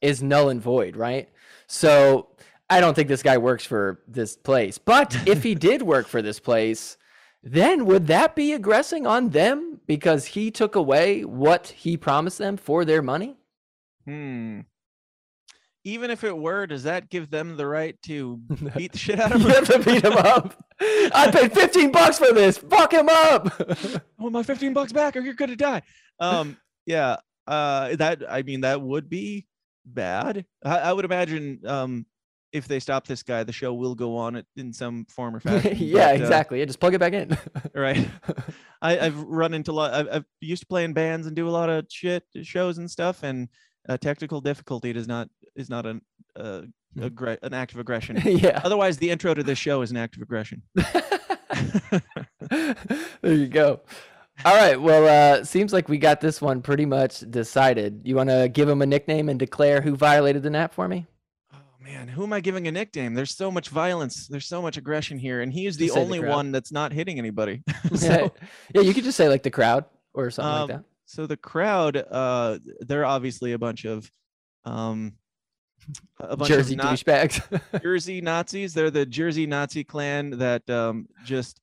is 0.00 0.22
null 0.22 0.48
and 0.48 0.60
void, 0.60 0.96
right? 0.96 1.28
So, 1.66 2.28
I 2.72 2.80
don't 2.80 2.94
think 2.94 3.08
this 3.08 3.22
guy 3.22 3.38
works 3.38 3.64
for 3.66 4.00
this 4.08 4.36
place. 4.36 4.78
But 4.78 5.16
if 5.28 5.42
he 5.42 5.54
did 5.68 5.82
work 5.82 6.06
for 6.08 6.22
this 6.22 6.40
place, 6.40 6.96
then 7.42 7.86
would 7.86 8.06
that 8.06 8.34
be 8.34 8.52
aggressing 8.52 9.06
on 9.06 9.30
them 9.30 9.80
because 9.86 10.26
he 10.26 10.50
took 10.50 10.74
away 10.74 11.24
what 11.24 11.68
he 11.68 11.96
promised 11.96 12.38
them 12.38 12.56
for 12.56 12.84
their 12.84 13.02
money? 13.02 13.36
hmm. 14.04 14.60
Even 15.84 16.12
if 16.12 16.22
it 16.22 16.36
were, 16.38 16.64
does 16.68 16.84
that 16.84 17.10
give 17.10 17.28
them 17.28 17.56
the 17.56 17.66
right 17.66 18.00
to 18.02 18.36
beat 18.76 18.92
the 18.92 18.98
shit 18.98 19.18
out 19.18 19.32
of 19.34 19.40
You 19.40 19.48
him? 19.48 19.64
to 19.64 19.78
beat 19.80 20.04
him 20.04 20.12
up. 20.12 20.64
I 20.80 21.28
paid 21.32 21.52
15 21.52 21.90
bucks 21.90 22.18
for 22.18 22.32
this. 22.32 22.56
Fuck 22.56 22.92
him 22.92 23.08
up. 23.08 23.48
I 23.68 24.00
want 24.16 24.32
my 24.32 24.44
15 24.44 24.72
bucks 24.74 24.92
back 24.92 25.16
or 25.16 25.20
you're 25.20 25.34
gonna 25.34 25.56
die. 25.56 25.82
Um, 26.20 26.56
yeah. 26.86 27.16
Uh, 27.48 27.96
that 27.96 28.22
I 28.30 28.42
mean, 28.42 28.60
that 28.60 28.80
would 28.80 29.10
be 29.10 29.48
bad. 29.84 30.46
I, 30.64 30.78
I 30.78 30.92
would 30.92 31.04
imagine 31.04 31.62
um 31.66 32.06
if 32.52 32.68
they 32.68 32.80
stop 32.80 33.06
this 33.06 33.22
guy, 33.22 33.42
the 33.42 33.52
show 33.52 33.72
will 33.74 33.94
go 33.94 34.16
on 34.16 34.42
in 34.56 34.72
some 34.72 35.06
form 35.06 35.36
or 35.36 35.40
fashion. 35.40 35.76
yeah, 35.78 36.12
but, 36.12 36.20
uh, 36.20 36.22
exactly. 36.24 36.58
Yeah, 36.58 36.66
just 36.66 36.80
plug 36.80 36.94
it 36.94 36.98
back 36.98 37.12
in. 37.12 37.36
right 37.74 38.08
I, 38.82 38.98
i've 38.98 39.18
run 39.18 39.54
into 39.54 39.70
a 39.70 39.72
lot 39.72 39.94
I've, 39.94 40.08
I've 40.10 40.24
used 40.40 40.62
to 40.62 40.66
play 40.66 40.84
in 40.84 40.92
bands 40.92 41.26
and 41.26 41.34
do 41.34 41.48
a 41.48 41.50
lot 41.50 41.70
of 41.70 41.86
shit 41.88 42.24
shows 42.42 42.78
and 42.78 42.90
stuff 42.90 43.22
and 43.22 43.48
uh, 43.88 43.96
technical 43.96 44.40
difficulty 44.40 44.92
does 44.92 45.08
not 45.08 45.28
is 45.56 45.70
not 45.70 45.86
an 45.86 46.02
uh, 46.36 46.62
aggre- 46.98 47.38
an 47.42 47.54
act 47.54 47.72
of 47.72 47.78
aggression 47.78 48.20
yeah. 48.24 48.60
otherwise 48.64 48.98
the 48.98 49.10
intro 49.10 49.32
to 49.34 49.42
this 49.42 49.58
show 49.58 49.82
is 49.82 49.90
an 49.90 49.96
act 49.96 50.16
of 50.16 50.22
aggression 50.22 50.62
there 53.22 53.34
you 53.34 53.48
go. 53.48 53.80
All 54.44 54.56
right. 54.56 54.80
Well, 54.80 55.06
uh, 55.06 55.44
seems 55.44 55.72
like 55.72 55.88
we 55.88 55.98
got 55.98 56.20
this 56.20 56.40
one 56.40 56.62
pretty 56.62 56.86
much 56.86 57.20
decided. 57.30 58.00
You 58.04 58.16
want 58.16 58.30
to 58.30 58.48
give 58.48 58.68
him 58.68 58.82
a 58.82 58.86
nickname 58.86 59.28
and 59.28 59.38
declare 59.38 59.80
who 59.80 59.94
violated 59.94 60.42
the 60.42 60.50
nap 60.50 60.74
for 60.74 60.88
me? 60.88 61.06
Man 61.82 62.08
who 62.08 62.22
am 62.24 62.32
i 62.32 62.40
giving 62.40 62.66
a 62.68 62.72
nickname 62.72 63.14
there's 63.14 63.34
so 63.34 63.50
much 63.50 63.68
violence 63.68 64.26
there's 64.28 64.46
so 64.46 64.62
much 64.62 64.76
aggression 64.76 65.18
here 65.18 65.40
and 65.40 65.52
he 65.52 65.66
is 65.66 65.76
the 65.76 65.88
say 65.88 65.94
the 65.94 66.00
only 66.00 66.20
one 66.20 66.52
that's 66.52 66.72
not 66.72 66.92
hitting 66.92 67.18
anybody 67.18 67.62
yeah. 67.66 67.88
so, 67.94 68.32
yeah, 68.74 68.80
you 68.80 68.94
could 68.94 69.04
just 69.04 69.16
say 69.16 69.28
like 69.28 69.42
the 69.42 69.50
crowd 69.50 69.84
or 70.14 70.30
something 70.30 70.52
like 70.52 70.60
Um, 70.62 70.68
that. 70.68 70.84
so 71.06 71.26
the 71.26 71.36
crowd 71.36 71.96
uh 71.96 72.58
they're 72.80 73.04
obviously 73.04 73.52
a 73.52 73.58
bunch 73.58 73.84
of 73.84 74.10
um 74.64 75.14
a 76.20 76.36
bunch 76.36 76.48
Jersey 76.48 76.74
of 76.74 76.78
not, 76.78 76.94
douchebags. 76.94 77.60
Jersey 77.82 78.20
Nazis. 78.20 78.72
They're 78.72 78.88
the 78.92 79.04
Jersey 79.04 79.46
Nazi 79.46 79.82
clan 79.82 80.30
that 80.38 80.68
um, 80.70 81.08
just 81.24 81.60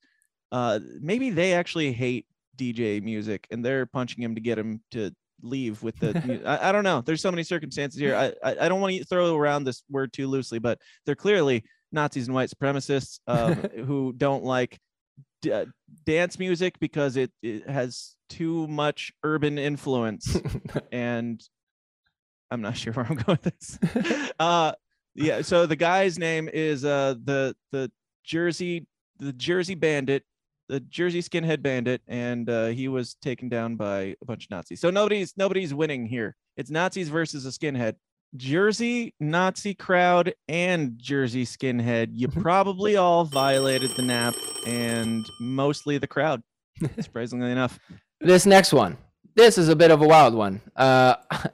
uh, 0.51 0.79
maybe 0.99 1.29
they 1.29 1.53
actually 1.53 1.93
hate 1.93 2.25
DJ 2.58 3.01
music 3.01 3.47
and 3.49 3.63
they're 3.63 3.86
punching 3.86 4.21
him 4.21 4.36
to 4.36 4.41
get 4.41 4.60
him 4.60 4.82
to 4.91 5.15
leave 5.41 5.82
with 5.84 5.97
the. 5.99 6.41
I, 6.45 6.69
I 6.69 6.71
don't 6.71 6.84
know. 6.84 7.02
There's 7.02 7.21
so 7.21 7.32
many 7.32 7.43
circumstances 7.43 7.99
here. 7.99 8.15
I 8.15 8.34
I, 8.43 8.65
I 8.65 8.69
don't 8.69 8.82
want 8.82 8.95
to 8.95 9.06
throw 9.06 9.36
around 9.36 9.63
this 9.63 9.84
word 9.89 10.13
too 10.13 10.28
loosely, 10.28 10.60
but 10.60 10.80
they're 11.06 11.15
clearly 11.15 11.63
Nazis 11.91 12.28
and 12.28 12.36
white 12.36 12.49
supremacists 12.49 13.19
um, 13.28 13.56
who 13.86 14.13
don't 14.15 14.43
like 14.43 14.80
d- 15.41 15.52
uh, 15.52 15.65
dance 16.06 16.39
music 16.39 16.80
because 16.80 17.17
it, 17.17 17.32
it 17.41 17.69
has 17.69 18.15
too 18.30 18.67
much 18.67 19.12
urban 19.23 19.58
influence 19.58 20.39
and 20.91 21.41
I'm 22.52 22.62
not 22.62 22.78
sure 22.78 22.93
where 22.93 23.08
I'm 23.08 23.15
going 23.15 23.39
with 23.43 23.54
this. 23.54 24.32
uh 24.39 24.73
yeah, 25.15 25.41
so 25.41 25.65
the 25.65 25.75
guy's 25.75 26.19
name 26.19 26.49
is 26.52 26.86
uh 26.86 27.15
the 27.23 27.56
the 27.71 27.91
Jersey 28.23 28.86
the 29.17 29.34
Jersey 29.34 29.75
Bandit, 29.75 30.23
the 30.69 30.79
Jersey 30.79 31.21
Skinhead 31.21 31.62
Bandit, 31.62 32.01
and 32.08 32.49
uh, 32.49 32.67
he 32.67 32.88
was 32.88 33.15
taken 33.15 33.49
down 33.49 33.75
by 33.75 34.15
a 34.21 34.25
bunch 34.25 34.45
of 34.45 34.51
Nazis. 34.51 34.79
So 34.79 34.89
nobody's 34.89 35.34
nobody's 35.36 35.73
winning 35.73 36.05
here. 36.05 36.36
It's 36.55 36.69
Nazis 36.69 37.10
versus 37.10 37.45
a 37.45 37.49
skinhead. 37.49 37.95
Jersey 38.36 39.15
Nazi 39.19 39.73
crowd 39.73 40.34
and 40.47 40.93
Jersey 40.97 41.45
skinhead. 41.45 42.10
You 42.13 42.27
probably 42.41 42.95
all 42.95 43.25
violated 43.25 43.91
the 43.91 44.03
nap, 44.03 44.36
and 44.65 45.25
mostly 45.41 45.97
the 45.97 46.08
crowd. 46.08 46.43
Surprisingly 46.99 47.51
enough, 47.51 47.79
this 48.21 48.45
next 48.45 48.71
one. 48.71 48.97
This 49.36 49.58
is 49.58 49.69
a 49.69 49.75
bit 49.75 49.91
of 49.91 50.01
a 50.01 50.08
wild 50.08 50.36
one. 50.36 50.62
Uh, 50.75 51.15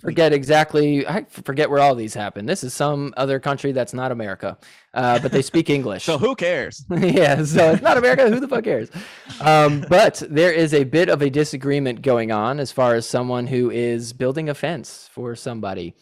forget 0.00 0.32
exactly. 0.32 1.06
I 1.06 1.24
forget 1.24 1.70
where 1.70 1.80
all 1.80 1.94
these 1.94 2.14
happen. 2.14 2.46
This 2.46 2.64
is 2.64 2.74
some 2.74 3.14
other 3.16 3.38
country 3.38 3.72
that's 3.72 3.94
not 3.94 4.12
America, 4.12 4.58
uh, 4.92 5.18
but 5.20 5.32
they 5.32 5.42
speak 5.42 5.70
English. 5.78 6.04
So 6.04 6.18
who 6.18 6.34
cares? 6.34 6.84
yeah, 6.90 7.44
so 7.44 7.72
it's 7.72 7.82
not 7.82 7.96
America. 7.96 8.28
Who 8.28 8.40
the 8.40 8.48
fuck 8.48 8.64
cares? 8.64 8.90
Um, 9.40 9.84
but 9.88 10.22
there 10.28 10.52
is 10.52 10.74
a 10.74 10.84
bit 10.84 11.08
of 11.08 11.22
a 11.22 11.30
disagreement 11.30 12.02
going 12.02 12.32
on 12.32 12.58
as 12.60 12.72
far 12.72 12.94
as 12.94 13.06
someone 13.06 13.46
who 13.46 13.70
is 13.70 14.12
building 14.12 14.48
a 14.48 14.54
fence 14.54 15.08
for 15.12 15.36
somebody. 15.36 15.94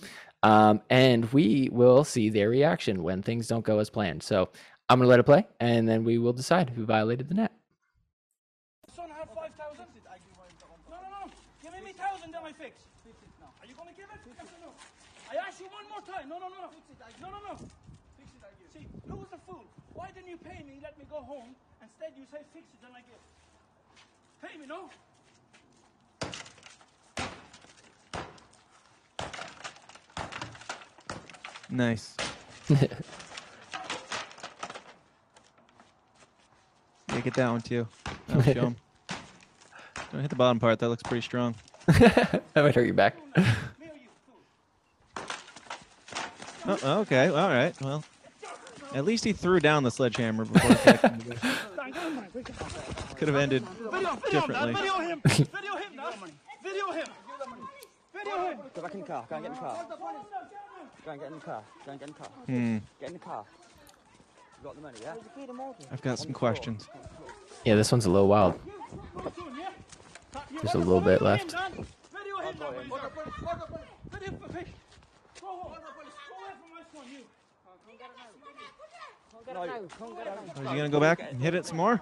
Um, 0.43 0.81
and 0.91 1.33
we 1.33 1.69
will 1.71 2.03
see 2.03 2.29
their 2.29 2.49
reaction 2.49 3.03
when 3.03 3.23
things 3.23 3.47
don't 3.47 3.65
go 3.65 3.79
as 3.79 3.91
planned. 3.91 4.23
So 4.23 4.49
I'm 4.89 4.99
going 4.99 5.07
to 5.07 5.11
let 5.11 5.21
it 5.21 5.25
play 5.25 5.47
and 5.61 5.89
then 5.89 6.05
we 6.05 6.19
will 6.19 6.33
decide 6.33 6.71
who 6.71 6.85
violated 6.85 7.29
the 7.29 7.35
net. 7.35 7.53
Son 8.95 9.09
have 9.11 9.29
5,000? 9.31 9.87
No, 10.91 10.97
no, 11.01 11.09
no. 11.25 11.31
Give 11.63 11.73
me 11.73 11.79
me 11.81 11.95
1,000, 11.97 12.33
then 12.33 12.41
I 12.45 12.53
fix. 12.53 12.83
Are 13.63 13.67
you 13.67 13.75
going 13.75 13.89
to 13.89 13.95
give 13.95 14.11
it? 14.11 14.21
Yes 14.27 14.49
or 14.51 14.67
no? 14.67 14.73
I 15.31 15.47
ask 15.47 15.61
you 15.61 15.67
one 15.67 15.87
more 15.89 16.03
time. 16.03 16.29
No, 16.29 16.39
no, 16.39 16.49
no, 16.49 16.67
no. 16.67 16.71
No, 17.23 17.31
no, 17.31 17.39
no. 17.49 17.55
Fix 18.19 18.29
it, 18.35 18.43
I 18.43 18.51
give. 18.59 18.69
See, 18.75 18.87
who's 19.09 19.29
the 19.31 19.39
fool? 19.47 19.63
Why 19.95 20.11
didn't 20.11 20.29
you 20.29 20.32
pay 20.45 20.63
me, 20.65 20.81
let 20.83 20.99
me 20.99 21.05
go 21.11 21.21
home? 21.21 21.55
Instead, 21.83 22.13
you 22.17 22.25
say 22.31 22.39
fix 22.53 22.67
it, 22.75 22.87
and 22.87 22.95
I 22.95 23.01
give. 23.01 24.51
Pay 24.51 24.59
me, 24.59 24.67
no? 24.67 24.91
Nice. 31.71 32.17
yeah, 32.69 32.87
get 37.23 37.35
that 37.35 37.51
one 37.51 37.63
too. 37.63 37.87
That'll 38.29 38.43
show 38.43 38.67
'em. 38.67 38.77
Don't 40.13 40.21
hit 40.21 40.29
the 40.31 40.37
bottom 40.37 40.61
part. 40.61 40.79
That 40.81 40.91
looks 40.91 41.03
pretty 41.03 41.23
strong. 41.23 41.55
that 41.87 42.43
might 42.55 42.75
hurt 42.75 42.85
your 42.85 42.95
back. 42.95 43.17
Me 43.37 43.43
or 43.81 43.97
you, 43.97 44.09
fool? 46.67 46.79
Oh, 46.85 47.01
okay. 47.01 47.29
All 47.29 47.49
right. 47.49 47.75
Well, 47.81 48.05
at 48.95 49.05
least 49.05 49.25
he 49.25 49.33
threw 49.33 49.61
down 49.61 49.83
the 49.83 49.91
sledgehammer 49.91 50.45
before 50.45 50.71
the. 50.71 51.37
Could 53.17 53.29
have 53.29 53.37
ended 53.37 53.63
Video, 53.63 54.17
video, 54.17 54.17
differently. 54.31 54.73
Dad, 54.73 54.83
video 54.83 54.99
him. 54.99 55.21
video 55.25 55.77
him, 55.77 55.93
Video 56.63 56.91
him. 56.93 57.07
Video 58.13 58.37
him. 58.51 58.59
Go 58.75 58.83
back 58.83 58.95
in 58.95 59.01
the 59.01 59.07
car. 59.07 59.25
Go 59.29 59.37
and 59.37 59.45
get 59.45 59.51
in 59.51 59.55
the 59.55 59.61
car. 59.61 59.87
Go 61.05 61.11
and 61.11 61.21
get 61.21 61.27
in 61.29 61.35
the 61.35 61.45
car. 61.45 61.63
Go 61.85 61.91
and 61.93 62.01
get 62.01 62.09
in 62.09 62.15
the 62.15 62.21
car. 62.21 62.31
Hmm. 62.47 62.79
Get 63.01 63.09
in 63.09 63.13
the 63.15 63.19
car. 63.19 63.45
You 64.61 64.65
got 64.65 64.77
the 64.77 64.83
money, 64.83 64.99
yeah? 65.03 65.15
I've 65.91 66.03
got 66.03 66.19
some 66.19 66.33
questions. 66.33 66.89
Yeah, 67.65 67.75
this 67.75 67.91
one's 67.91 68.07
a 68.07 68.11
little 68.11 68.29
wild. 68.29 68.59
There's 70.63 70.75
a 70.75 70.79
little 70.79 71.01
bit 71.01 71.21
Video 71.21 71.41
him, 71.41 71.49
left. 71.49 71.55
Dad. 79.33 79.47
Video 79.47 79.63
him, 79.63 79.65
Dad. 79.65 79.67
Video 79.85 79.85
him, 79.85 79.89
quick. 79.89 80.01
Go 80.01 80.05
home. 80.05 80.09
Go 80.09 80.09
away 80.09 80.09
from 80.09 80.09
my 80.09 80.09
son, 80.09 80.09
you. 80.09 80.15
No, 80.15 80.15
come 80.15 80.15
get 80.15 80.27
it. 80.27 80.33
Is 80.53 80.59
he 80.71 80.77
gonna 80.77 80.89
go 80.89 81.01
back 81.01 81.21
and 81.31 81.43
hit 81.43 81.55
it 81.55 81.67
some 81.67 81.77
more? 81.77 82.01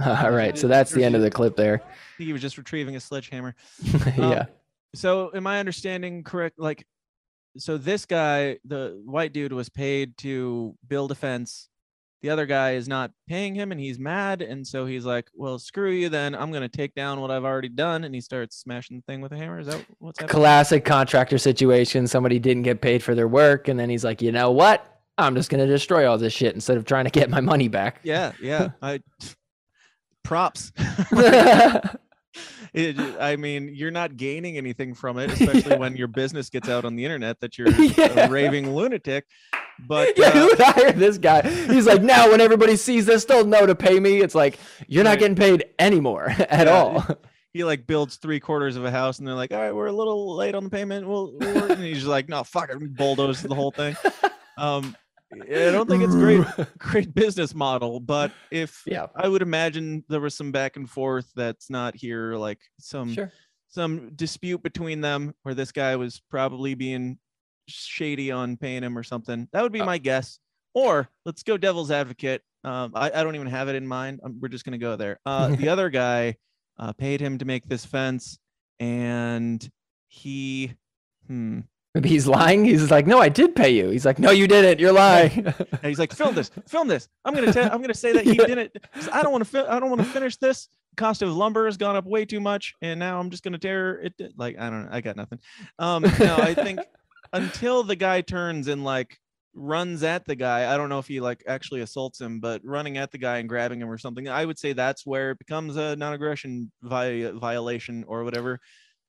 All 0.06 0.30
right, 0.30 0.56
so 0.56 0.68
that's 0.68 0.92
the 0.92 1.04
end 1.04 1.14
of 1.14 1.22
the 1.22 1.30
clip 1.30 1.56
there. 1.56 1.82
I 1.84 2.16
think 2.16 2.26
he 2.26 2.32
was 2.32 2.42
just 2.42 2.56
retrieving 2.56 2.96
a 2.96 3.00
sledgehammer. 3.00 3.54
yeah. 4.16 4.40
Um, 4.40 4.46
so 4.94 5.30
am 5.34 5.46
i 5.46 5.58
understanding 5.58 6.22
correct 6.22 6.58
like 6.58 6.86
so 7.56 7.78
this 7.78 8.06
guy 8.06 8.58
the 8.64 9.00
white 9.04 9.32
dude 9.32 9.52
was 9.52 9.68
paid 9.68 10.16
to 10.18 10.76
build 10.86 11.10
a 11.10 11.14
fence 11.14 11.68
the 12.20 12.30
other 12.30 12.46
guy 12.46 12.74
is 12.74 12.86
not 12.86 13.10
paying 13.28 13.54
him 13.54 13.72
and 13.72 13.80
he's 13.80 13.98
mad 13.98 14.42
and 14.42 14.66
so 14.66 14.86
he's 14.86 15.04
like 15.04 15.28
well 15.34 15.58
screw 15.58 15.90
you 15.90 16.08
then 16.08 16.34
i'm 16.34 16.50
going 16.50 16.62
to 16.62 16.68
take 16.68 16.94
down 16.94 17.20
what 17.20 17.30
i've 17.30 17.44
already 17.44 17.68
done 17.68 18.04
and 18.04 18.14
he 18.14 18.20
starts 18.20 18.56
smashing 18.56 18.96
the 18.96 19.02
thing 19.02 19.20
with 19.20 19.32
a 19.32 19.36
hammer 19.36 19.60
is 19.60 19.66
that 19.66 19.84
what's 19.98 20.20
happening 20.20 20.40
Classic 20.40 20.84
contractor 20.84 21.38
situation. 21.38 22.06
Somebody 22.06 22.38
didn't 22.38 22.62
get 22.62 22.80
paid 22.80 23.02
for 23.02 23.14
their 23.14 23.28
work, 23.28 23.68
and 23.68 23.78
then 23.78 23.90
he's 23.90 24.04
like, 24.04 24.22
you 24.22 24.32
know 24.32 24.50
what? 24.50 24.91
I'm 25.22 25.34
just 25.34 25.50
gonna 25.50 25.66
destroy 25.66 26.08
all 26.08 26.18
this 26.18 26.32
shit 26.32 26.54
instead 26.54 26.76
of 26.76 26.84
trying 26.84 27.04
to 27.04 27.10
get 27.10 27.30
my 27.30 27.40
money 27.40 27.68
back. 27.68 28.00
yeah 28.02 28.32
yeah 28.40 28.70
i 28.82 29.00
props 30.24 30.72
It- 32.74 32.98
I 33.20 33.36
mean, 33.36 33.70
you're 33.74 33.90
not 33.90 34.16
gaining 34.16 34.56
anything 34.56 34.94
from 34.94 35.18
it, 35.18 35.30
especially 35.30 35.76
when 35.76 35.94
your 35.94 36.08
business 36.08 36.48
gets 36.48 36.70
out 36.70 36.86
on 36.86 36.96
the 36.96 37.04
internet 37.04 37.38
that 37.40 37.58
you're 37.58 37.68
Yeah. 37.68 38.26
a 38.26 38.30
raving 38.30 38.74
lunatic. 38.74 39.26
But 39.86 40.16
yeah, 40.16 40.28
uh, 40.28 40.30
who 40.32 40.46
would 40.46 40.58
hire 40.60 40.92
this 40.92 41.18
guy? 41.18 41.46
He's 41.48 41.86
like, 41.86 42.02
now 42.02 42.30
when 42.30 42.40
everybody 42.40 42.76
sees 42.76 43.04
this, 43.04 43.26
they'll 43.26 43.44
know 43.44 43.66
to 43.66 43.74
pay 43.74 44.00
me. 44.00 44.22
It's 44.22 44.34
like 44.34 44.58
you're 44.88 45.04
not 45.04 45.18
getting 45.18 45.36
paid 45.36 45.66
anymore 45.78 46.30
at 46.30 46.66
Yeah, 46.66 46.72
all. 46.72 47.04
he 47.52 47.62
like 47.64 47.86
builds 47.86 48.16
three 48.16 48.40
quarters 48.40 48.76
of 48.76 48.86
a 48.86 48.90
house 48.90 49.18
and 49.18 49.28
they're 49.28 49.34
like, 49.34 49.52
all 49.52 49.58
right, 49.60 49.74
we're 49.74 49.86
a 49.88 49.92
little 49.92 50.34
late 50.34 50.54
on 50.54 50.64
the 50.64 50.70
payment. 50.70 51.06
We'll, 51.06 51.32
we'll 51.38 51.72
and 51.72 51.82
he's 51.82 52.04
like, 52.06 52.26
no, 52.30 52.42
fuck 52.42 52.70
it, 52.70 52.96
bulldoze 52.96 53.42
the 53.42 53.54
whole 53.54 53.70
thing. 53.72 53.96
Um, 54.56 54.96
I 55.32 55.70
don't 55.70 55.88
think 55.88 56.02
it's 56.02 56.14
great, 56.14 56.44
great 56.78 57.14
business 57.14 57.54
model, 57.54 58.00
but 58.00 58.32
if 58.50 58.82
Yeah. 58.86 59.06
I 59.16 59.28
would 59.28 59.42
imagine 59.42 60.04
there 60.08 60.20
was 60.20 60.34
some 60.34 60.52
back 60.52 60.76
and 60.76 60.88
forth 60.88 61.30
that's 61.34 61.70
not 61.70 61.94
here, 61.96 62.34
like 62.34 62.58
some 62.78 63.12
Sure. 63.14 63.32
some 63.68 64.10
dispute 64.14 64.62
between 64.62 65.00
them 65.00 65.34
where 65.42 65.54
this 65.54 65.72
guy 65.72 65.96
was 65.96 66.20
probably 66.30 66.74
being 66.74 67.18
shady 67.68 68.30
on 68.30 68.56
paying 68.56 68.82
him 68.82 68.98
or 68.98 69.02
something. 69.02 69.48
That 69.52 69.62
would 69.62 69.72
be 69.72 69.80
Uh, 69.80 69.86
my 69.86 69.98
guess. 69.98 70.38
Or 70.74 71.08
let's 71.24 71.42
go 71.42 71.56
devil's 71.56 71.90
advocate. 71.90 72.42
Um, 72.64 72.92
I, 72.94 73.10
I 73.10 73.22
don't 73.24 73.34
even 73.34 73.46
have 73.48 73.68
it 73.68 73.74
in 73.74 73.86
mind. 73.86 74.20
Um 74.24 74.38
we're 74.40 74.48
just 74.48 74.64
gonna 74.64 74.78
go 74.78 74.96
there. 74.96 75.18
Uh, 75.26 75.48
the 75.56 75.68
other 75.68 75.88
guy 75.90 76.36
uh, 76.78 76.92
paid 76.92 77.20
him 77.20 77.38
to 77.38 77.44
make 77.44 77.66
this 77.68 77.84
fence, 77.84 78.38
and 78.80 79.70
he, 80.08 80.72
hmm, 81.26 81.60
Maybe 81.94 82.08
he's 82.08 82.26
lying. 82.26 82.64
He's 82.64 82.90
like, 82.90 83.06
no, 83.06 83.18
I 83.18 83.28
did 83.28 83.54
pay 83.54 83.68
you. 83.70 83.90
He's 83.90 84.06
like, 84.06 84.18
no, 84.18 84.30
you 84.30 84.48
didn't. 84.48 84.80
You're 84.80 84.92
lying. 84.92 85.46
and 85.46 85.56
he's 85.82 85.98
like, 85.98 86.12
film 86.12 86.34
this, 86.34 86.50
film 86.66 86.88
this. 86.88 87.06
I'm 87.24 87.34
gonna 87.34 87.52
tell, 87.52 87.70
I'm 87.70 87.82
gonna 87.82 87.92
say 87.92 88.12
that 88.12 88.24
he 88.24 88.34
Yeah. 88.38 88.46
didn't. 88.46 88.76
I 89.12 89.22
don't 89.22 89.30
want 89.32 89.44
to, 89.44 89.50
fi- 89.50 89.66
I 89.68 89.78
don't 89.78 89.90
want 89.90 90.00
to 90.00 90.06
finish 90.08 90.36
this. 90.38 90.68
Cost 90.96 91.20
of 91.22 91.30
lumber 91.34 91.66
has 91.66 91.76
gone 91.76 91.96
up 91.96 92.04
way 92.06 92.24
too 92.24 92.40
much, 92.40 92.74
and 92.82 92.98
now 93.00 93.18
I'm 93.20 93.30
just 93.30 93.42
gonna 93.42 93.58
tear 93.58 94.00
it. 94.00 94.14
Like 94.36 94.58
I 94.58 94.68
don't 94.70 94.84
know, 94.84 94.88
I 94.92 95.00
got 95.00 95.16
nothing. 95.16 95.38
Um, 95.78 96.02
no, 96.02 96.36
I 96.36 96.52
think 96.54 96.80
until 97.32 97.82
the 97.82 97.96
guy 97.96 98.20
turns 98.20 98.68
and 98.68 98.84
like 98.84 99.18
runs 99.54 100.02
at 100.02 100.24
the 100.26 100.34
guy, 100.34 100.72
I 100.72 100.76
don't 100.76 100.88
know 100.90 100.98
if 100.98 101.06
he 101.08 101.20
like 101.20 101.44
actually 101.46 101.80
assaults 101.80 102.20
him, 102.20 102.40
but 102.40 102.60
running 102.64 102.98
at 102.98 103.10
the 103.10 103.16
guy 103.18 103.38
and 103.38 103.48
grabbing 103.48 103.80
him 103.80 103.90
or 103.90 103.96
something, 103.98 104.28
I 104.28 104.44
would 104.44 104.58
say 104.58 104.72
that's 104.74 105.06
where 105.06 105.30
it 105.32 105.38
becomes 105.38 105.76
a 105.76 105.96
non-aggression 105.96 106.70
vi- 106.82 107.30
violation 107.32 108.04
or 108.06 108.22
whatever. 108.24 108.60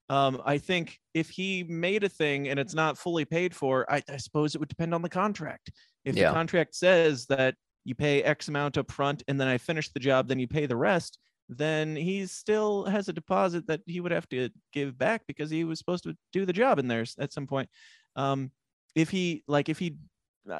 Um, 0.09 0.41
I 0.45 0.57
think 0.57 0.99
if 1.13 1.29
he 1.29 1.63
made 1.63 2.03
a 2.03 2.09
thing 2.09 2.49
and 2.49 2.59
it's 2.59 2.73
not 2.73 2.97
fully 2.97 3.25
paid 3.25 3.55
for, 3.55 3.89
I, 3.91 4.03
I 4.09 4.17
suppose 4.17 4.53
it 4.53 4.59
would 4.59 4.69
depend 4.69 4.93
on 4.93 5.01
the 5.01 5.09
contract. 5.09 5.71
If 6.05 6.15
Yeah. 6.15 6.29
the 6.29 6.35
contract 6.35 6.75
says 6.75 7.25
that 7.27 7.55
you 7.85 7.95
pay 7.95 8.21
X 8.23 8.47
amount 8.47 8.77
up 8.77 8.91
front 8.91 9.23
and 9.27 9.39
then 9.39 9.47
I 9.47 9.57
finish 9.57 9.89
the 9.89 9.99
job, 9.99 10.27
then 10.27 10.39
you 10.39 10.47
pay 10.47 10.65
the 10.65 10.75
rest, 10.75 11.19
then 11.49 11.95
he 11.95 12.25
still 12.25 12.85
has 12.85 13.09
a 13.09 13.13
deposit 13.13 13.67
that 13.67 13.81
he 13.85 13.99
would 13.99 14.11
have 14.11 14.27
to 14.29 14.49
give 14.71 14.97
back 14.97 15.23
because 15.27 15.49
he 15.49 15.63
was 15.63 15.79
supposed 15.79 16.03
to 16.03 16.15
do 16.31 16.45
the 16.45 16.53
job 16.53 16.79
in 16.79 16.87
there 16.87 17.05
at 17.19 17.33
some 17.33 17.47
point. 17.47 17.69
Um, 18.15 18.51
if 18.95 19.09
he 19.09 19.43
like 19.47 19.69
if 19.69 19.79
he 19.79 19.97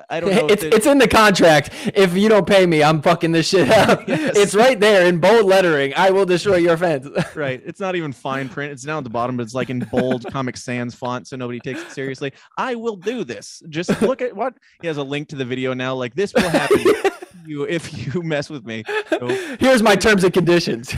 I 0.09 0.19
don't 0.19 0.31
know. 0.36 0.47
It's 0.47 0.63
it- 0.63 0.73
it's 0.73 0.86
in 0.86 0.97
the 0.97 1.07
contract. 1.07 1.69
If 1.93 2.15
you 2.15 2.29
don't 2.29 2.47
pay 2.47 2.65
me, 2.65 2.84
I'm 2.84 3.01
fucking 3.01 3.31
this 3.31 3.47
shit 3.49 3.69
up. 3.69 4.07
Yes. 4.13 4.38
It's 4.38 4.55
right 4.55 4.79
there 4.79 5.05
in 5.07 5.19
bold 5.19 5.45
lettering. 5.45 5.93
I 5.95 6.11
will 6.11 6.25
destroy 6.25 6.55
your 6.57 6.77
fence. 6.77 7.07
right. 7.36 7.61
It's 7.65 7.79
not 7.79 7.95
even 7.95 8.11
fine 8.13 8.47
print. 8.47 8.71
It's 8.71 8.84
down 8.84 8.99
at 8.99 9.03
the 9.03 9.09
bottom, 9.09 9.38
but 9.38 9.43
it's 9.43 9.53
like 9.53 9.69
in 9.69 9.79
bold 9.91 10.25
Comic 10.31 10.55
Sans 10.57 10.93
font, 10.93 11.27
so 11.27 11.36
nobody 11.36 11.59
takes 11.59 11.81
it 11.81 11.91
seriously. 11.91 12.31
I 12.57 12.75
will 12.75 12.95
do 12.95 13.23
this. 13.23 13.61
Just 13.69 14.01
look 14.01 14.21
at 14.21 14.36
what 14.36 14.53
he 14.81 14.88
has 14.88 14.97
a 14.97 15.03
link 15.03 15.29
to 15.29 15.36
the 15.36 15.45
video 15.45 15.73
now. 15.73 15.95
Like 15.95 16.13
this 16.15 16.34
will 16.34 16.49
happen 16.49 16.79
you 17.45 17.63
if 17.63 18.13
you 18.15 18.21
mess 18.21 18.49
with 18.49 18.65
me. 18.65 18.84
So, 19.09 19.27
Here's 19.59 19.84
my 19.84 19.95
terms 19.95 20.23
and 20.23 20.34
conditions. 20.34 20.93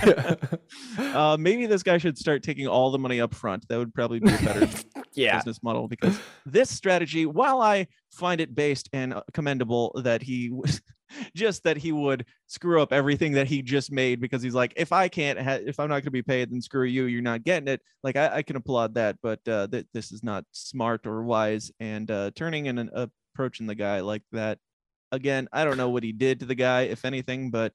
uh, 0.98 1.38
maybe 1.40 1.66
this 1.66 1.84
guy 1.84 1.98
should 1.98 2.18
start 2.18 2.44
taking 2.44 2.68
all 2.68 2.92
the 2.92 3.00
money 3.00 3.20
up 3.22 3.34
front. 3.34 3.68
That 3.68 3.78
would 3.80 3.94
probably 3.94 4.20
be 4.20 4.30
better 4.30 4.68
yeah. 5.16 5.38
business 5.38 5.62
model 5.64 5.88
because 5.88 6.20
this 6.46 6.70
strategy, 6.70 7.26
while 7.26 7.62
I 7.62 7.88
find 8.12 8.42
it 8.42 8.56
based 8.56 8.90
and 8.94 9.14
uh, 9.14 9.22
commendable 9.34 10.00
that 10.04 10.22
he 10.22 10.50
was 10.52 10.82
just 11.36 11.64
that 11.64 11.78
he 11.78 11.92
would 11.92 12.26
screw 12.48 12.82
up 12.82 12.92
everything 12.92 13.34
that 13.34 13.48
he 13.48 13.62
just 13.62 13.92
made 13.92 14.20
because 14.20 14.42
he's 14.42 14.54
like, 14.54 14.74
if 14.76 14.92
I 14.92 15.08
can't, 15.08 15.40
ha- 15.40 15.60
if 15.66 15.80
I'm 15.80 15.90
not 15.90 15.96
going 15.96 16.04
to 16.06 16.12
be 16.12 16.24
paid, 16.24 16.52
then 16.52 16.62
screw 16.62 16.86
you. 16.86 17.06
You're 17.06 17.22
not 17.22 17.44
getting 17.44 17.68
it. 17.68 17.82
Like 18.04 18.16
I, 18.16 18.38
I 18.38 18.42
can 18.42 18.56
applaud 18.56 18.96
that, 18.96 19.18
but 19.22 19.40
uh, 19.48 19.68
th- 19.68 19.88
this 19.94 20.12
is 20.12 20.24
not 20.24 20.46
smart 20.52 21.06
or 21.06 21.24
wise. 21.24 21.72
And 21.80 22.10
uh, 22.10 22.32
turning 22.36 22.68
and 22.68 22.90
approaching 23.34 23.68
the 23.68 23.76
guy 23.76 24.02
like 24.02 24.24
that 24.32 24.60
again, 25.12 25.48
I 25.52 25.66
don't 25.66 25.78
know 25.78 25.90
what 25.90 26.04
he 26.04 26.12
did 26.12 26.40
to 26.40 26.46
the 26.46 26.56
guy, 26.56 26.84
if 26.84 27.06
anything, 27.06 27.50
but 27.50 27.74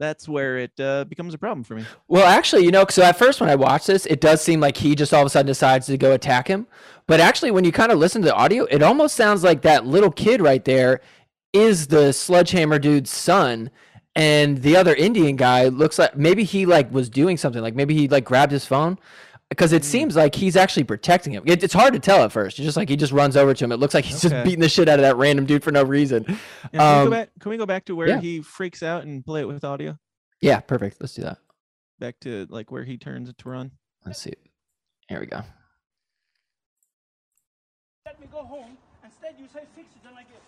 that's 0.00 0.26
where 0.26 0.58
it 0.58 0.80
uh, 0.80 1.04
becomes 1.04 1.34
a 1.34 1.38
problem 1.38 1.62
for 1.62 1.74
me. 1.76 1.84
Well, 2.08 2.26
actually, 2.26 2.64
you 2.64 2.72
know, 2.72 2.86
so 2.88 3.02
at 3.02 3.18
first 3.18 3.40
when 3.40 3.50
I 3.50 3.54
watched 3.54 3.86
this, 3.86 4.06
it 4.06 4.20
does 4.20 4.42
seem 4.42 4.58
like 4.58 4.78
he 4.78 4.96
just 4.96 5.14
all 5.14 5.20
of 5.20 5.26
a 5.26 5.30
sudden 5.30 5.46
decides 5.46 5.86
to 5.86 5.98
go 5.98 6.12
attack 6.12 6.48
him. 6.48 6.66
But 7.06 7.20
actually, 7.20 7.50
when 7.50 7.64
you 7.64 7.70
kind 7.70 7.92
of 7.92 7.98
listen 7.98 8.22
to 8.22 8.28
the 8.28 8.34
audio, 8.34 8.64
it 8.64 8.82
almost 8.82 9.14
sounds 9.14 9.44
like 9.44 9.62
that 9.62 9.86
little 9.86 10.10
kid 10.10 10.40
right 10.40 10.64
there 10.64 11.02
is 11.52 11.88
the 11.88 12.12
sledgehammer 12.12 12.78
dude's 12.78 13.10
son. 13.10 13.70
And 14.16 14.62
the 14.62 14.76
other 14.76 14.94
Indian 14.94 15.36
guy 15.36 15.68
looks 15.68 15.98
like 15.98 16.16
maybe 16.16 16.44
he 16.44 16.66
like 16.66 16.90
was 16.90 17.08
doing 17.08 17.36
something, 17.36 17.62
like 17.62 17.76
maybe 17.76 17.94
he 17.94 18.08
like 18.08 18.24
grabbed 18.24 18.52
his 18.52 18.66
phone. 18.66 18.98
Because 19.50 19.72
it 19.72 19.84
seems 19.84 20.14
like 20.16 20.34
he's 20.36 20.54
actually 20.56 20.84
protecting 20.84 21.32
him. 21.32 21.42
It, 21.44 21.62
it's 21.62 21.74
hard 21.74 21.92
to 21.94 21.98
tell 21.98 22.22
at 22.22 22.30
first. 22.32 22.58
It's 22.58 22.64
just 22.64 22.76
like 22.76 22.88
he 22.88 22.96
just 22.96 23.12
runs 23.12 23.36
over 23.36 23.52
to 23.52 23.64
him. 23.64 23.72
It 23.72 23.78
looks 23.80 23.94
like 23.94 24.04
he's 24.04 24.24
Okay. 24.24 24.34
just 24.36 24.44
beating 24.44 24.60
the 24.60 24.68
shit 24.68 24.88
out 24.88 25.00
of 25.00 25.02
that 25.02 25.16
random 25.16 25.44
dude 25.44 25.64
for 25.64 25.72
no 25.72 25.82
reason. 25.82 26.24
Yeah, 26.28 26.36
can, 26.70 26.70
we 26.72 26.78
Um, 26.78 27.04
go 27.06 27.10
back, 27.10 27.28
can 27.40 27.50
we 27.50 27.56
go 27.56 27.66
back 27.66 27.84
to 27.86 27.96
where 27.96 28.08
yeah. 28.08 28.20
he 28.20 28.40
freaks 28.42 28.80
out 28.82 29.02
and 29.02 29.24
play 29.24 29.40
it 29.40 29.48
with 29.48 29.64
audio? 29.64 29.98
Yeah, 30.40 30.60
perfect. 30.60 30.98
Let's 31.00 31.14
do 31.14 31.22
that. 31.22 31.38
Back 31.98 32.20
to 32.20 32.46
like 32.48 32.70
where 32.70 32.84
he 32.84 32.96
turns 32.96 33.28
it 33.28 33.36
to 33.38 33.48
run. 33.48 33.72
Let's 34.06 34.20
see. 34.20 34.32
Here 35.08 35.18
we 35.20 35.26
go. 35.26 35.42
Let 38.06 38.20
me 38.20 38.28
go 38.30 38.44
home. 38.44 38.78
Instead, 39.04 39.34
you 39.38 39.46
say 39.52 39.64
fix 39.74 39.88
it 39.96 40.08
and 40.08 40.16
I 40.16 40.22
get 40.22 40.40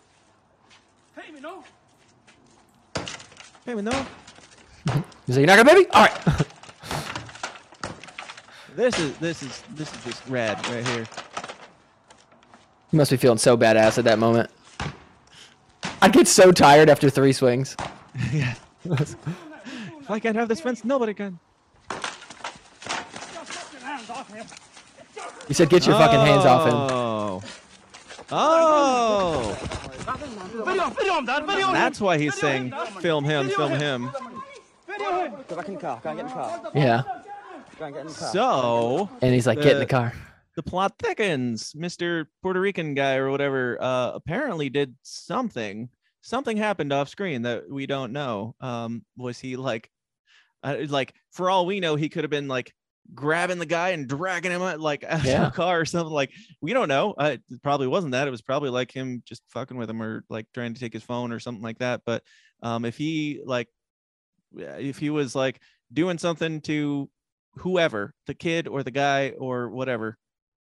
Pay 1.27 1.33
me, 1.33 1.41
no? 1.41 1.65
Hey, 3.67 3.75
but 3.75 3.85
no, 3.85 4.07
You 5.27 5.35
say 5.35 5.41
you're 5.41 5.47
not 5.47 5.57
gonna 5.57 5.69
pay 5.71 5.77
me? 5.81 5.87
All 5.93 6.05
right. 6.05 6.47
this 8.77 8.99
is 8.99 9.17
this 9.19 9.43
is 9.43 9.63
this 9.75 9.93
is 9.95 10.05
just 10.05 10.29
rad 10.29 10.67
right 10.69 10.87
here. 10.87 11.07
You 12.91 12.99
must 12.99 13.11
be 13.11 13.17
feeling 13.17 13.39
so 13.39 13.57
badass 13.57 13.99
at 13.99 14.05
that 14.05 14.19
moment. 14.19 14.51
I'd 16.03 16.13
get 16.13 16.29
so 16.29 16.53
tired 16.53 16.91
after 16.91 17.09
three 17.09 17.33
swings. 17.33 17.77
yeah. 18.33 18.55
if 18.85 20.11
I 20.11 20.19
can't 20.19 20.37
have 20.37 20.49
this 20.49 20.61
fence, 20.61 20.85
nobody 20.85 21.15
can. 21.15 21.39
Just 21.89 23.73
get 23.73 23.73
your 23.73 23.81
hands 23.83 24.11
off 24.11 24.33
him. 24.33 24.47
You 25.49 25.55
said 25.55 25.71
get 25.71 25.87
your 25.87 25.97
fucking 25.97 26.21
hands 26.21 26.45
off 26.45 26.67
him. 26.67 26.75
Oh. 26.75 27.43
Oh. 28.31 29.59
Video, 30.65 30.91
video 30.91 31.19
him, 31.19 31.25
Dad. 31.25 31.47
Video 31.47 31.69
him. 31.69 31.73
That's 31.73 32.01
why 32.01 32.19
he's 32.19 32.35
saying 32.35 32.73
film 33.01 33.25
him, 33.25 33.49
film 33.51 33.73
him. 33.73 34.11
Video 34.87 35.25
him. 35.25 35.33
Go 35.49 35.57
back 35.57 35.69
in 35.69 35.75
the 35.75 35.81
car. 35.81 36.01
Go 36.03 36.11
and 36.11 36.19
get 36.19 36.25
in 36.25 36.29
the 36.29 36.35
car. 36.35 36.71
Yeah. 36.75 37.22
So 38.09 39.09
And 39.21 39.35
he's 39.35 39.47
like, 39.47 39.59
get 39.61 39.73
in 39.73 39.79
the 39.79 39.85
The- 39.85 39.87
car. 39.87 40.13
the 40.57 40.63
plot 40.63 40.95
thickens. 40.99 41.73
Mr. 41.75 42.27
Puerto 42.43 42.61
Rican 42.61 42.95
guy 42.95 43.17
or 43.17 43.31
whatever 43.31 43.81
uh 43.83 44.13
apparently 44.15 44.69
did 44.71 44.95
something. 45.03 45.89
Something 46.21 46.57
happened 46.57 46.93
off 46.93 47.09
screen 47.09 47.43
that 47.43 47.69
we 47.71 47.87
don't 47.87 48.13
know. 48.13 48.55
Um 48.61 49.05
was 49.17 49.39
he 49.39 49.57
like 49.57 49.91
uh, 50.63 50.77
like 50.89 51.13
for 51.33 51.51
all 51.51 51.67
we 51.67 51.81
know 51.81 51.97
he 51.97 52.09
could 52.09 52.23
have 52.25 52.31
been 52.31 52.47
like 52.49 52.73
grabbing 53.15 53.59
the 53.59 53.67
guy 53.67 53.89
and 53.91 54.07
dragging 54.09 54.53
him 54.53 54.63
out, 54.63 54.79
like 54.79 55.03
out 55.05 55.25
Yeah. 55.25 55.47
of 55.47 55.53
the 55.53 55.57
car 55.57 55.81
or 55.81 55.85
something 55.85 56.13
like 56.13 56.31
we 56.61 56.73
don't 56.73 56.89
know. 56.89 57.13
Uh, 57.19 57.37
it 57.51 57.63
probably 57.65 57.89
wasn't 57.89 58.13
that. 58.13 58.29
It 58.29 58.31
was 58.31 58.43
probably 58.43 58.71
like 58.71 58.93
him 58.93 59.23
just 59.27 59.43
fucking 59.49 59.77
with 59.77 59.91
him 59.91 60.01
or 60.01 60.25
like 60.29 60.47
trying 60.55 60.75
to 60.75 60.81
take 60.81 60.93
his 60.93 61.03
phone 61.03 61.33
or 61.33 61.41
something 61.41 61.63
like 61.65 61.79
that. 61.79 62.03
But 62.07 62.23
um 62.63 62.85
if 62.85 62.97
he 62.97 63.41
like 63.45 63.69
if 64.57 64.99
he 64.99 65.11
was 65.11 65.35
like 65.35 65.61
doing 65.93 66.19
something 66.19 66.61
to 66.63 67.11
whoever, 67.57 68.15
the 68.27 68.35
kid 68.35 68.69
or 68.69 68.83
the 68.83 68.91
guy 68.91 69.31
or 69.39 69.69
whatever, 69.69 70.19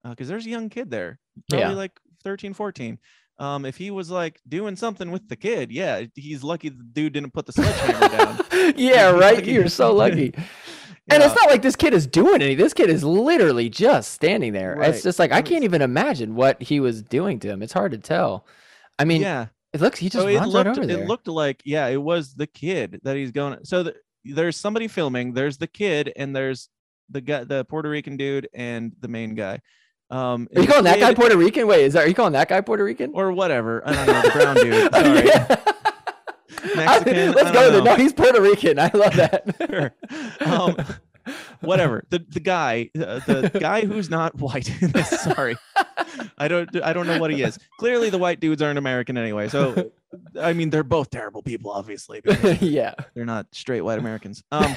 because 0.07 0.27
there's 0.27 0.45
a 0.45 0.49
young 0.49 0.69
kid 0.69 0.89
there, 0.89 1.19
probably 1.49 1.67
Yeah. 1.69 1.73
like 1.73 1.99
13, 2.23 2.53
14. 2.53 2.97
Um, 3.39 3.65
if 3.65 3.77
he 3.77 3.91
was 3.91 4.09
like 4.09 4.39
doing 4.47 4.75
something 4.75 5.11
with 5.11 5.27
the 5.29 5.35
kid, 5.35 5.71
yeah, 5.71 6.03
he's 6.15 6.43
lucky 6.43 6.69
the 6.69 6.83
dude 6.93 7.13
didn't 7.13 7.33
put 7.33 7.45
the 7.45 7.51
sledgehammer 7.53 8.07
down. 8.09 8.73
yeah, 8.77 9.11
right. 9.11 9.45
You're 9.45 9.67
so 9.69 9.93
lucky. 10.03 10.33
And 11.09 11.21
Yeah. 11.21 11.25
it's 11.27 11.35
not 11.35 11.47
like 11.49 11.61
this 11.61 11.75
kid 11.75 11.93
is 11.93 12.07
doing 12.07 12.41
any. 12.41 12.55
This 12.55 12.73
kid 12.73 12.89
is 12.89 13.03
literally 13.03 13.69
just 13.69 14.11
standing 14.13 14.53
there. 14.53 14.75
Right. 14.75 14.89
It's 14.89 15.03
just 15.03 15.19
like 15.19 15.31
I 15.31 15.43
can't 15.43 15.63
even 15.63 15.83
imagine 15.83 16.33
what 16.35 16.61
he 16.63 16.79
was 16.79 17.03
doing 17.03 17.39
to 17.41 17.47
him. 17.49 17.61
It's 17.61 17.73
hard 17.73 17.91
to 17.91 17.99
tell. 17.99 18.45
I 18.97 19.05
mean, 19.05 19.21
yeah, 19.21 19.47
it 19.71 19.81
looks 19.81 19.99
he 19.99 20.09
just 20.09 20.23
so 20.23 20.27
it 20.27 20.37
runs 20.37 20.51
looked 20.51 20.65
right 20.67 20.77
over 20.79 20.87
there. 20.87 21.03
it 21.03 21.07
looked 21.07 21.27
like 21.27 21.61
yeah, 21.63 21.85
it 21.87 22.01
was 22.01 22.33
the 22.33 22.47
kid 22.47 22.99
that 23.03 23.15
he's 23.15 23.31
going. 23.31 23.59
So 23.65 23.83
the, 23.83 23.95
there's 24.25 24.57
somebody 24.57 24.87
filming. 24.87 25.33
There's 25.33 25.57
the 25.59 25.67
kid, 25.67 26.11
and 26.15 26.35
there's 26.35 26.69
the 27.09 27.21
guy, 27.21 27.43
the 27.43 27.65
Puerto 27.65 27.89
Rican 27.89 28.17
dude, 28.17 28.49
and 28.53 28.93
the 28.99 29.07
main 29.07 29.35
guy. 29.35 29.59
Um, 30.09 30.47
are 30.55 30.61
you 30.61 30.67
calling 30.67 30.85
that 30.85 30.99
guy 30.99 31.13
Puerto 31.13 31.35
Rican? 31.37 31.67
Wait, 31.67 31.83
is 31.83 31.93
that 31.93 32.05
are 32.05 32.07
you 32.07 32.13
calling 32.13 32.33
that 32.33 32.47
guy 32.47 32.61
Puerto 32.61 32.83
Rican? 32.83 33.11
or 33.13 33.31
whatever? 33.31 33.83
I 33.85 33.93
don't 33.93 34.07
know. 34.07 34.21
The 34.21 34.29
brown 34.29 34.55
dude. 34.55 34.93
Sorry. 34.93 35.27
Yeah. 35.27 35.73
Mexican, 36.75 37.29
I 37.29 37.31
Let's 37.31 37.51
don't 37.51 37.53
go 37.53 37.71
there. 37.71 37.83
No, 37.83 37.95
he's 37.95 38.13
Puerto 38.13 38.41
Rican. 38.41 38.79
I 38.79 38.91
love 38.93 39.15
that. 39.15 39.93
Um, 40.39 40.77
whatever 41.59 42.05
the 42.09 42.23
the 42.29 42.39
guy 42.39 42.89
uh, 42.95 43.19
the 43.19 43.51
guy 43.59 43.85
who's 43.85 44.09
not 44.09 44.33
white 44.39 44.65
sorry 45.03 45.57
i 46.37 46.47
don't 46.47 46.69
i 46.83 46.93
don't 46.93 47.05
know 47.05 47.19
what 47.19 47.31
he 47.31 47.41
is 47.43 47.59
clearly 47.79 48.09
the 48.09 48.17
white 48.17 48.39
dudes 48.39 48.61
aren't 48.61 48.77
american 48.77 49.17
anyway 49.17 49.49
so 49.49 49.91
i 50.39 50.53
mean 50.53 50.69
they're 50.69 50.83
both 50.83 51.09
terrible 51.09 51.41
people 51.41 51.69
obviously 51.71 52.21
yeah. 52.61 52.93
they're 53.13 53.25
not 53.25 53.45
straight 53.51 53.81
white 53.81 53.99
americans 53.99 54.41
um 54.51 54.73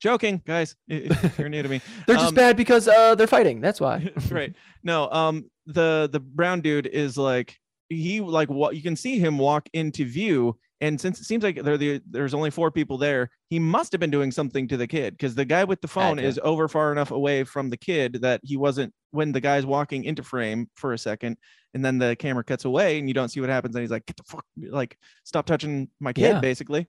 joking 0.00 0.40
guys 0.46 0.76
if 0.88 1.38
you're 1.38 1.48
new 1.48 1.62
to 1.62 1.68
me 1.68 1.80
They're 2.06 2.16
just 2.16 2.28
Um, 2.28 2.34
bad 2.34 2.56
because 2.56 2.86
uh 2.88 3.14
they're 3.14 3.26
fighting. 3.26 3.60
That's 3.60 3.80
why. 3.80 4.10
right 4.30 4.54
no 4.82 5.10
um 5.10 5.50
the 5.66 6.08
the 6.12 6.20
brown 6.20 6.60
dude 6.60 6.86
is 6.86 7.16
like 7.18 7.56
he 7.88 8.20
like 8.20 8.48
what 8.48 8.76
you 8.76 8.82
can 8.82 8.96
see 8.96 9.18
him 9.18 9.38
walk 9.38 9.68
into 9.72 10.04
view 10.04 10.56
and 10.80 11.00
since 11.00 11.18
it 11.20 11.24
seems 11.24 11.42
like 11.42 11.62
there 11.62 11.76
the 11.76 12.00
there's 12.08 12.34
only 12.34 12.50
four 12.50 12.70
people 12.70 12.96
there 12.98 13.30
he 13.50 13.58
must 13.58 13.90
have 13.92 13.98
been 14.00 14.10
doing 14.10 14.30
something 14.30 14.68
to 14.68 14.76
the 14.76 14.86
kid 14.86 15.14
because 15.14 15.34
the 15.34 15.44
guy 15.44 15.64
with 15.64 15.80
the 15.80 15.88
phone 15.88 16.18
is 16.18 16.38
over 16.44 16.68
far 16.68 16.92
enough 16.92 17.10
away 17.10 17.42
from 17.44 17.68
the 17.70 17.76
kid 17.76 18.18
that 18.22 18.40
he 18.44 18.56
wasn't 18.56 18.92
when 19.10 19.32
the 19.32 19.40
guy's 19.40 19.66
walking 19.66 20.04
into 20.04 20.22
frame 20.22 20.68
for 20.76 20.92
a 20.92 20.98
second 20.98 21.36
and 21.74 21.84
then 21.84 21.98
the 21.98 22.14
camera 22.16 22.44
cuts 22.44 22.64
away 22.66 22.98
and 22.98 23.08
you 23.08 23.14
don't 23.14 23.30
see 23.30 23.40
what 23.40 23.50
happens 23.50 23.74
and 23.74 23.82
he's 23.82 23.90
like 23.90 24.06
get 24.06 24.16
the 24.16 24.22
fuck 24.22 24.44
like 24.70 24.96
stop 25.24 25.44
touching 25.46 25.88
my 25.98 26.12
kid 26.12 26.22
Yeah. 26.34 26.40
basically 26.40 26.86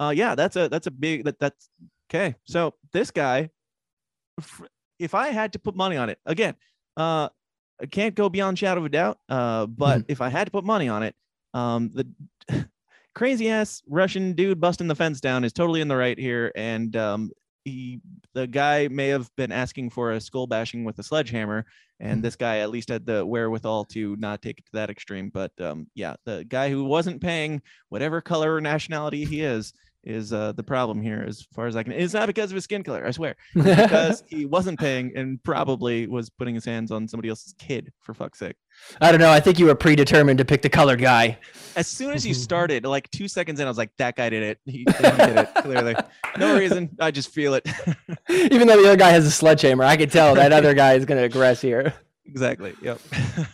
uh 0.00 0.12
yeah 0.14 0.34
that's 0.34 0.56
a 0.56 0.68
that's 0.68 0.86
a 0.88 0.90
big 0.90 1.24
that 1.24 1.38
that's 1.38 1.68
okay 2.14 2.34
so 2.44 2.74
this 2.92 3.10
guy 3.10 3.50
if 4.98 5.14
I 5.14 5.28
had 5.28 5.52
to 5.54 5.58
put 5.58 5.76
money 5.76 5.96
on 5.96 6.08
it, 6.08 6.18
again, 6.26 6.54
uh, 6.96 7.28
I 7.80 7.86
can't 7.86 8.14
go 8.14 8.28
beyond 8.28 8.58
shadow 8.58 8.80
of 8.80 8.86
a 8.86 8.88
doubt. 8.88 9.18
Uh, 9.28 9.66
but 9.66 10.00
Mm-hmm. 10.00 10.04
if 10.12 10.20
I 10.20 10.28
had 10.28 10.46
to 10.46 10.50
put 10.50 10.64
money 10.64 10.88
on 10.88 11.02
it, 11.02 11.14
um, 11.52 11.90
the 11.92 12.08
crazy 13.14 13.48
ass 13.48 13.82
Russian 13.88 14.32
dude 14.32 14.60
busting 14.60 14.88
the 14.88 14.94
fence 14.94 15.20
down 15.20 15.44
is 15.44 15.52
totally 15.52 15.80
in 15.80 15.88
the 15.88 15.96
right 15.96 16.18
here, 16.18 16.52
and 16.54 16.94
um, 16.96 17.30
he, 17.64 18.00
the 18.34 18.46
guy 18.46 18.88
may 18.88 19.08
have 19.08 19.30
been 19.36 19.52
asking 19.52 19.90
for 19.90 20.12
a 20.12 20.20
skull 20.20 20.46
bashing 20.46 20.84
with 20.84 20.98
a 20.98 21.02
sledgehammer, 21.02 21.66
and 22.00 22.22
this 22.22 22.36
guy 22.36 22.58
at 22.58 22.70
least 22.70 22.88
had 22.88 23.06
the 23.06 23.24
wherewithal 23.24 23.84
to 23.86 24.16
not 24.16 24.42
take 24.42 24.58
it 24.58 24.66
to 24.66 24.72
that 24.72 24.90
extreme. 24.90 25.30
But 25.30 25.52
um, 25.60 25.86
yeah, 25.94 26.14
the 26.24 26.44
guy 26.44 26.70
who 26.70 26.84
wasn't 26.84 27.22
paying 27.22 27.62
whatever 27.88 28.20
color 28.20 28.54
or 28.54 28.60
nationality 28.60 29.24
he 29.24 29.40
is 29.42 29.72
is 30.06 30.32
uh, 30.32 30.52
the 30.52 30.62
problem 30.62 31.00
here, 31.02 31.24
as 31.26 31.42
far 31.54 31.66
as 31.66 31.76
I 31.76 31.82
can. 31.82 31.92
It's 31.92 32.14
not 32.14 32.26
because 32.26 32.50
of 32.50 32.54
his 32.54 32.64
skin 32.64 32.82
color, 32.82 33.06
I 33.06 33.10
swear 33.10 33.36
because 33.54 34.22
he 34.26 34.46
wasn't 34.46 34.78
paying 34.78 35.12
and 35.16 35.42
probably 35.42 36.06
was 36.06 36.30
putting 36.30 36.54
his 36.54 36.64
hands 36.64 36.90
on 36.90 37.08
somebody 37.08 37.28
else's 37.28 37.54
kid 37.58 37.92
for 38.00 38.14
fuck's 38.14 38.38
sake. 38.38 38.56
I 39.00 39.10
don't 39.12 39.20
know. 39.20 39.30
I 39.30 39.40
think 39.40 39.58
you 39.58 39.66
were 39.66 39.74
predetermined 39.74 40.38
to 40.38 40.44
pick 40.44 40.62
the 40.62 40.68
colored 40.68 41.00
guy. 41.00 41.38
As 41.76 41.86
soon 41.86 42.12
as 42.12 42.26
you 42.26 42.34
started, 42.34 42.84
like 42.84 43.08
two 43.10 43.28
seconds 43.28 43.60
in, 43.60 43.66
I 43.66 43.70
was 43.70 43.78
like, 43.78 43.90
that 43.98 44.16
guy 44.16 44.30
did 44.30 44.42
it. 44.42 44.58
He, 44.64 44.78
he 44.78 44.84
did 44.84 45.38
it 45.38 45.54
clearly. 45.58 45.94
No 46.38 46.56
reason. 46.58 46.90
I 46.98 47.10
just 47.10 47.30
feel 47.30 47.54
it. 47.54 47.66
Even 48.28 48.66
though 48.66 48.76
the 48.80 48.88
other 48.88 48.96
guy 48.96 49.10
has 49.10 49.26
a 49.26 49.30
sledgehammer, 49.30 49.84
I 49.84 49.96
could 49.96 50.10
tell 50.10 50.34
that 50.34 50.52
other 50.52 50.74
guy 50.74 50.94
is 50.94 51.04
going 51.04 51.22
to 51.30 51.38
aggress 51.38 51.60
here. 51.60 51.94
exactly. 52.26 52.74
Yep. 52.82 53.00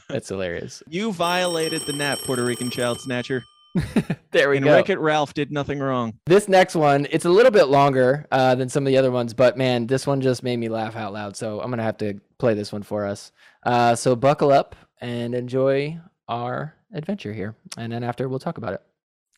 That's 0.08 0.28
hilarious. 0.28 0.82
you 0.88 1.12
violated 1.12 1.82
the 1.82 1.92
nap, 1.92 2.18
Puerto 2.24 2.44
Rican 2.44 2.70
child 2.70 3.00
snatcher. 3.00 3.44
There 4.32 4.48
we 4.48 4.58
and 4.58 4.64
go. 4.64 4.74
Wreck 4.74 4.90
It 4.90 5.00
Ralph 5.00 5.34
did 5.34 5.50
nothing 5.50 5.80
wrong. 5.80 6.14
This 6.26 6.48
next 6.48 6.76
one, 6.76 7.08
it's 7.10 7.24
a 7.24 7.30
little 7.30 7.50
bit 7.50 7.64
longer 7.64 8.26
uh, 8.30 8.54
than 8.54 8.68
some 8.68 8.84
of 8.84 8.86
the 8.86 8.96
other 8.96 9.10
ones, 9.10 9.34
but 9.34 9.58
man, 9.58 9.88
this 9.88 10.06
one 10.06 10.20
just 10.20 10.44
made 10.44 10.56
me 10.56 10.68
laugh 10.68 10.94
out 10.94 11.12
loud. 11.12 11.36
So 11.36 11.60
I'm 11.60 11.68
gonna 11.70 11.82
have 11.82 11.96
to 11.98 12.20
play 12.38 12.54
this 12.54 12.72
one 12.72 12.84
for 12.84 13.06
us. 13.06 13.32
Uh, 13.64 13.96
so 13.96 14.14
buckle 14.14 14.52
up 14.52 14.76
and 15.00 15.34
enjoy 15.34 15.98
our 16.28 16.76
adventure 16.94 17.32
here, 17.32 17.56
and 17.76 17.92
then 17.92 18.04
after 18.04 18.28
we'll 18.28 18.38
talk 18.38 18.56
about 18.58 18.74
it. 18.74 18.82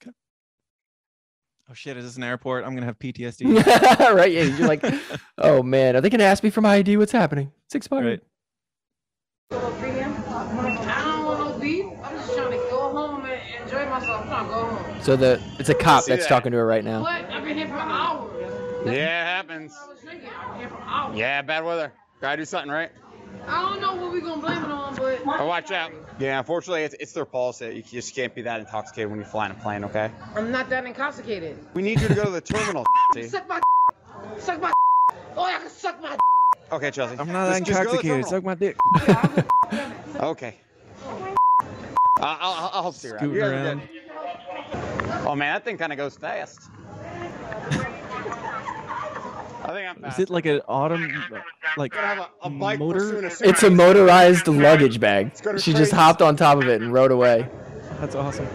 Okay. 0.03 0.11
Oh 1.71 1.75
shit! 1.75 1.97
Is 1.97 2.05
this 2.05 2.17
an 2.19 2.23
airport? 2.23 2.65
I'm 2.65 2.75
gonna 2.75 2.87
have 2.87 2.99
PTSD. 2.99 3.65
right? 4.15 4.31
Yeah, 4.31 4.43
you're 4.43 4.69
like, 4.69 4.85
oh 5.39 5.63
man, 5.63 5.97
are 5.97 6.03
they 6.03 6.11
gonna 6.11 6.25
ask 6.25 6.45
me 6.45 6.51
for 6.51 6.61
my 6.61 6.75
ID? 6.75 6.99
What's 6.99 7.13
happening? 7.13 7.51
It's 7.65 7.75
expired. 7.75 8.05
Right. 8.05 8.21
I 9.53 11.03
don't 11.05 11.25
want 11.25 11.41
no 11.41 11.59
beef. 11.59 11.87
I'm 12.05 12.17
just 12.17 12.35
trying 12.35 12.51
to 12.51 12.57
go 12.71 12.91
home 12.91 13.25
and 13.25 13.63
enjoy 13.65 13.87
myself. 14.45 14.71
I'm 14.71 14.79
trying 14.79 14.85
to 14.85 14.87
go 14.87 14.93
home. 14.93 15.03
So 15.03 15.17
the 15.17 15.43
it's 15.59 15.69
a 15.69 15.75
cop 15.75 16.05
that's 16.07 16.23
that. 16.25 16.29
talking 16.29 16.53
to 16.53 16.59
her 16.59 16.67
right 16.67 16.85
now. 16.85 17.03
But 17.03 17.31
I've 17.31 17.45
been 17.45 17.57
here 17.57 17.69
for 17.69 17.75
hours. 17.75 18.31
Yeah, 18.87 18.93
it 18.93 19.27
happens. 19.27 19.77
I 19.81 19.89
was 19.89 20.01
drinking. 20.01 20.29
I've 20.29 20.51
been 20.53 20.61
here 20.61 20.69
for 20.69 20.81
hours. 20.83 21.17
Yeah, 21.19 21.43
bad 21.43 21.65
weather. 21.65 21.93
Gotta 22.21 22.37
do 22.39 22.45
something, 22.45 22.71
right? 22.71 22.91
I 23.49 23.61
don't 23.63 23.81
know 23.81 23.95
what 23.95 24.13
we're 24.13 24.21
gonna 24.21 24.41
blame 24.41 24.63
it 24.65 24.71
on, 24.71 24.95
but 24.95 25.21
Oh, 25.41 25.47
watch 25.47 25.71
out. 25.73 25.91
Yeah, 26.19 26.39
unfortunately, 26.39 26.83
it's, 26.83 26.95
it's 27.01 27.13
their 27.13 27.25
policy. 27.25 27.67
You 27.77 27.83
just 27.83 28.15
can't 28.15 28.33
be 28.35 28.43
that 28.43 28.61
intoxicated 28.61 29.11
when 29.11 29.19
you 29.19 29.25
fly 29.25 29.47
in 29.47 29.53
a 29.53 29.55
plane, 29.55 29.85
okay? 29.85 30.11
I'm 30.37 30.53
not 30.53 30.69
that 30.71 30.85
intoxicated. 30.85 31.59
We 31.75 31.83
need 31.83 32.01
you 32.01 32.09
to 32.09 32.15
go 32.15 32.25
to 32.25 32.31
the 32.31 32.41
terminal. 32.41 32.85
see? 33.15 33.25
Suck 33.25 33.49
my 33.49 33.61
suck 34.39 34.61
my 34.61 34.73
Oh, 35.37 35.45
I 35.45 35.59
can 35.59 35.71
suck 35.71 36.01
my 36.03 36.17
Okay, 36.71 36.91
Chelsea. 36.91 37.17
I'm 37.19 37.33
not 37.33 37.49
Just- 37.65 37.67
just 37.67 37.83
go 37.85 37.97
to 37.97 38.03
the 38.03 38.15
intoxicated. 38.15 38.27
Suck 38.27 38.45
my 38.45 38.55
dick. 38.55 38.77
Okay. 40.21 40.55
I'll, 42.19 42.39
I'll, 42.41 42.71
I'll 42.73 42.83
help 42.83 42.95
steer 42.95 43.15
out. 43.15 43.21
Scooting 43.21 43.37
You're 43.37 43.51
around. 43.51 43.83
Good. 44.33 45.27
Oh 45.27 45.35
man, 45.35 45.55
that 45.55 45.65
thing 45.65 45.79
kind 45.79 45.93
of 45.93 45.99
goes 45.99 46.17
fast. 46.17 46.71
I 49.65 49.69
think 49.69 49.89
I'm 49.89 49.97
fast. 50.01 50.19
Is 50.19 50.25
it 50.25 50.31
like 50.31 50.47
an 50.47 50.61
autumn, 50.67 51.25
like 51.77 51.95
a, 51.95 52.29
a 52.43 52.51
bike 52.51 52.79
motor? 52.79 53.25
It's 53.25 53.63
a 53.63 53.71
motorized 53.71 54.49
luggage 54.49 54.99
bag. 54.99 55.33
going 55.43 55.59
She 55.59 55.73
just 55.73 55.93
hopped 55.93 56.21
on 56.21 56.37
top 56.37 56.59
of 56.59 56.69
it 56.69 56.83
and 56.83 56.93
rode 56.93 57.13
away. 57.13 57.49
That's 58.01 58.15
awesome. 58.17 58.49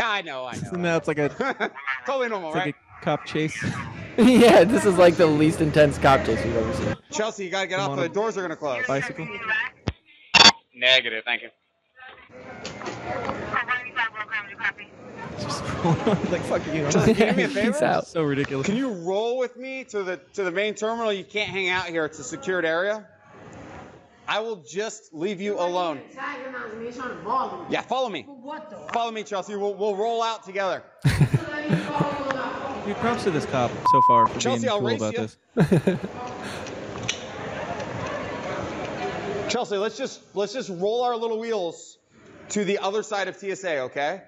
I 0.00 0.22
know, 0.22 0.44
I 0.44 0.56
know. 0.56 0.70
And 0.72 0.82
now 0.82 0.96
it's 0.96 1.08
like 1.08 1.18
a, 1.18 1.28
totally 2.06 2.28
normal, 2.28 2.50
like 2.50 2.64
right? 2.64 2.74
a 2.74 3.04
cop 3.04 3.24
chase. 3.24 3.64
yeah, 4.18 4.64
this 4.64 4.84
is 4.84 4.98
like 4.98 5.16
the 5.16 5.26
least 5.26 5.60
intense 5.60 5.98
cop 5.98 6.24
chase 6.24 6.42
we've 6.44 6.56
ever 6.56 6.74
seen. 6.74 6.96
Chelsea, 7.10 7.44
you 7.44 7.50
gotta 7.50 7.66
get 7.66 7.80
I'm 7.80 7.90
off. 7.90 7.98
The 7.98 8.08
doors 8.08 8.36
are 8.36 8.42
gonna 8.42 8.56
close. 8.56 8.86
Bicycle. 8.86 9.28
Negative, 10.74 11.22
thank 11.24 11.42
you. 11.42 11.50
Just 15.38 15.62
like 16.30 16.42
fuck 16.42 16.66
you. 16.74 16.90
Chelsea, 16.90 17.14
can 17.14 17.26
you 17.26 17.32
do 17.32 17.36
me 17.36 17.42
a 17.44 17.48
favor? 17.48 17.72
Peace 17.72 17.82
out. 17.82 18.06
So 18.06 18.22
ridiculous. 18.22 18.66
Can 18.66 18.76
you 18.76 18.90
roll 18.90 19.38
with 19.38 19.56
me 19.56 19.84
to 19.84 20.02
the 20.02 20.20
to 20.34 20.44
the 20.44 20.50
main 20.50 20.74
terminal? 20.74 21.12
You 21.12 21.24
can't 21.24 21.50
hang 21.50 21.68
out 21.68 21.86
here. 21.86 22.04
It's 22.04 22.18
a 22.18 22.24
secured 22.24 22.64
area. 22.64 23.06
I 24.28 24.40
will 24.40 24.56
just 24.56 25.14
leave 25.14 25.40
you 25.40 25.58
alone. 25.58 26.00
Antagonizing 26.10 26.82
me, 26.82 26.90
trying 26.90 27.10
to 27.10 27.14
bother 27.24 27.58
me. 27.58 27.64
Yeah, 27.70 27.82
follow 27.82 28.08
me. 28.08 28.24
For 28.24 28.34
what 28.34 28.70
though? 28.70 28.88
Follow 28.92 29.12
me, 29.12 29.22
Chelsea. 29.22 29.54
We'll, 29.54 29.74
we'll 29.74 29.94
roll 29.94 30.22
out 30.22 30.44
together. 30.44 30.82
Dude, 31.04 32.96
props 32.98 33.24
to 33.24 33.30
this 33.30 33.46
cop 33.46 33.70
so 33.90 34.02
far 34.08 34.26
for 34.26 34.40
Chelsea, 34.40 34.62
being 34.62 34.72
I'll 34.72 34.78
cool 34.78 34.88
race 34.88 35.00
about 35.00 35.14
you. 35.14 35.28
this. 35.54 35.98
Chelsea, 39.48 39.76
let's 39.76 39.96
just 39.96 40.22
let's 40.34 40.52
just 40.52 40.70
roll 40.70 41.02
our 41.02 41.16
little 41.16 41.38
wheels 41.38 41.95
to 42.50 42.64
the 42.64 42.78
other 42.78 43.02
side 43.02 43.28
of 43.28 43.36
TSA, 43.36 43.78
okay? 43.80 44.22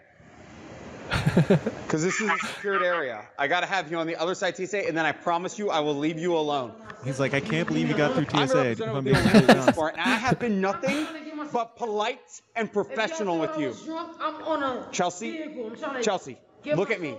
Because 1.85 2.03
this 2.03 2.21
is 2.21 2.29
a 2.29 2.37
secured 2.39 2.83
area. 2.83 3.27
I 3.39 3.47
gotta 3.49 3.67
have 3.67 3.91
you 3.91 3.97
on 3.99 4.07
the 4.07 4.17
other 4.17 4.35
side 4.35 4.59
of 4.59 4.69
TSA, 4.69 4.87
and 4.89 4.97
then 4.97 5.07
I 5.07 5.13
promise 5.13 5.59
you 5.59 5.71
I 5.71 5.81
will 5.81 5.97
leave 5.97 6.19
you 6.19 6.37
alone. 6.37 6.73
He's 7.05 7.19
like, 7.19 7.33
I 7.33 7.41
can't 7.41 7.67
believe 7.67 7.89
you 7.89 7.97
got 7.97 8.15
through 8.15 8.27
I'm 8.35 8.47
TSA. 8.49 8.59
I'm 8.59 9.05
being 9.05 9.15
the 9.17 9.23
completely 9.23 9.31
Olympic 9.33 9.51
honest. 9.57 9.69
sport, 9.73 9.95
and 9.95 10.03
I 10.03 10.17
have 10.17 10.39
been 10.39 10.61
nothing 10.61 11.07
but 11.53 11.77
polite 11.77 12.43
and 12.57 12.71
professional 12.71 13.39
with 13.39 13.57
you. 13.59 13.69
was 13.69 14.17
I'm 14.21 14.43
on 14.43 14.63
a 14.63 14.89
Chelsea, 14.93 15.31
vehicle. 15.31 15.73
I'm 15.83 16.03
Chelsea, 16.03 16.37
get 16.63 16.77
look 16.77 16.91
at 16.91 17.01
me. 17.01 17.17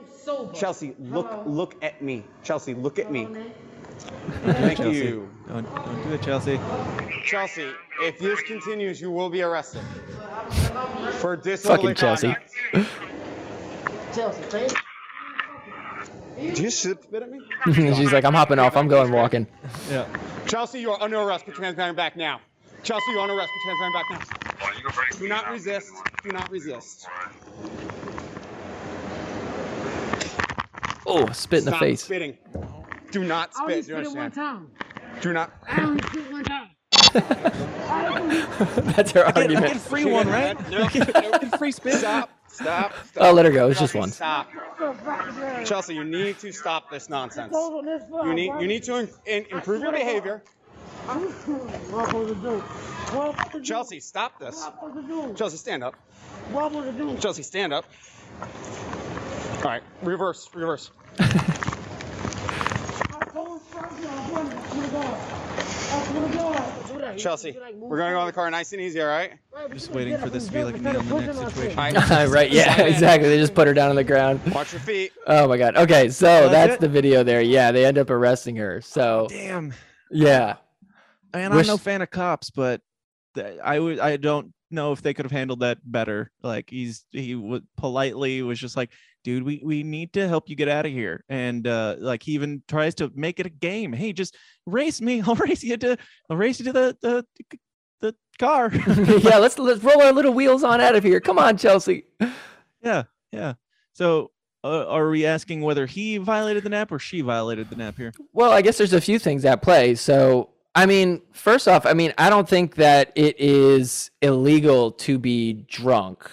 Chelsea, 0.53 0.95
look 0.99 1.31
look 1.47 1.83
at 1.83 2.01
me. 2.01 2.25
Chelsea, 2.43 2.75
look 2.75 2.99
at 2.99 3.11
me. 3.11 3.27
Hello, 4.03 4.53
man. 4.53 4.55
Thank 4.61 4.77
Chelsea. 4.77 4.97
you. 4.97 5.29
Don't, 5.47 5.75
don't 5.75 6.03
do 6.03 6.13
it, 6.13 6.21
Chelsea. 6.21 6.59
Chelsea, 7.25 7.71
if 8.01 8.19
this 8.19 8.41
continues, 8.41 9.01
you 9.01 9.11
will 9.11 9.29
be 9.29 9.41
arrested 9.41 9.81
for 11.19 11.35
disorderly 11.35 11.93
Fucking 11.93 11.95
Chelsea. 11.95 12.35
Chelsea, 14.13 14.41
thank 14.43 14.73
Do 16.55 16.63
you 16.63 16.69
spit 16.69 17.05
at 17.13 17.29
me? 17.29 17.41
She's 17.73 18.11
like, 18.11 18.25
I'm 18.25 18.33
hopping 18.33 18.59
off. 18.59 18.75
I'm 18.75 18.87
going 18.87 19.11
walking. 19.11 19.47
Yeah. 19.89 20.05
Chelsea, 20.47 20.79
you 20.79 20.91
are 20.91 21.01
under 21.01 21.17
arrest. 21.19 21.45
for 21.45 21.51
your 21.51 21.61
hands 21.61 21.75
behind 21.75 21.89
your 21.89 21.95
back 21.95 22.15
now. 22.15 22.41
Chelsea, 22.83 23.11
you're 23.11 23.21
under 23.21 23.35
arrest. 23.35 23.49
for 23.63 23.69
your 23.69 23.77
hands 23.77 23.93
behind 23.93 24.05
your 24.09 24.91
back 24.91 25.09
now. 25.13 25.19
Do 25.19 25.27
not 25.27 25.51
resist. 25.51 25.91
Do 26.23 26.29
not 26.31 26.49
resist. 26.49 27.07
Oh, 31.05 31.29
spit 31.31 31.59
in 31.59 31.65
the 31.65 31.77
face. 31.77 32.03
spitting. 32.03 32.37
Do 33.11 33.23
not 33.23 33.51
I 33.57 33.61
only 33.63 33.81
spit. 33.81 33.95
Do 33.95 33.99
you 33.99 34.05
spit 34.05 34.13
it 34.13 34.17
one 34.17 34.31
time. 34.31 34.71
Do 35.21 35.33
not. 35.33 35.51
I 35.67 35.81
only 35.83 36.03
spit 36.03 36.31
one 36.31 36.43
time. 36.43 36.69
That's 37.13 39.11
her 39.13 39.25
I 39.27 39.31
get, 39.31 39.37
I 39.37 39.41
argument. 39.41 39.65
get 39.67 39.75
a 39.75 39.79
free 39.79 40.05
one, 40.05 40.27
right? 40.27 40.69
No, 40.69 40.83
I 40.83 40.87
get, 40.89 41.15
I 41.15 41.21
get 41.21 41.53
a 41.53 41.57
free 41.57 41.71
spin. 41.71 41.97
Stop. 41.97 42.29
Stop. 42.47 42.93
stop. 43.07 43.23
Oh, 43.23 43.31
let 43.33 43.45
her 43.45 43.51
go. 43.51 43.69
It's 43.69 43.79
just 43.79 43.93
Chelsea, 43.93 43.99
one. 43.99 44.11
Stop. 44.11 44.47
Chelsea, 45.65 45.95
you 45.95 46.03
need 46.03 46.37
to 46.39 46.51
stop 46.51 46.91
this 46.91 47.09
nonsense. 47.09 47.53
You 47.55 48.33
need 48.33 48.51
you 48.59 48.67
need 48.67 48.83
to 48.83 48.97
in, 48.97 49.09
in- 49.25 49.45
improve 49.51 49.81
your 49.81 49.91
behavior. 49.91 50.43
What 51.07 52.13
was 52.13 52.29
it 52.31 52.41
do? 52.43 52.59
What 52.59 53.35
was 53.35 53.45
it 53.47 53.51
do? 53.53 53.61
Chelsea, 53.63 53.99
stop 53.99 54.37
this. 54.39 54.55
What 54.63 54.95
was 54.95 55.03
it 55.03 55.07
do? 55.07 55.33
Chelsea, 55.33 55.57
stand 55.57 55.83
up. 55.83 55.95
What 56.51 56.71
was 56.71 56.85
it 56.87 56.97
do? 56.97 57.17
Chelsea, 57.17 57.41
stand 57.43 57.73
up. 57.73 57.85
All 59.57 59.63
right, 59.63 59.81
reverse, 60.03 60.47
reverse. 60.53 60.91
I 63.59 63.81
told 63.81 64.01
Chelsea 64.01 64.07
I 64.07 64.29
wanted 64.31 64.51
to 64.51 64.69
swear 64.69 64.85
to 64.85 64.91
God. 64.91 65.17
I 65.59 65.63
swear 65.63 66.27
to 66.29 66.37
God. 66.37 66.87
Do 66.87 66.97
that. 66.99 67.13
You- 67.13 67.19
Chelsea, 67.19 67.51
you 67.51 67.59
like 67.59 67.75
move 67.75 67.89
we're 67.89 67.97
gonna 67.97 68.11
go 68.13 68.21
in 68.21 68.27
the 68.27 68.33
car 68.33 68.49
nice 68.51 68.71
and 68.73 68.81
easy, 68.81 69.01
all 69.01 69.07
right? 69.07 69.33
Right, 69.53 69.71
Just 69.73 69.91
waiting 69.91 70.17
for 70.17 70.29
this 70.29 70.43
and 70.47 70.53
to 70.53 70.57
be 70.59 70.63
like 70.63 70.75
and 70.75 70.83
me 70.83 70.91
try 70.91 70.99
on 70.99 71.07
the 71.07 71.33
next 71.33 71.55
situation. 71.55 71.77
right, 72.31 72.51
yeah, 72.51 72.81
exactly. 72.81 73.29
They 73.29 73.37
just 73.37 73.53
put 73.53 73.67
her 73.67 73.73
down 73.73 73.89
on 73.89 73.95
the 73.95 74.03
ground. 74.03 74.41
Watch 74.53 74.71
your 74.73 74.81
feet. 74.81 75.11
Oh 75.27 75.47
my 75.47 75.57
god. 75.57 75.75
Okay, 75.75 76.09
so 76.09 76.49
That's 76.49 76.51
that's 76.71 76.81
the 76.81 76.87
video 76.89 77.23
there. 77.23 77.41
Yeah, 77.41 77.71
they 77.71 77.85
end 77.85 77.97
up 77.97 78.09
arresting 78.09 78.55
her. 78.57 78.81
So 78.81 79.27
Damn. 79.29 79.73
yeah. 80.11 80.57
And 81.33 81.53
Wish- 81.53 81.67
I'm 81.67 81.73
no 81.73 81.77
fan 81.77 82.01
of 82.01 82.09
cops, 82.09 82.49
but 82.49 82.81
th- 83.35 83.59
I 83.63 83.79
would 83.79 83.99
I 83.99 84.17
don't 84.17 84.53
know 84.71 84.91
if 84.91 85.01
they 85.01 85.13
could 85.13 85.25
have 85.25 85.31
handled 85.31 85.59
that 85.61 85.79
better. 85.83 86.31
Like 86.43 86.69
he's 86.69 87.05
he 87.11 87.35
would 87.35 87.65
politely 87.77 88.41
was 88.41 88.59
just 88.59 88.77
like, 88.77 88.91
dude, 89.23 89.43
we 89.43 89.61
we 89.63 89.83
need 89.83 90.13
to 90.13 90.27
help 90.27 90.49
you 90.49 90.55
get 90.55 90.67
out 90.67 90.85
of 90.85 90.91
here. 90.91 91.23
And 91.29 91.67
uh 91.67 91.95
like 91.99 92.23
he 92.23 92.33
even 92.33 92.63
tries 92.67 92.95
to 92.95 93.11
make 93.15 93.39
it 93.39 93.45
a 93.45 93.49
game. 93.49 93.93
Hey, 93.93 94.13
just 94.13 94.35
race 94.65 95.01
me. 95.01 95.21
I'll 95.25 95.35
race 95.35 95.63
you 95.63 95.77
to 95.77 95.97
I'll 96.29 96.37
race 96.37 96.59
you 96.59 96.65
to 96.65 96.73
the 96.73 96.97
the 97.01 97.25
the 98.01 98.15
car. 98.39 98.71
yeah, 99.19 99.37
let's 99.37 99.59
let's 99.59 99.83
roll 99.83 100.01
our 100.01 100.13
little 100.13 100.33
wheels 100.33 100.63
on 100.63 100.79
out 100.81 100.95
of 100.95 101.03
here. 101.03 101.19
Come 101.19 101.37
on, 101.39 101.57
Chelsea. 101.57 102.05
yeah, 102.81 103.03
yeah. 103.31 103.53
So 103.93 104.31
uh, 104.63 104.85
are 104.87 105.09
we 105.09 105.25
asking 105.25 105.61
whether 105.61 105.85
he 105.85 106.17
violated 106.17 106.63
the 106.63 106.69
nap 106.69 106.91
or 106.91 106.99
she 106.99 107.21
violated 107.21 107.69
the 107.69 107.75
nap 107.75 107.95
here? 107.97 108.11
Well, 108.33 108.51
I 108.51 108.61
guess 108.61 108.77
there's 108.77 108.93
a 108.93 109.01
few 109.01 109.17
things 109.19 109.45
at 109.45 109.61
play. 109.61 109.95
So, 109.95 110.49
I 110.75 110.85
mean, 110.85 111.21
first 111.31 111.67
off, 111.67 111.85
I 111.85 111.93
mean, 111.93 112.13
I 112.17 112.29
don't 112.29 112.47
think 112.47 112.75
that 112.75 113.11
it 113.15 113.39
is 113.39 114.11
illegal 114.21 114.91
to 114.91 115.17
be 115.17 115.53
drunk 115.69 116.29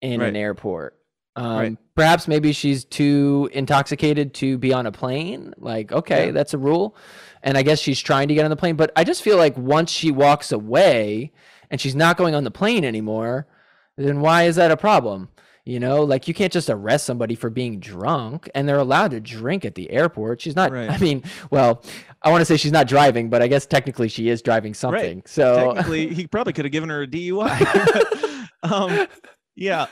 in 0.00 0.20
Right. 0.20 0.28
an 0.28 0.36
airport. 0.36 0.95
Um, 1.36 1.56
Right. 1.58 1.76
Perhaps 1.94 2.28
maybe 2.28 2.52
she's 2.52 2.84
too 2.84 3.48
intoxicated 3.52 4.34
to 4.34 4.58
be 4.58 4.72
on 4.72 4.84
a 4.86 4.92
plane. 4.92 5.54
Like, 5.56 5.92
okay, 5.92 6.26
Yeah. 6.26 6.32
that's 6.32 6.52
a 6.54 6.58
rule. 6.58 6.96
And 7.42 7.56
I 7.56 7.62
guess 7.62 7.78
she's 7.78 8.00
trying 8.00 8.28
to 8.28 8.34
get 8.34 8.44
on 8.44 8.50
the 8.50 8.56
plane. 8.56 8.76
But 8.76 8.90
I 8.96 9.04
just 9.04 9.22
feel 9.22 9.36
like 9.38 9.56
once 9.56 9.90
she 9.90 10.10
walks 10.10 10.52
away 10.52 11.32
and 11.70 11.80
she's 11.80 11.94
not 11.94 12.16
going 12.18 12.34
on 12.34 12.44
the 12.44 12.50
plane 12.50 12.84
anymore, 12.84 13.46
then 13.96 14.20
why 14.20 14.42
is 14.44 14.56
that 14.56 14.70
a 14.70 14.76
problem? 14.76 15.28
You 15.64 15.80
know, 15.80 16.02
like 16.04 16.28
you 16.28 16.34
can't 16.34 16.52
just 16.52 16.68
arrest 16.70 17.06
somebody 17.06 17.34
for 17.34 17.50
being 17.50 17.80
drunk 17.80 18.48
and 18.54 18.68
they're 18.68 18.78
allowed 18.78 19.10
to 19.12 19.20
drink 19.20 19.64
at 19.64 19.74
the 19.74 19.90
airport. 19.90 20.40
She's 20.42 20.54
not, 20.54 20.70
Right. 20.70 20.90
I 20.96 20.98
mean, 20.98 21.22
well, 21.50 21.82
I 22.22 22.30
want 22.30 22.40
to 22.42 22.44
say 22.44 22.56
she's 22.56 22.72
not 22.72 22.86
driving, 22.88 23.30
but 23.30 23.40
I 23.42 23.48
guess 23.48 23.64
technically 23.66 24.08
she 24.08 24.28
is 24.28 24.42
driving 24.42 24.74
something. 24.74 25.22
So, 25.26 25.72
technically 25.74 26.12
he 26.14 26.26
probably 26.26 26.52
could 26.52 26.66
have 26.66 26.72
given 26.72 26.88
her 26.90 27.02
a 27.02 27.06
DUI. 27.06 28.46
um, 28.62 29.06
yeah, 29.56 29.86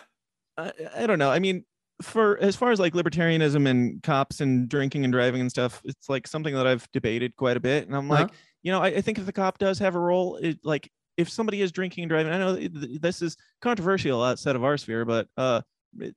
I, 0.57 0.73
I 0.97 1.07
don't 1.07 1.19
know. 1.19 1.31
I 1.31 1.39
mean, 1.39 1.65
for 2.03 2.39
as 2.39 2.57
far 2.57 2.71
as 2.73 2.81
like 2.81 2.93
libertarianism 2.93 3.69
and 3.69 4.03
cops 4.03 4.41
and 4.41 4.69
drinking 4.69 5.05
and 5.05 5.13
driving 5.13 5.41
and 5.41 5.51
stuff, 5.51 5.81
it's 5.85 6.09
like 6.09 6.27
something 6.27 6.55
that 6.55 6.67
I've 6.67 6.87
debated 6.93 7.37
quite 7.37 7.57
a 7.57 7.61
bit. 7.61 7.87
And 7.87 7.97
I'm 7.97 8.09
like, 8.09 8.27
Uh-huh. 8.27 8.35
you 8.63 8.73
know, 8.73 8.81
I, 8.83 8.87
I 8.89 9.01
think 9.01 9.19
if 9.19 9.27
the 9.27 9.33
cop 9.33 9.59
does 9.59 9.79
have 9.79 9.95
a 9.95 10.01
role, 10.01 10.37
it 10.37 10.59
like 10.65 10.91
if 11.17 11.29
somebody 11.31 11.63
is 11.63 11.71
drinking 11.71 12.03
and 12.05 12.11
driving, 12.11 12.33
I 12.33 12.39
know 12.39 12.57
th- 12.57 12.73
th- 12.73 13.01
this 13.01 13.23
is 13.23 13.37
controversial 13.63 14.23
outside 14.23 14.57
of 14.57 14.65
our 14.65 14.77
sphere, 14.77 15.05
but 15.05 15.29
uh, 15.37 15.63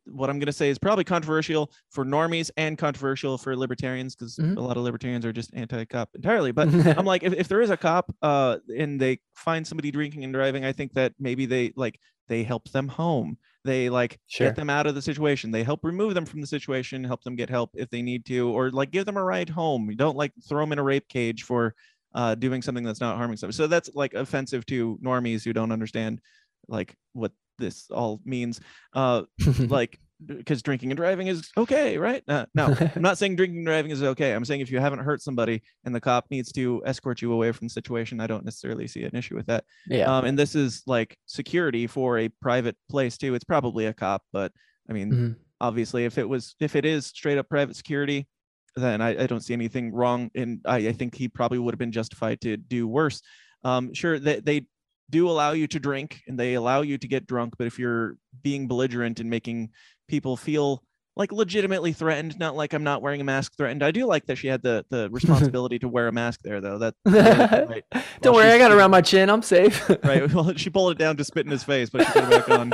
what 0.05 0.29
I'm 0.29 0.39
going 0.39 0.47
to 0.47 0.53
say 0.53 0.69
is 0.69 0.77
probably 0.77 1.03
controversial 1.03 1.71
for 1.89 2.03
normies 2.05 2.49
and 2.57 2.77
controversial 2.77 3.37
for 3.37 3.55
libertarians 3.55 4.15
because 4.15 4.37
Mhm. 4.37 4.57
a 4.57 4.61
lot 4.61 4.77
of 4.77 4.83
libertarians 4.83 5.25
are 5.25 5.33
just 5.33 5.51
anti-cop 5.53 6.09
entirely. 6.15 6.51
But 6.51 6.67
I'm 6.97 7.05
like, 7.05 7.23
if, 7.23 7.33
if 7.33 7.47
there 7.47 7.61
is 7.61 7.69
a 7.69 7.77
cop 7.77 8.13
uh, 8.21 8.57
and 8.77 8.99
they 8.99 9.19
find 9.35 9.65
somebody 9.65 9.91
drinking 9.91 10.23
and 10.23 10.33
driving, 10.33 10.65
I 10.65 10.71
think 10.71 10.93
that 10.93 11.13
maybe 11.19 11.45
they 11.45 11.73
like 11.75 11.99
they 12.27 12.43
help 12.43 12.69
them 12.71 12.87
home. 12.87 13.37
They 13.63 13.89
like 13.89 14.19
Sure. 14.27 14.47
get 14.47 14.55
them 14.55 14.69
out 14.69 14.87
of 14.87 14.95
the 14.95 15.01
situation. 15.01 15.51
They 15.51 15.63
help 15.63 15.83
remove 15.83 16.13
them 16.13 16.25
from 16.25 16.41
the 16.41 16.47
situation, 16.47 17.03
help 17.03 17.23
them 17.23 17.35
get 17.35 17.49
help 17.49 17.71
if 17.73 17.89
they 17.89 18.01
need 18.01 18.25
to, 18.25 18.49
or 18.49 18.69
like 18.71 18.91
give 18.91 19.05
them 19.05 19.17
a 19.17 19.23
ride 19.23 19.49
home. 19.49 19.89
You 19.89 19.95
don't 19.95 20.17
like 20.17 20.33
throw 20.47 20.61
them 20.63 20.71
in 20.73 20.79
a 20.79 20.83
rape 20.83 21.07
cage 21.09 21.43
for 21.43 21.73
uh, 22.13 22.35
doing 22.35 22.61
something 22.61 22.83
that's 22.83 23.01
not 23.01 23.17
harming 23.17 23.37
someone. 23.37 23.53
So 23.53 23.67
that's 23.67 23.89
like 23.93 24.13
offensive 24.13 24.65
to 24.67 24.97
normies 25.03 25.43
who 25.43 25.53
don't 25.53 25.71
understand 25.71 26.19
like 26.67 26.95
what 27.13 27.31
this 27.57 27.89
all 27.91 28.21
means. 28.25 28.59
Uh, 28.93 29.23
like 29.59 29.99
because 30.25 30.63
drinking 30.63 30.89
and 30.89 30.97
driving 30.97 31.27
is 31.27 31.49
okay, 31.57 31.97
right? 31.97 32.23
Uh, 32.27 32.45
no, 32.55 32.75
I'm 32.95 33.01
not 33.03 33.17
saying 33.19 33.35
drinking 33.35 33.57
and 33.59 33.67
driving 33.67 33.91
is 33.91 34.01
okay. 34.01 34.33
I'm 34.33 34.45
saying 34.45 34.61
if 34.61 34.71
you 34.71 34.79
haven't 34.79 34.99
hurt 34.99 35.21
somebody 35.21 35.61
and 35.85 35.93
the 35.93 36.01
cop 36.01 36.25
needs 36.31 36.51
to 36.53 36.81
escort 36.85 37.21
you 37.21 37.33
away 37.33 37.51
from 37.51 37.67
the 37.67 37.71
situation, 37.71 38.19
I 38.19 38.25
don't 38.25 38.43
necessarily 38.43 38.87
see 38.87 39.03
an 39.03 39.15
issue 39.15 39.35
with 39.35 39.45
that. 39.45 39.63
yeah. 39.85 40.05
Um, 40.05 40.25
and 40.25 40.37
this 40.37 40.55
is 40.55 40.81
like 40.87 41.15
security 41.27 41.85
for 41.85 42.17
a 42.17 42.29
private 42.41 42.75
place 42.89 43.15
too. 43.17 43.35
It's 43.35 43.43
probably 43.43 43.85
a 43.85 43.93
cop, 43.93 44.23
but 44.33 44.51
I 44.89 44.93
mean, 44.93 45.11
Mhm. 45.11 45.35
obviously, 45.61 46.05
if 46.05 46.17
it 46.17 46.27
was 46.27 46.55
if 46.59 46.75
it 46.75 46.85
is 46.85 47.05
straight 47.05 47.37
up 47.37 47.47
private 47.47 47.75
security, 47.75 48.27
then 48.75 49.01
I, 49.01 49.23
I 49.23 49.27
don't 49.27 49.41
see 49.41 49.53
anything 49.53 49.91
wrong. 49.91 50.31
And 50.33 50.61
I, 50.65 50.77
I 50.77 50.91
think 50.93 51.13
he 51.13 51.27
probably 51.27 51.59
would 51.59 51.73
have 51.75 51.79
been 51.79 51.91
justified 51.91 52.41
to 52.41 52.57
do 52.57 52.87
worse. 52.87 53.21
Um, 53.63 53.93
sure, 53.93 54.17
they, 54.19 54.39
they 54.39 54.65
do 55.09 55.29
allow 55.29 55.51
you 55.51 55.67
to 55.67 55.79
drink 55.79 56.21
and 56.27 56.39
they 56.39 56.55
allow 56.55 56.81
you 56.81 56.97
to 56.97 57.07
get 57.07 57.27
drunk, 57.27 57.55
but 57.57 57.67
if 57.67 57.79
you're 57.79 58.17
being 58.41 58.67
belligerent 58.67 59.19
and 59.19 59.29
making 59.29 59.69
people 60.07 60.37
feel 60.37 60.83
like 61.17 61.31
legitimately 61.31 61.93
threatened, 61.93 62.37
not 62.37 62.55
like 62.55 62.73
I'm 62.73 62.83
not 62.83 63.01
wearing 63.01 63.19
a 63.19 63.23
mask 63.23 63.57
threatened. 63.57 63.83
I 63.83 63.89
do 63.91 64.05
like 64.05 64.27
that 64.27 64.37
she 64.37 64.47
had 64.47 64.61
the 64.61 64.85
the 64.89 65.09
responsibility 65.11 65.79
to 65.79 65.87
wear 65.87 66.07
a 66.07 66.11
mask 66.11 66.41
there, 66.43 66.61
though. 66.61 66.77
That 66.77 66.93
right. 67.05 67.83
Don't 68.21 68.33
While 68.33 68.43
worry, 68.43 68.51
I 68.53 68.57
got 68.57 68.71
it 68.71 68.75
around 68.75 68.91
my 68.91 69.01
chin. 69.01 69.29
I'm 69.29 69.41
safe. 69.41 69.89
right. 70.03 70.31
Well, 70.31 70.53
she 70.55 70.69
pulled 70.69 70.91
it 70.91 70.97
down 70.97 71.17
to 71.17 71.23
spit 71.23 71.45
in 71.45 71.51
his 71.51 71.63
face, 71.63 71.89
but 71.89 72.05
she 72.05 72.13
put 72.13 72.23
it 72.23 72.29
back 72.29 72.49
on. 72.49 72.71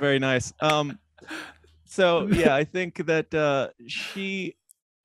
Very 0.00 0.18
nice. 0.18 0.52
Um, 0.60 0.98
so 1.84 2.26
yeah, 2.28 2.54
I 2.54 2.64
think 2.64 3.06
that 3.06 3.32
uh, 3.34 3.68
she 3.86 4.56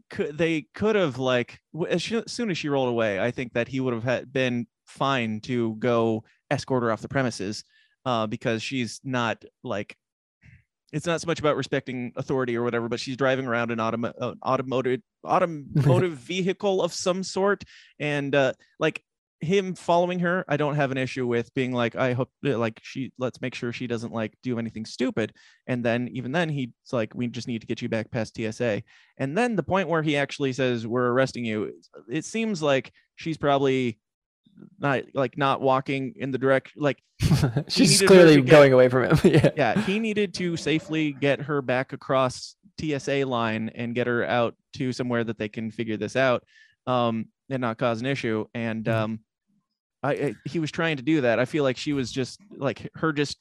could. 0.10 0.38
They 0.38 0.68
could 0.74 0.96
have 0.96 1.20
like 1.20 1.60
as 1.90 2.04
soon 2.28 2.50
as 2.50 2.58
she 2.58 2.70
rolled 2.70 2.90
away, 2.90 3.20
I 3.20 3.32
think 3.32 3.54
that 3.54 3.68
he 3.68 3.82
would 3.82 3.94
have 3.94 4.06
had 4.06 4.32
been 4.32 4.66
fine 4.86 5.42
to 5.42 5.76
go 5.76 6.24
escort 6.50 6.84
her 6.84 6.92
off 6.92 7.02
the 7.02 7.08
premises, 7.08 7.64
uh, 8.06 8.28
because 8.28 8.62
she's 8.64 9.00
not 9.04 9.44
like. 9.64 9.96
It's 10.94 11.06
not 11.06 11.20
so 11.20 11.28
much 11.28 11.42
about 11.42 11.58
respecting 11.58 12.14
authority 12.16 12.56
or 12.56 12.64
whatever, 12.64 12.88
but 12.88 13.02
she's 13.02 13.18
driving 13.18 13.46
around 13.46 13.72
an 13.72 13.80
automo- 13.80 14.14
uh, 14.22 14.36
automotive 14.46 15.02
automotive 15.26 16.14
vehicle 16.14 16.82
of 16.82 16.94
some 16.94 17.24
sort, 17.24 17.64
and 18.00 18.34
uh, 18.34 18.54
like 18.80 19.04
him 19.40 19.76
following 19.76 20.18
her 20.18 20.44
i 20.48 20.58
don't 20.58 20.76
have 20.76 20.90
an 20.92 20.98
issue 20.98 21.28
with 21.28 21.54
being 21.54 21.72
like 21.72 21.96
i 21.96 22.14
hope 22.14 22.30
like 22.42 22.80
she 22.82 23.12
let's 23.20 23.40
make 23.40 23.54
sure 23.54 23.72
she 23.72 23.86
doesn't 23.86 24.12
like 24.12 24.34
do 24.42 24.58
anything 24.58 24.84
stupid 24.84 25.32
and 25.68 25.86
then 25.86 26.08
even 26.12 26.32
then 26.32 26.50
he's 26.50 26.70
like 26.92 27.14
we 27.14 27.28
just 27.28 27.48
need 27.48 27.62
to 27.62 27.68
get 27.68 27.80
you 27.80 27.88
back 27.88 28.10
past 28.10 28.36
tsa 28.36 28.82
and 29.18 29.38
then 29.38 29.56
the 29.56 29.62
point 29.62 29.88
where 29.88 30.02
he 30.02 30.18
actually 30.18 30.52
says 30.52 30.88
we're 30.88 31.12
arresting 31.12 31.46
you 31.46 31.72
it 32.10 32.26
seems 32.26 32.64
like 32.64 32.92
she's 33.16 33.38
probably 33.38 34.00
not 34.80 35.04
like 35.14 35.38
not 35.38 35.62
walking 35.62 36.14
in 36.18 36.32
the 36.32 36.38
direction 36.38 36.82
like 36.82 37.02
She's 37.68 38.02
clearly 38.02 38.38
get- 38.38 38.48
going 38.50 38.74
away 38.74 38.90
from 38.90 39.04
him. 39.06 39.18
yeah. 39.34 39.50
yeah 39.56 39.82
he 39.82 40.00
needed 40.00 40.34
to 40.36 40.56
safely 40.58 41.12
get 41.14 41.42
her 41.42 41.62
back 41.62 41.94
across 41.94 42.56
tsa 42.80 43.26
line 43.26 43.70
and 43.76 43.96
get 43.96 44.06
her 44.08 44.24
out 44.26 44.56
to 44.76 44.92
somewhere 44.94 45.24
that 45.24 45.38
they 45.40 45.50
can 45.50 45.72
figure 45.72 45.98
this 45.98 46.16
out 46.16 46.44
um 46.86 47.26
and 47.50 47.62
not 47.62 47.78
cause 47.78 48.00
an 48.02 48.06
issue 48.06 48.46
and 48.54 48.86
Mhm. 48.86 48.94
um 48.94 49.20
I, 50.04 50.12
I 50.14 50.36
he 50.46 50.60
was 50.60 50.70
trying 50.72 50.98
to 50.98 51.04
do 51.04 51.22
that 51.22 51.40
i 51.40 51.46
feel 51.46 51.64
like 51.64 51.76
she 51.78 51.94
was 51.94 52.12
just 52.12 52.40
like 52.56 52.88
her 52.96 53.12
just 53.12 53.38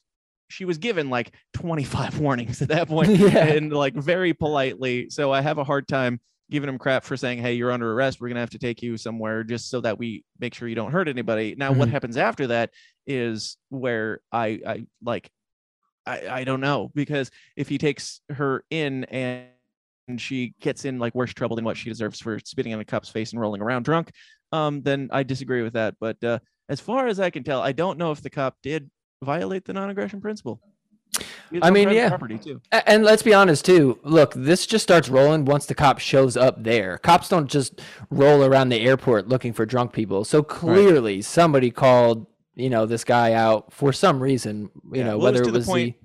she 0.49 0.65
was 0.65 0.77
given 0.79 1.09
like 1.11 1.33
25 1.53 2.19
warnings 2.19 2.61
at 2.63 2.69
that 2.69 2.87
point 2.87 3.09
Yeah. 3.15 3.45
and 3.45 3.71
like 3.71 3.93
very 3.93 4.33
politely 4.33 5.09
so 5.11 5.31
i 5.31 5.41
have 5.41 5.59
a 5.59 5.63
hard 5.63 5.87
time 5.87 6.19
giving 6.49 6.69
him 6.69 6.77
crap 6.77 7.03
for 7.03 7.17
saying 7.17 7.39
hey 7.39 7.53
you're 7.53 7.71
under 7.71 7.91
arrest 7.93 8.21
we're 8.21 8.27
going 8.27 8.35
to 8.35 8.39
have 8.41 8.49
to 8.49 8.57
take 8.59 8.81
you 8.81 8.95
somewhere 8.97 9.43
just 9.43 9.69
so 9.69 9.81
that 9.81 9.97
we 9.97 10.23
make 10.39 10.53
sure 10.53 10.67
you 10.67 10.75
don't 10.75 10.91
hurt 10.91 11.07
anybody 11.07 11.55
now 11.57 11.71
what 11.71 11.87
Mhm. 11.89 11.91
happens 11.91 12.17
after 12.17 12.47
that 12.47 12.71
is 13.05 13.57
where 13.69 14.21
i 14.31 14.59
i 14.65 14.85
like 15.03 15.29
I, 16.05 16.27
I 16.29 16.43
don't 16.45 16.61
know 16.61 16.89
because 16.95 17.29
if 17.57 17.67
he 17.67 17.77
takes 17.77 18.21
her 18.29 18.63
in 18.69 19.03
and 19.05 19.47
and 20.07 20.21
she 20.21 20.53
gets 20.61 20.85
in 20.85 20.99
like 20.99 21.13
worse 21.13 21.33
trouble 21.33 21.57
than 21.57 21.65
what 21.65 21.75
she 21.75 21.89
deserves 21.89 22.21
for 22.21 22.39
spitting 22.39 22.71
in 22.71 22.79
a 22.79 22.85
cop's 22.85 23.09
face 23.09 23.33
and 23.33 23.41
rolling 23.41 23.61
around 23.61 23.83
drunk, 23.83 24.09
um, 24.53 24.81
then 24.81 25.09
I 25.11 25.23
disagree 25.23 25.63
with 25.63 25.73
that. 25.73 25.95
But 25.99 26.23
uh, 26.23 26.39
as 26.69 26.79
far 26.79 27.07
as 27.07 27.19
I 27.19 27.29
can 27.29 27.43
tell, 27.43 27.59
I 27.61 27.73
don't 27.73 27.97
know 27.97 28.13
if 28.13 28.21
the 28.21 28.29
cop 28.29 28.55
did 28.63 28.89
violate 29.21 29.65
the 29.65 29.73
non-aggression 29.73 30.21
principle. 30.21 30.61
Was 31.51 31.61
I 31.63 31.71
mean, 31.71 31.89
yeah. 31.89 32.09
property 32.09 32.37
too. 32.37 32.61
And 32.71 33.03
let's 33.03 33.23
be 33.23 33.33
honest 33.33 33.65
too. 33.65 33.99
Look, 34.03 34.33
this 34.33 34.65
just 34.65 34.83
starts 34.83 35.09
rolling 35.09 35.45
once 35.45 35.65
the 35.65 35.75
cop 35.75 35.99
shows 35.99 36.35
up 36.35 36.63
there. 36.63 36.97
Cops 36.97 37.29
don't 37.29 37.49
just 37.49 37.81
roll 38.09 38.43
around 38.43 38.69
the 38.69 38.81
airport 38.81 39.27
looking 39.27 39.53
for 39.53 39.65
drunk 39.65 39.93
people. 39.93 40.25
So 40.25 40.43
clearly 40.43 41.21
somebody 41.21 41.71
called, 41.71 42.27
you 42.55 42.69
know, 42.69 42.85
this 42.85 43.03
guy 43.03 43.33
out 43.33 43.71
for 43.71 43.93
some 43.93 44.21
reason, 44.21 44.69
you 44.91 44.99
Yeah, 44.99 45.03
know, 45.03 45.17
well, 45.17 45.31
whether 45.31 45.43
it 45.43 45.51
the 45.51 45.59
was 45.59 45.65
point, 45.65 45.95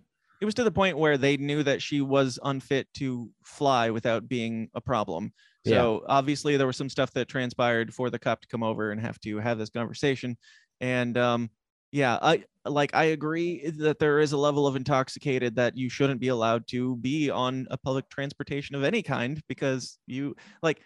it 0.41 0.45
was 0.45 0.55
to 0.55 0.65
the 0.65 0.71
point 0.71 0.99
where 0.99 1.19
they 1.19 1.37
knew 1.37 1.63
that 1.63 1.83
she 1.83 2.01
was 2.01 2.39
unfit 2.43 2.89
to 2.95 3.31
fly 3.45 3.91
without 3.91 4.29
being 4.29 4.69
a 4.75 4.81
problem. 4.81 5.33
Yeah. 5.65 5.77
So 5.77 6.05
obviously 6.09 6.57
there 6.57 6.67
was 6.67 6.77
some 6.77 6.89
stuff 6.89 7.13
that 7.13 7.29
transpired 7.29 7.95
for 7.95 8.11
the 8.11 8.19
cop 8.19 8.43
to 8.43 8.49
come 8.49 8.63
over 8.63 8.91
and 8.91 9.01
have 9.01 9.21
to 9.21 9.39
have 9.39 9.59
this 9.59 9.71
conversation. 9.71 10.37
And 10.81 11.17
um, 11.17 11.51
yeah, 11.93 12.19
I 12.21 12.45
like 12.65 12.95
I 12.95 13.05
agree 13.05 13.69
that 13.79 13.99
there 13.99 14.21
is 14.21 14.33
a 14.33 14.37
level 14.37 14.67
of 14.67 14.77
intoxicated 14.77 15.57
that 15.57 15.77
you 15.77 15.89
shouldn't 15.91 16.21
be 16.21 16.29
allowed 16.29 16.67
to 16.69 16.97
be 16.97 17.31
on 17.31 17.67
a 17.71 17.77
public 17.77 18.09
transportation 18.09 18.77
of 18.77 18.85
any 18.85 19.03
kind 19.03 19.43
because 19.49 19.99
you 20.07 20.37
like 20.63 20.81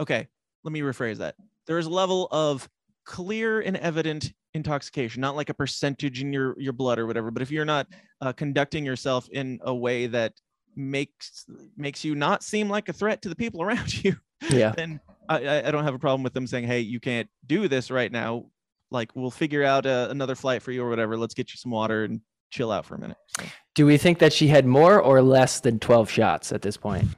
okay, 0.00 0.26
let 0.64 0.72
me 0.72 0.80
rephrase 0.80 1.18
that. 1.18 1.34
There 1.66 1.78
is 1.78 1.86
a 1.86 1.90
level 1.90 2.28
of 2.30 2.68
clear 3.04 3.60
and 3.60 3.76
evident 3.76 4.32
intoxication, 4.54 5.20
not 5.20 5.36
like 5.36 5.48
a 5.48 5.54
percentage 5.54 6.20
in 6.20 6.32
your 6.32 6.54
your 6.60 6.72
blood 6.72 6.98
or 6.98 7.06
whatever, 7.06 7.30
but 7.30 7.42
if 7.42 7.50
you're 7.50 7.64
not 7.64 7.86
uh, 8.20 8.32
conducting 8.32 8.84
yourself 8.84 9.28
in 9.30 9.58
a 9.62 9.74
way 9.74 10.06
that 10.06 10.34
makes 10.76 11.44
makes 11.76 12.04
you 12.04 12.14
not 12.14 12.42
seem 12.42 12.68
like 12.68 12.88
a 12.88 12.92
threat 12.92 13.22
to 13.22 13.28
the 13.28 13.36
people 13.36 13.62
around 13.66 14.02
you, 14.04 14.16
Yeah. 14.50 14.72
then 14.76 15.00
I, 15.28 15.38
I- 15.46 15.68
I 15.68 15.70
don't 15.70 15.84
have 15.84 15.94
a 15.94 15.98
problem 15.98 16.22
with 16.22 16.34
them 16.34 16.46
saying, 16.46 16.66
"Hey, 16.66 16.80
you 16.80 17.00
can't 17.00 17.28
do 17.46 17.68
this 17.68 17.90
right 17.90 18.10
now. 18.12 18.46
Like, 18.92 19.10
we'll 19.14 19.30
figure 19.30 19.64
out 19.64 19.86
uh, 19.86 20.08
another 20.10 20.34
flight 20.34 20.62
for 20.62 20.70
you 20.70 20.84
or 20.84 20.90
whatever. 20.90 21.16
Let's 21.16 21.34
get 21.34 21.52
you 21.52 21.56
some 21.56 21.70
water 21.72 22.04
and 22.04 22.20
chill 22.50 22.70
out 22.70 22.86
for 22.86 22.94
a 22.94 22.98
minute." 23.00 23.16
So, 23.38 23.46
Do 23.74 23.86
we 23.86 23.96
think 23.96 24.18
that 24.20 24.32
she 24.32 24.48
had 24.48 24.66
more 24.66 25.00
or 25.00 25.22
less 25.22 25.60
than 25.60 25.78
12 25.78 26.10
shots 26.10 26.52
at 26.52 26.62
this 26.62 26.76
point? 26.76 27.08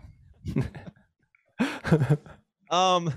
um, 2.70 3.12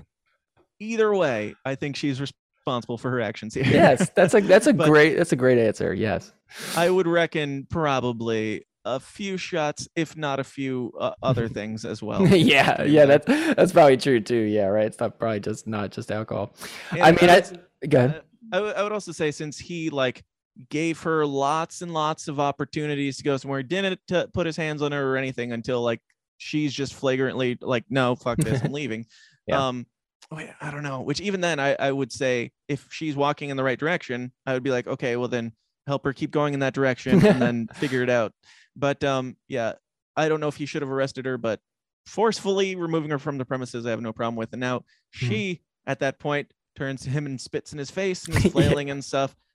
either 0.80 1.14
way, 1.14 1.54
I 1.64 1.74
think 1.74 1.96
she's 1.96 2.20
responsible 2.20 2.98
for 2.98 3.10
her 3.10 3.20
actions 3.20 3.54
here. 3.54 3.64
yes, 3.64 4.10
that's 4.14 4.34
a 4.34 4.40
that's 4.40 4.66
a 4.66 4.72
great 4.90 5.16
that's 5.16 5.32
a 5.32 5.36
great 5.36 5.58
answer. 5.58 5.94
Yes. 5.94 6.32
I 6.76 6.88
would 6.90 7.06
reckon 7.06 7.66
probably 7.68 8.64
a 8.84 8.98
few 9.00 9.36
shots, 9.36 9.88
if 9.96 10.16
not 10.16 10.40
a 10.40 10.44
few 10.44 10.92
uh, 10.98 11.12
other 11.22 11.48
things 11.58 11.84
as 11.84 12.02
well. 12.02 12.26
yeah, 12.26 12.82
yeah, 12.84 13.04
that's 13.06 13.26
that's 13.26 13.72
probably 13.72 13.96
true 13.96 14.20
too. 14.20 14.34
Yeah, 14.34 14.66
right. 14.66 14.86
It's 14.86 15.00
not 15.00 15.18
probably 15.18 15.40
just 15.40 15.66
not 15.66 15.90
just 15.90 16.10
alcohol. 16.10 16.54
And 16.90 17.02
I 17.02 17.10
mean, 17.12 17.30
I, 17.30 17.86
go 17.86 17.98
ahead. 17.98 18.22
Uh, 18.52 18.72
I 18.76 18.82
would- 18.82 18.92
also 18.92 19.12
say 19.12 19.30
since 19.30 19.58
he 19.58 19.90
like 19.90 20.24
gave 20.70 21.00
her 21.02 21.24
lots 21.24 21.82
and 21.82 21.94
lots 21.94 22.26
of 22.28 22.40
opportunities 22.40 23.16
to 23.18 23.22
go 23.22 23.36
somewhere, 23.36 23.62
didn't 23.62 24.00
t- 24.08 24.24
put 24.32 24.46
his 24.46 24.56
hands 24.56 24.82
on 24.82 24.92
her 24.92 25.12
or 25.12 25.16
anything 25.16 25.52
until 25.52 25.82
like 25.82 26.00
she's 26.38 26.72
just 26.72 26.94
flagrantly 26.94 27.56
like, 27.60 27.84
no, 27.90 28.14
fuck 28.16 28.38
this, 28.38 28.62
I'm 28.62 28.72
leaving. 28.80 29.06
Yeah. 29.46 29.68
Um, 29.68 29.86
wait, 30.32 30.50
I 30.60 30.70
don't 30.70 30.82
know. 30.82 31.00
Which 31.02 31.20
even 31.20 31.40
then, 31.40 31.60
I 31.60 31.74
I 31.78 31.92
would 31.92 32.10
say 32.12 32.50
if 32.68 32.86
she's 32.90 33.14
walking 33.16 33.50
in 33.50 33.56
the 33.56 33.64
right 33.64 33.78
direction, 33.78 34.32
I 34.46 34.54
would 34.54 34.62
be 34.62 34.70
like, 34.70 34.86
okay, 34.86 35.16
well 35.16 35.28
then 35.28 35.52
help 35.86 36.04
her 36.04 36.12
keep 36.12 36.30
going 36.30 36.54
in 36.54 36.60
that 36.60 36.74
direction 36.74 37.24
and 37.24 37.40
then 37.40 37.66
figure 37.74 38.02
it 38.02 38.10
out. 38.10 38.32
But 38.76 39.02
um, 39.04 39.36
yeah, 39.48 39.74
I 40.16 40.28
don't 40.28 40.40
know 40.40 40.48
if 40.48 40.56
he 40.56 40.66
should 40.66 40.82
have 40.82 40.90
arrested 40.90 41.24
her, 41.26 41.38
but 41.38 41.60
forcefully 42.06 42.74
removing 42.76 43.10
her 43.10 43.18
from 43.18 43.38
the 43.38 43.44
premises, 43.44 43.86
I 43.86 43.90
have 43.90 44.00
no 44.00 44.12
problem 44.12 44.36
with. 44.36 44.52
And 44.52 44.60
now 44.60 44.84
she, 45.10 45.62
at 45.86 46.00
that 46.00 46.18
point, 46.18 46.52
turns 46.78 47.02
to 47.02 47.10
him 47.10 47.26
and 47.26 47.40
spits 47.40 47.72
in 47.72 47.78
his 47.78 47.90
face 47.90 48.24
and 48.26 48.34
Yeah. 48.44 48.50
flailing 48.50 48.90
and 48.90 49.04
stuff. 49.04 49.36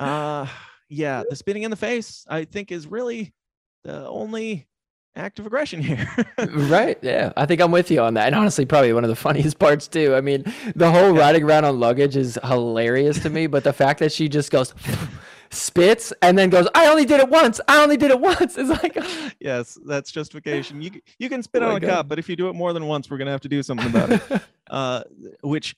Uh, 0.00 0.46
yeah, 0.88 1.24
the 1.28 1.34
spitting 1.34 1.64
in 1.64 1.72
the 1.72 1.76
face, 1.76 2.24
I 2.28 2.44
think, 2.44 2.70
is 2.70 2.86
really 2.86 3.34
the 3.82 4.06
only 4.06 4.68
act 5.16 5.40
of 5.40 5.46
aggression 5.46 5.82
here. 5.82 6.06
right 6.46 6.96
yeah 7.02 7.32
i 7.36 7.44
think 7.44 7.60
i'm 7.60 7.72
with 7.72 7.90
you 7.90 8.00
on 8.00 8.14
that 8.14 8.26
and 8.26 8.36
honestly 8.36 8.64
probably 8.64 8.92
one 8.92 9.02
of 9.02 9.10
the 9.10 9.16
funniest 9.16 9.58
parts 9.58 9.88
too 9.88 10.14
i 10.14 10.20
mean 10.20 10.44
the 10.76 10.88
whole 10.88 11.10
riding 11.12 11.42
around 11.42 11.64
on 11.64 11.80
luggage 11.80 12.16
is 12.16 12.38
hilarious 12.44 13.18
to 13.18 13.28
me 13.28 13.48
but 13.48 13.64
the 13.64 13.72
fact 13.72 13.98
that 13.98 14.12
she 14.12 14.28
just 14.28 14.52
goes 14.52 14.72
spits 15.50 16.12
and 16.22 16.36
then 16.38 16.50
goes, 16.50 16.68
"I 16.74 16.86
only 16.88 17.04
did 17.06 17.20
it 17.20 17.28
once. 17.30 17.58
I 17.66 17.82
only 17.82 17.96
did 17.96 18.10
it 18.10 18.20
once." 18.20 18.56
It's 18.58 18.68
like, 18.82 18.96
yes, 19.40 19.78
that's 19.86 20.12
justification. 20.12 20.82
You 20.82 20.90
you 21.18 21.28
can 21.30 21.42
spit 21.42 21.62
Oh 21.62 21.70
on 21.70 21.76
a 21.76 21.80
God. 21.80 21.88
cop, 21.88 22.08
but 22.08 22.18
if 22.18 22.28
you 22.28 22.36
do 22.36 22.48
it 22.50 22.52
more 22.54 22.72
than 22.74 22.86
once, 22.86 23.10
we're 23.10 23.16
gonna 23.18 23.30
have 23.30 23.40
to 23.40 23.48
do 23.48 23.62
something 23.62 23.86
about 23.88 24.10
it. 24.12 24.42
uh, 24.70 25.02
which, 25.42 25.74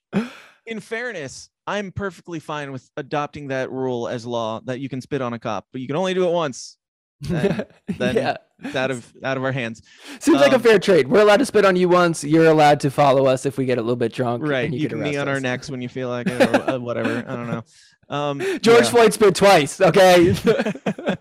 in 0.67 0.81
fairness, 0.81 1.51
I'm 1.67 1.93
perfectly 1.93 2.41
fine 2.41 2.73
with 2.73 2.89
adopting 2.97 3.49
that 3.49 3.71
rule 3.71 4.09
as 4.09 4.27
law 4.27 4.61
that 4.65 4.81
you 4.81 4.89
can 4.89 5.01
spit 5.01 5.23
on 5.23 5.33
a 5.33 5.39
cop, 5.39 5.67
but 5.73 5.81
you 5.81 5.87
can 5.87 5.97
only 5.97 6.15
do 6.15 6.27
it 6.29 6.33
once. 6.33 6.77
Then, 7.21 7.67
then 7.99 8.15
yeah, 8.17 8.37
it's 8.61 8.75
out 8.75 8.91
of 8.91 9.13
out 9.23 9.37
of 9.37 9.45
our 9.45 9.53
hands. 9.53 9.83
seems 10.19 10.41
like 10.41 10.53
a 10.53 10.57
um, 10.57 10.63
fair 10.63 10.79
trade. 10.79 11.09
We're 11.09 11.21
allowed 11.21 11.39
to 11.39 11.47
spit 11.47 11.65
on 11.65 11.77
you 11.77 11.89
once. 11.89 12.25
You're 12.25 12.47
allowed 12.47 12.81
to 12.81 12.91
follow 12.91 13.27
us 13.27 13.47
if 13.47 13.59
we 13.59 13.67
get 13.67 13.79
a 13.79 13.83
little 13.83 13.97
bit 13.97 14.13
drunk. 14.13 14.43
Right, 14.43 14.65
and 14.65 14.75
you, 14.75 14.81
you, 14.81 14.89
can 14.89 15.01
knee 15.01 15.17
on 15.17 15.29
our 15.29 15.41
necks 15.41 15.71
when 15.71 15.83
you 15.83 15.89
feel 15.89 16.09
like 16.09 16.27
it, 16.29 16.41
or 16.41 16.71
uh, 16.71 16.79
whatever. 16.81 17.25
I 17.27 17.37
don't 17.37 17.51
know. 17.51 17.65
Um, 18.09 18.41
George 18.61 18.85
yeah. 18.85 18.91
Floyd 18.91 19.13
spit 19.13 19.35
twice. 19.35 19.81
Okay. 19.81 20.35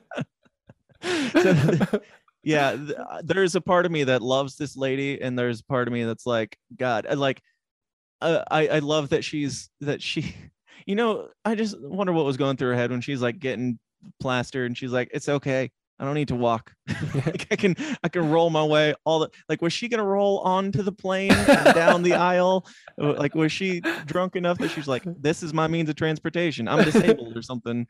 So 1.32 2.02
yeah, 2.44 2.76
uh, 3.10 3.22
there's 3.24 3.56
a 3.56 3.62
part 3.62 3.86
of 3.86 3.92
me 3.92 4.06
that 4.06 4.22
loves 4.22 4.56
this 4.56 4.76
lady, 4.76 5.22
and 5.22 5.38
there's 5.38 5.60
a 5.62 5.66
part 5.66 5.88
of 5.88 5.94
me 5.94 6.04
that's 6.04 6.26
like, 6.26 6.58
God, 6.76 7.06
I 7.10 7.14
like, 7.14 7.42
uh, 8.22 8.44
I 8.50 8.68
I 8.68 8.80
love 8.80 9.10
that 9.10 9.24
she's 9.24 9.70
that 9.82 10.02
she, 10.02 10.36
you 10.86 10.96
know, 10.96 11.30
I 11.46 11.56
just 11.56 11.80
wonder 11.82 12.14
what 12.14 12.26
was 12.26 12.38
going 12.38 12.58
through 12.58 12.70
her 12.70 12.76
head 12.76 12.92
when 12.92 13.02
she's 13.02 13.22
like 13.22 13.40
getting 13.40 13.80
plastered, 14.20 14.66
and 14.68 14.78
she's 14.78 14.92
like, 14.92 15.10
it's 15.14 15.30
okay. 15.30 15.72
I 16.00 16.06
don't 16.06 16.14
need 16.14 16.30
to 16.30 16.36
walk. 16.36 16.74
like 17.26 17.48
I 17.52 17.56
can 17.58 17.76
I 18.04 18.08
can 18.08 18.30
roll 18.30 18.50
my 18.50 18.64
way 18.64 18.94
all 19.04 19.20
the 19.20 19.30
like 19.50 19.62
was 19.62 19.74
she 19.74 19.90
gonna 19.90 20.06
roll 20.06 20.40
onto 20.40 20.82
the 20.82 20.94
plane 20.94 21.34
and 21.34 21.76
down 21.76 22.04
the 22.04 22.14
aisle? 22.14 22.66
Like 22.98 23.36
was 23.36 23.52
she 23.52 23.82
drunk 24.06 24.38
enough 24.38 24.58
that 24.60 24.70
she's 24.70 24.88
like, 24.88 25.04
this 25.06 25.44
is 25.44 25.54
my 25.54 25.68
means 25.68 25.90
of 25.90 25.96
transportation. 25.96 26.70
I'm 26.70 26.86
disabled 26.86 27.36
or 27.36 27.42
something. 27.42 27.86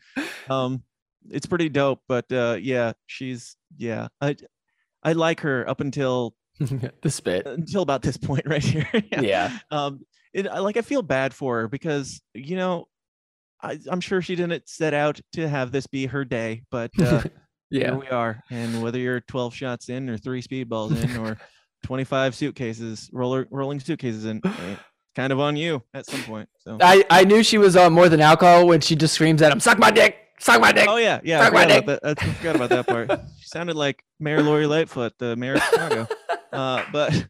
Um 0.49 0.82
it's 1.30 1.45
pretty 1.45 1.69
dope, 1.69 2.01
but 2.07 2.32
uh 2.32 2.57
yeah, 2.59 2.93
she's 3.05 3.55
yeah. 3.77 4.07
I 4.19 4.36
I 5.03 5.13
like 5.13 5.41
her 5.41 5.69
up 5.69 5.80
until 5.80 6.34
the 6.59 7.09
spit. 7.11 7.45
until 7.45 7.84
about 7.84 8.01
this 8.01 8.17
point 8.17 8.47
right 8.47 8.63
here. 8.63 8.89
Yeah. 9.19 9.55
Um 9.69 10.01
it, 10.34 10.47
I 10.47 10.59
like 10.59 10.77
I 10.77 10.82
feel 10.82 11.01
bad 11.01 11.34
for 11.34 11.61
her 11.61 11.67
because 11.67 12.21
you 12.34 12.55
know 12.55 12.88
I, 13.61 13.77
I'm 13.89 14.01
sure 14.01 14.21
she 14.21 14.36
didn't 14.36 14.69
set 14.69 14.93
out 14.93 15.19
to 15.34 15.47
have 15.49 15.71
this 15.71 15.88
be 15.88 16.05
her 16.07 16.23
day, 16.25 16.63
but 16.71 16.91
uh 16.99 17.23
Yeah. 17.71 17.91
here 17.91 17.99
we 17.99 18.07
are. 18.07 18.41
And 18.49 18.82
whether 18.82 18.97
you're 18.97 19.19
12 19.21 19.53
shots 19.53 19.89
in 19.89 20.09
or 20.09 20.17
three 20.17 20.41
speedballs 20.41 21.03
in 21.03 21.17
or 21.17 21.38
25 21.84 22.34
suitcases, 22.34 23.09
roller 23.13 23.47
rolling 23.51 23.80
suitcases 23.80 24.25
in, 24.25 24.41
eh, 24.43 24.49
it's 24.71 24.82
kind 25.15 25.32
of 25.32 25.39
on 25.39 25.55
you 25.55 25.84
at 25.93 26.07
some 26.07 26.23
point. 26.23 26.49
So 26.61 26.77
I, 26.82 27.03
I 27.11 27.25
knew 27.25 27.43
she 27.43 27.59
was 27.59 27.75
on 27.75 27.93
more 27.93 28.09
than 28.09 28.21
alcohol 28.21 28.65
when 28.67 28.82
she 28.82 28.95
just 28.95 29.13
screams 29.13 29.41
at 29.43 29.51
him, 29.51 29.59
"Suck 29.59 29.77
my 29.77 29.91
dick, 29.91 30.17
suck 30.39 30.59
my 30.59 30.71
dick." 30.71 30.88
Oh 30.89 30.95
yeah, 30.95 31.19
yeah. 31.23 31.41
I 31.41 31.43
Suck 31.43 31.53
my 31.53 31.63
forgot 31.63 31.77
about 31.84 32.01
that. 32.01 32.23
I 32.23 32.34
forgot 32.34 32.55
about 32.55 32.69
that 32.69 32.88
part. 32.88 33.21
She 33.39 33.47
sounded 33.49 33.75
like 33.75 34.03
Mayor 34.19 34.41
Lori 34.41 34.65
Lightfoot, 34.65 35.13
the 35.19 35.36
mayor 35.36 35.55
of 35.55 35.61
Chicago. 35.63 36.07
Uh, 36.51 36.84
but 36.91 37.27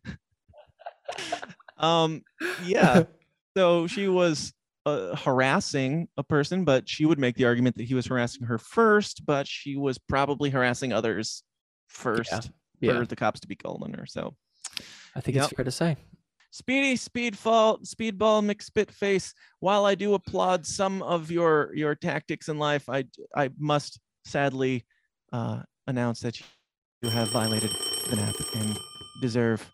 um, 1.80 2.22
yeah. 2.64 3.04
So 3.58 3.88
she 3.88 4.08
was 4.08 4.54
uh, 4.86 5.16
harassing 5.16 6.08
a 6.18 6.24
person, 6.24 6.64
but 6.66 6.88
she 6.88 7.06
would 7.06 7.20
make 7.20 7.36
the 7.36 7.46
argument 7.46 7.78
that 7.78 7.84
he 7.84 7.96
was 7.96 8.06
harassing 8.06 8.44
her 8.44 8.58
first, 8.58 9.26
but 9.26 9.48
she 9.48 9.76
was 9.76 9.98
probably 9.98 10.50
harassing 10.50 10.94
others 10.94 11.44
first 11.88 12.52
yeah. 12.80 13.00
for 13.00 13.06
the 13.06 13.16
cops 13.16 13.40
to 13.42 13.48
be 13.48 13.56
called, 13.56 13.80
calling 13.80 13.94
her. 13.94 14.06
So 14.06 14.36
I 15.16 15.22
think 15.22 15.36
Yep. 15.36 15.46
it's 15.46 15.54
fair 15.54 15.66
to 15.66 15.72
say. 15.72 15.98
Speedy 16.52 16.96
speed 16.96 17.36
Speedfall 17.36 17.88
Speedball 17.88 18.44
McSpitface. 18.44 19.34
While 19.60 19.86
I 19.86 19.96
do 19.96 20.16
applaud 20.16 20.66
some 20.66 21.04
of 21.04 21.30
your 21.30 21.72
your 21.76 21.94
tactics 21.94 22.50
in 22.50 22.58
life, 22.58 22.90
I 22.90 23.06
I 23.36 23.52
must 23.60 24.00
sadly 24.26 24.86
uh, 25.32 25.62
announce 25.86 26.22
that 26.22 26.42
you 27.04 27.10
have 27.10 27.30
violated 27.30 27.72
the 28.10 28.16
nap 28.16 28.36
and 28.56 28.80
deserve 29.22 29.70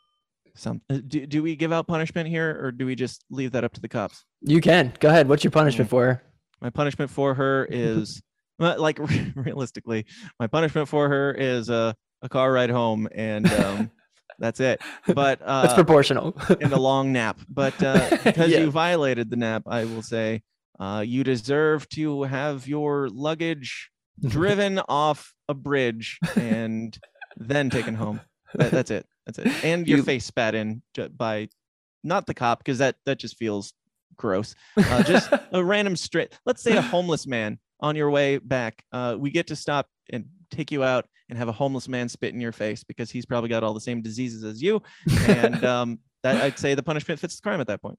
some. 0.56 0.82
uh, 0.89 0.97
Do, 1.08 1.26
do 1.26 1.43
we 1.43 1.56
give 1.56 1.72
out 1.72 1.88
punishment 1.88 2.28
here, 2.30 2.60
or 2.64 2.72
do 2.72 2.86
we 2.86 2.95
just 2.95 3.24
leave 3.30 3.51
that 3.51 3.64
up 3.64 3.74
to 3.74 3.82
the 3.82 3.88
cops? 3.89 4.26
You 4.41 4.62
can 4.62 4.93
go 4.99 5.10
ahead. 5.10 5.28
What's 5.30 5.43
your 5.43 5.51
punishment 5.51 5.89
for 5.89 6.06
her? 6.06 6.24
My 6.62 6.70
punishment 6.70 7.12
for 7.12 7.34
her 7.34 7.66
is 7.70 8.22
like 8.60 8.97
realistically, 9.36 10.06
my 10.39 10.47
punishment 10.47 10.88
for 10.88 11.10
her 11.10 11.32
is 11.34 11.70
a 11.70 11.95
a 12.22 12.30
car 12.30 12.51
ride 12.51 12.70
home, 12.72 13.08
and 13.14 13.45
um, 13.51 13.91
that's 14.39 14.60
it. 14.60 14.82
But 15.14 15.41
uh, 15.43 15.62
That's 15.64 15.74
proportional. 15.76 16.36
and 16.62 16.74
a 16.74 16.80
long 16.80 17.12
nap. 17.14 17.39
But 17.49 17.82
uh, 17.84 18.18
because 18.24 18.51
Yeah. 18.51 18.62
you 18.62 18.72
violated 18.72 19.30
the 19.30 19.36
nap, 19.36 19.64
I 19.68 19.84
will 19.86 20.01
say 20.01 20.41
uh, 20.80 21.03
you 21.06 21.24
deserve 21.24 21.88
to 21.89 22.24
have 22.24 22.68
your 22.68 23.10
luggage 23.10 23.91
driven 24.22 24.80
off 24.89 25.34
a 25.49 25.53
bridge 25.53 26.18
and 26.36 26.97
then 27.38 27.70
taken 27.70 27.93
home. 27.95 28.22
That, 28.56 28.72
that's 28.72 28.91
it. 28.91 29.06
That's 29.26 29.39
it. 29.39 29.63
And 29.63 29.88
your 29.88 29.97
You- 29.99 30.03
face 30.03 30.26
spat 30.26 30.55
in 30.55 30.82
by 31.17 31.49
not 32.03 32.26
the 32.28 32.34
cop 32.34 32.59
because 32.59 32.78
that 32.78 32.95
that 33.05 33.17
just 33.19 33.38
feels 33.38 33.73
gross. 34.15 34.55
Uh, 34.78 35.03
just 35.03 35.30
a 35.51 35.63
random 35.63 35.95
straight. 35.95 36.38
Let's 36.45 36.61
say 36.61 36.76
a 36.78 36.82
homeless 36.82 37.26
man 37.28 37.57
on 37.80 37.95
your 37.95 38.09
way 38.09 38.38
back. 38.38 38.84
Uh, 38.91 39.15
we 39.19 39.32
get 39.32 39.47
to 39.47 39.55
stop 39.55 39.88
and 40.11 40.26
take 40.51 40.71
you 40.71 40.84
out 40.84 41.07
and 41.30 41.38
have 41.38 41.47
a 41.47 41.51
homeless 41.51 41.88
man 41.88 42.07
spit 42.07 42.34
in 42.34 42.39
your 42.39 42.51
face 42.51 42.84
because 42.84 43.09
he's 43.09 43.26
probably 43.26 43.49
got 43.49 43.63
all 43.63 43.73
the 43.73 43.82
same 43.82 44.01
diseases 44.01 44.43
as 44.43 44.61
you. 44.61 44.82
And 45.28 45.63
um, 45.65 45.99
that 46.23 46.41
I'd 46.41 46.59
say 46.59 46.76
the 46.76 46.84
punishment 46.84 47.19
fits 47.19 47.36
the 47.36 47.41
crime 47.41 47.59
at 47.59 47.67
that 47.67 47.82
point. 47.82 47.97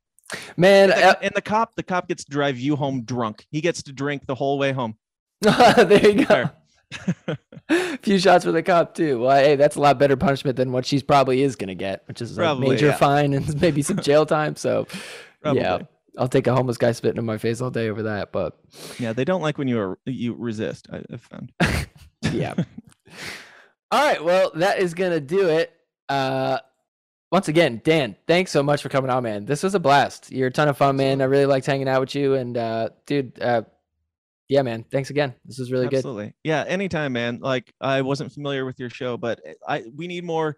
Man, 0.57 0.91
And 0.93 1.03
uh, 1.03 1.13
the, 1.13 1.23
and 1.25 1.33
the 1.35 1.43
cop, 1.43 1.75
the 1.75 1.83
cop 1.83 2.09
gets 2.09 2.25
to 2.25 2.31
drive 2.31 2.59
you 2.59 2.77
home 2.77 3.03
drunk. 3.03 3.45
He 3.51 3.61
gets 3.61 3.83
to 3.85 3.93
drink 3.93 4.27
the 4.27 4.35
whole 4.35 4.59
way 4.59 4.73
home. 4.73 4.97
there 5.43 6.09
you 6.09 6.25
go. 6.25 6.25
Fair. 6.27 6.53
few 8.03 8.19
shots 8.19 8.45
for 8.45 8.53
the 8.53 8.63
cop 8.63 8.95
too. 8.95 9.21
Well, 9.21 9.37
hey, 9.37 9.57
that's 9.57 9.77
a 9.77 9.81
lot 9.81 9.99
better 9.99 10.17
punishment 10.17 10.57
than 10.57 10.73
what 10.73 10.87
she's 10.87 11.03
probably 11.03 11.43
is 11.43 11.57
gonna 11.57 11.75
get, 11.75 12.03
which 12.07 12.23
is 12.23 12.39
a 12.39 12.55
major 12.57 12.87
yeah. 12.87 12.97
fine 12.97 13.33
and 13.35 13.61
maybe 13.61 13.83
some 13.83 13.99
jail 13.99 14.27
time. 14.27 14.57
So, 14.57 14.87
yeah, 15.45 15.81
I'll 16.19 16.29
take 16.29 16.47
a 16.47 16.55
homeless 16.55 16.79
guy 16.79 16.93
spitting 16.93 17.19
in 17.19 17.25
my 17.25 17.39
face 17.39 17.61
all 17.61 17.71
day 17.71 17.89
over 17.89 18.05
that. 18.05 18.33
But 18.33 18.59
Yeah, 18.99 19.13
they 19.13 19.25
don't 19.25 19.43
like 19.43 19.59
when 19.59 19.69
you 19.69 19.79
are 19.79 19.99
you 20.05 20.35
resist. 20.35 20.89
I, 20.93 21.03
I've 21.13 21.23
found. 21.23 21.53
yeah. 22.33 22.55
all 23.91 24.05
right, 24.05 24.23
well, 24.23 24.53
that 24.55 24.79
is 24.79 24.95
gonna 24.95 25.21
do 25.21 25.49
it. 25.49 25.73
Uh, 26.09 26.59
once 27.33 27.49
again, 27.49 27.81
Dan, 27.85 28.15
thanks 28.29 28.53
so 28.53 28.63
much 28.63 28.83
for 28.83 28.89
coming 28.89 29.11
on, 29.11 29.25
man. 29.25 29.45
This 29.47 29.65
was 29.65 29.75
a 29.75 29.81
blast. 29.81 30.31
You're 30.31 30.47
a 30.47 30.53
ton 30.53 30.69
of 30.69 30.77
fun, 30.77 30.97
man. 30.97 31.21
I 31.21 31.25
really 31.25 31.47
liked 31.47 31.67
hanging 31.67 31.89
out 31.89 32.01
with 32.01 32.15
you, 32.15 32.35
and 32.35 32.57
uh, 32.57 32.91
dude, 33.05 33.41
uh, 33.43 33.63
yeah, 34.49 34.63
man, 34.63 34.85
thanks 34.91 35.11
again. 35.11 35.35
This 35.45 35.59
is 35.59 35.73
really 35.73 35.89
good. 35.89 35.99
Absolutely. 35.99 36.35
Yeah, 36.45 36.65
anytime, 36.67 37.13
man. 37.13 37.39
Like 37.41 37.73
I 37.81 38.03
wasn't 38.03 38.33
familiar 38.33 38.65
with 38.65 38.79
your 38.79 38.91
show, 38.91 39.17
but 39.17 39.41
eh, 39.45 39.55
I 39.67 39.85
we 39.95 40.07
need 40.07 40.25
more 40.25 40.57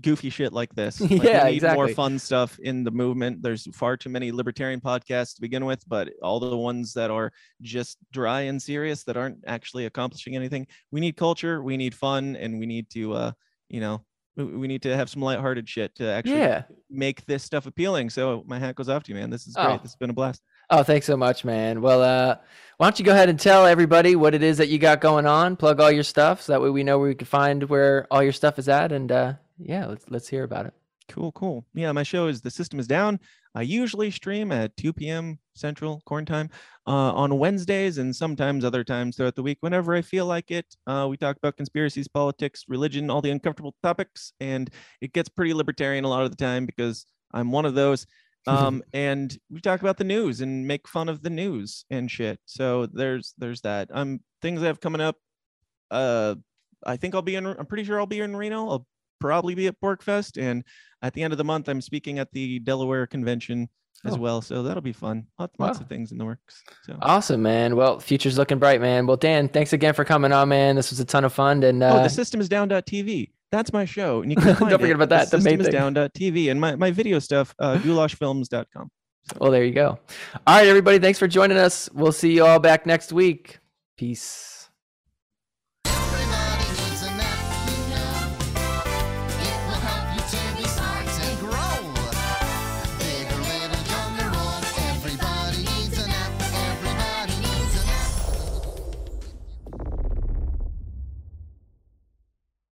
goofy 0.00 0.30
shit 0.30 0.52
like 0.52 0.74
this. 0.74 0.98
Like, 1.00 1.22
Yeah, 1.22 1.44
we 1.44 1.52
need 1.60 1.62
more 1.62 1.88
fun 1.88 2.18
stuff 2.18 2.58
in 2.60 2.84
the 2.84 2.90
movement. 2.90 3.42
There's 3.42 3.66
far 3.76 3.96
too 3.96 4.08
many 4.08 4.32
libertarian 4.32 4.80
podcasts 4.80 5.34
to 5.34 5.40
begin 5.42 5.64
with, 5.66 5.82
but 5.86 6.10
all 6.22 6.40
the 6.40 6.56
ones 6.56 6.94
that 6.94 7.10
are 7.10 7.32
just 7.60 7.98
dry 8.12 8.42
and 8.42 8.60
serious 8.60 9.04
that 9.04 9.16
aren't 9.16 9.38
actually 9.46 9.84
accomplishing 9.86 10.36
anything. 10.36 10.66
We 10.90 11.00
need 11.00 11.16
culture, 11.16 11.62
we 11.62 11.76
need 11.76 11.94
fun, 11.94 12.36
and 12.36 12.58
we 12.58 12.64
need 12.66 12.88
to 12.90 13.12
uh, 13.12 13.32
you 13.68 13.80
know, 13.80 14.04
we, 14.36 14.68
need 14.68 14.82
to 14.82 14.94
have 14.96 15.08
some 15.10 15.22
lighthearted 15.22 15.68
shit 15.68 15.94
to 15.96 16.04
actually 16.06 16.38
Yeah. 16.38 16.62
make 16.90 17.24
this 17.26 17.42
stuff 17.42 17.66
appealing. 17.66 18.10
So 18.10 18.44
my 18.46 18.58
hat 18.58 18.74
goes 18.76 18.88
off 18.88 19.02
to 19.04 19.12
you, 19.12 19.18
man. 19.18 19.30
This 19.30 19.46
is 19.46 19.54
Oh. 19.56 19.64
great. 19.66 19.82
This 19.82 19.92
has 19.92 19.96
been 19.96 20.10
a 20.10 20.14
blast. 20.14 20.42
Oh, 20.76 20.82
thanks 20.82 21.06
so 21.06 21.16
much, 21.16 21.44
man. 21.44 21.82
Well, 21.82 22.02
uh, 22.02 22.34
why 22.78 22.86
don't 22.86 22.98
you 22.98 23.04
go 23.04 23.12
ahead 23.12 23.28
and 23.28 23.38
tell 23.38 23.64
everybody 23.64 24.16
what 24.16 24.34
it 24.34 24.42
is 24.42 24.58
that 24.58 24.66
you 24.66 24.76
got 24.80 25.00
going 25.00 25.24
on? 25.24 25.54
Plug 25.54 25.78
all 25.78 25.92
your 25.92 26.02
stuff 26.02 26.42
so 26.42 26.52
that 26.52 26.60
way 26.60 26.68
we 26.68 26.82
know 26.82 26.98
where 26.98 27.06
we 27.06 27.14
can 27.14 27.28
find 27.28 27.62
where 27.62 28.08
all 28.10 28.24
your 28.24 28.32
stuff 28.32 28.58
is 28.58 28.68
at, 28.68 28.90
and 28.90 29.12
uh, 29.12 29.34
yeah, 29.56 29.86
let's 29.86 30.04
let's 30.10 30.26
hear 30.26 30.42
about 30.42 30.66
it. 30.66 30.74
Cool, 31.08 31.30
cool. 31.30 31.64
Yeah, 31.74 31.92
my 31.92 32.02
show 32.02 32.26
is 32.26 32.40
The 32.40 32.50
System 32.50 32.80
is 32.80 32.88
Down. 32.88 33.20
I 33.54 33.62
usually 33.62 34.10
stream 34.10 34.50
at 34.50 34.76
2 34.76 34.92
p.m. 34.94 35.38
Central 35.54 36.02
Corn 36.06 36.26
Time 36.26 36.50
uh, 36.88 37.12
on 37.12 37.38
Wednesdays 37.38 37.98
and 37.98 38.14
sometimes 38.14 38.64
other 38.64 38.82
times 38.82 39.16
throughout 39.16 39.36
the 39.36 39.44
week 39.44 39.58
whenever 39.60 39.94
I 39.94 40.02
feel 40.02 40.26
like 40.26 40.50
it. 40.50 40.66
Uh, 40.88 41.06
we 41.08 41.16
talk 41.16 41.36
about 41.36 41.56
conspiracies, 41.56 42.08
politics, 42.08 42.64
religion, 42.66 43.10
all 43.10 43.22
the 43.22 43.30
uncomfortable 43.30 43.76
topics, 43.80 44.32
and 44.40 44.70
it 45.00 45.12
gets 45.12 45.28
pretty 45.28 45.54
libertarian 45.54 46.02
a 46.02 46.08
lot 46.08 46.24
of 46.24 46.30
the 46.30 46.36
time 46.36 46.66
because 46.66 47.06
I'm 47.32 47.52
one 47.52 47.64
of 47.64 47.74
those. 47.74 48.08
Um, 48.46 48.82
and 48.92 49.36
we 49.50 49.60
talk 49.60 49.80
about 49.80 49.96
the 49.96 50.04
news 50.04 50.40
and 50.40 50.66
make 50.66 50.86
fun 50.86 51.08
of 51.08 51.22
the 51.22 51.30
news 51.30 51.84
and 51.90 52.10
shit. 52.10 52.38
So 52.46 52.86
there's 52.86 53.34
there's 53.38 53.62
that. 53.62 53.88
Um, 53.92 54.20
things 54.42 54.62
I 54.62 54.66
have 54.66 54.80
coming 54.80 55.00
up. 55.00 55.16
Uh, 55.90 56.34
I 56.86 56.96
think 56.96 57.14
I'll 57.14 57.22
be 57.22 57.34
in. 57.36 57.46
I'm 57.46 57.66
pretty 57.66 57.84
sure 57.84 57.98
I'll 57.98 58.06
be 58.06 58.20
in 58.20 58.36
Reno. 58.36 58.68
I'll 58.68 58.86
probably 59.20 59.54
be 59.54 59.66
at 59.68 59.80
PorcFest, 59.80 60.40
and 60.40 60.64
at 61.02 61.14
the 61.14 61.22
end 61.22 61.32
of 61.32 61.38
the 61.38 61.44
month, 61.44 61.68
I'm 61.68 61.80
speaking 61.80 62.18
at 62.18 62.30
the 62.32 62.58
Delaware 62.58 63.06
Convention 63.06 63.68
as 64.04 64.14
Oh. 64.14 64.18
well. 64.18 64.42
So 64.42 64.62
that'll 64.62 64.82
be 64.82 64.92
fun. 64.92 65.26
Lots, 65.38 65.54
lots 65.58 65.78
Wow. 65.78 65.82
of 65.82 65.88
things 65.88 66.12
in 66.12 66.18
the 66.18 66.26
works. 66.26 66.62
So. 66.82 66.98
Awesome, 67.00 67.40
man. 67.40 67.74
Well, 67.76 68.00
future's 68.00 68.36
looking 68.36 68.58
bright, 68.58 68.80
man. 68.82 69.06
Well, 69.06 69.16
Dan, 69.16 69.48
thanks 69.48 69.72
again 69.72 69.94
for 69.94 70.04
coming 70.04 70.32
on, 70.32 70.48
man. 70.50 70.76
This 70.76 70.90
was 70.90 71.00
a 71.00 71.04
ton 71.06 71.24
of 71.24 71.32
fun, 71.32 71.62
and 71.62 71.82
uh, 71.82 72.00
oh, 72.00 72.02
the 72.02 72.10
system 72.10 72.40
is 72.40 72.48
down.tv. 72.50 73.30
That's 73.54 73.72
my 73.72 73.84
show. 73.84 74.20
And 74.22 74.32
you 74.32 74.36
can 74.44 74.46
Don't 74.46 74.68
forget 74.68 74.90
it 74.90 74.94
about 74.94 75.10
that, 75.10 75.30
the 75.30 75.38
main 75.38 75.58
system 75.58 75.60
is 75.60 75.66
thing. 75.68 75.94
down.tv 75.94 76.50
and 76.50 76.60
my, 76.60 76.74
my 76.74 76.90
video 76.90 77.20
stuff, 77.20 77.54
uh, 77.60 77.76
goulashfilms.com. 77.84 78.90
well, 79.38 79.52
there 79.52 79.62
you 79.64 79.72
go. 79.72 79.98
All 80.46 80.56
right, 80.56 80.66
everybody, 80.66 80.98
thanks 80.98 81.20
for 81.20 81.28
joining 81.28 81.56
us. 81.56 81.88
We'll 81.92 82.10
see 82.10 82.32
you 82.32 82.44
all 82.44 82.58
back 82.58 82.84
next 82.84 83.12
week. 83.12 83.60
Peace. 83.96 84.53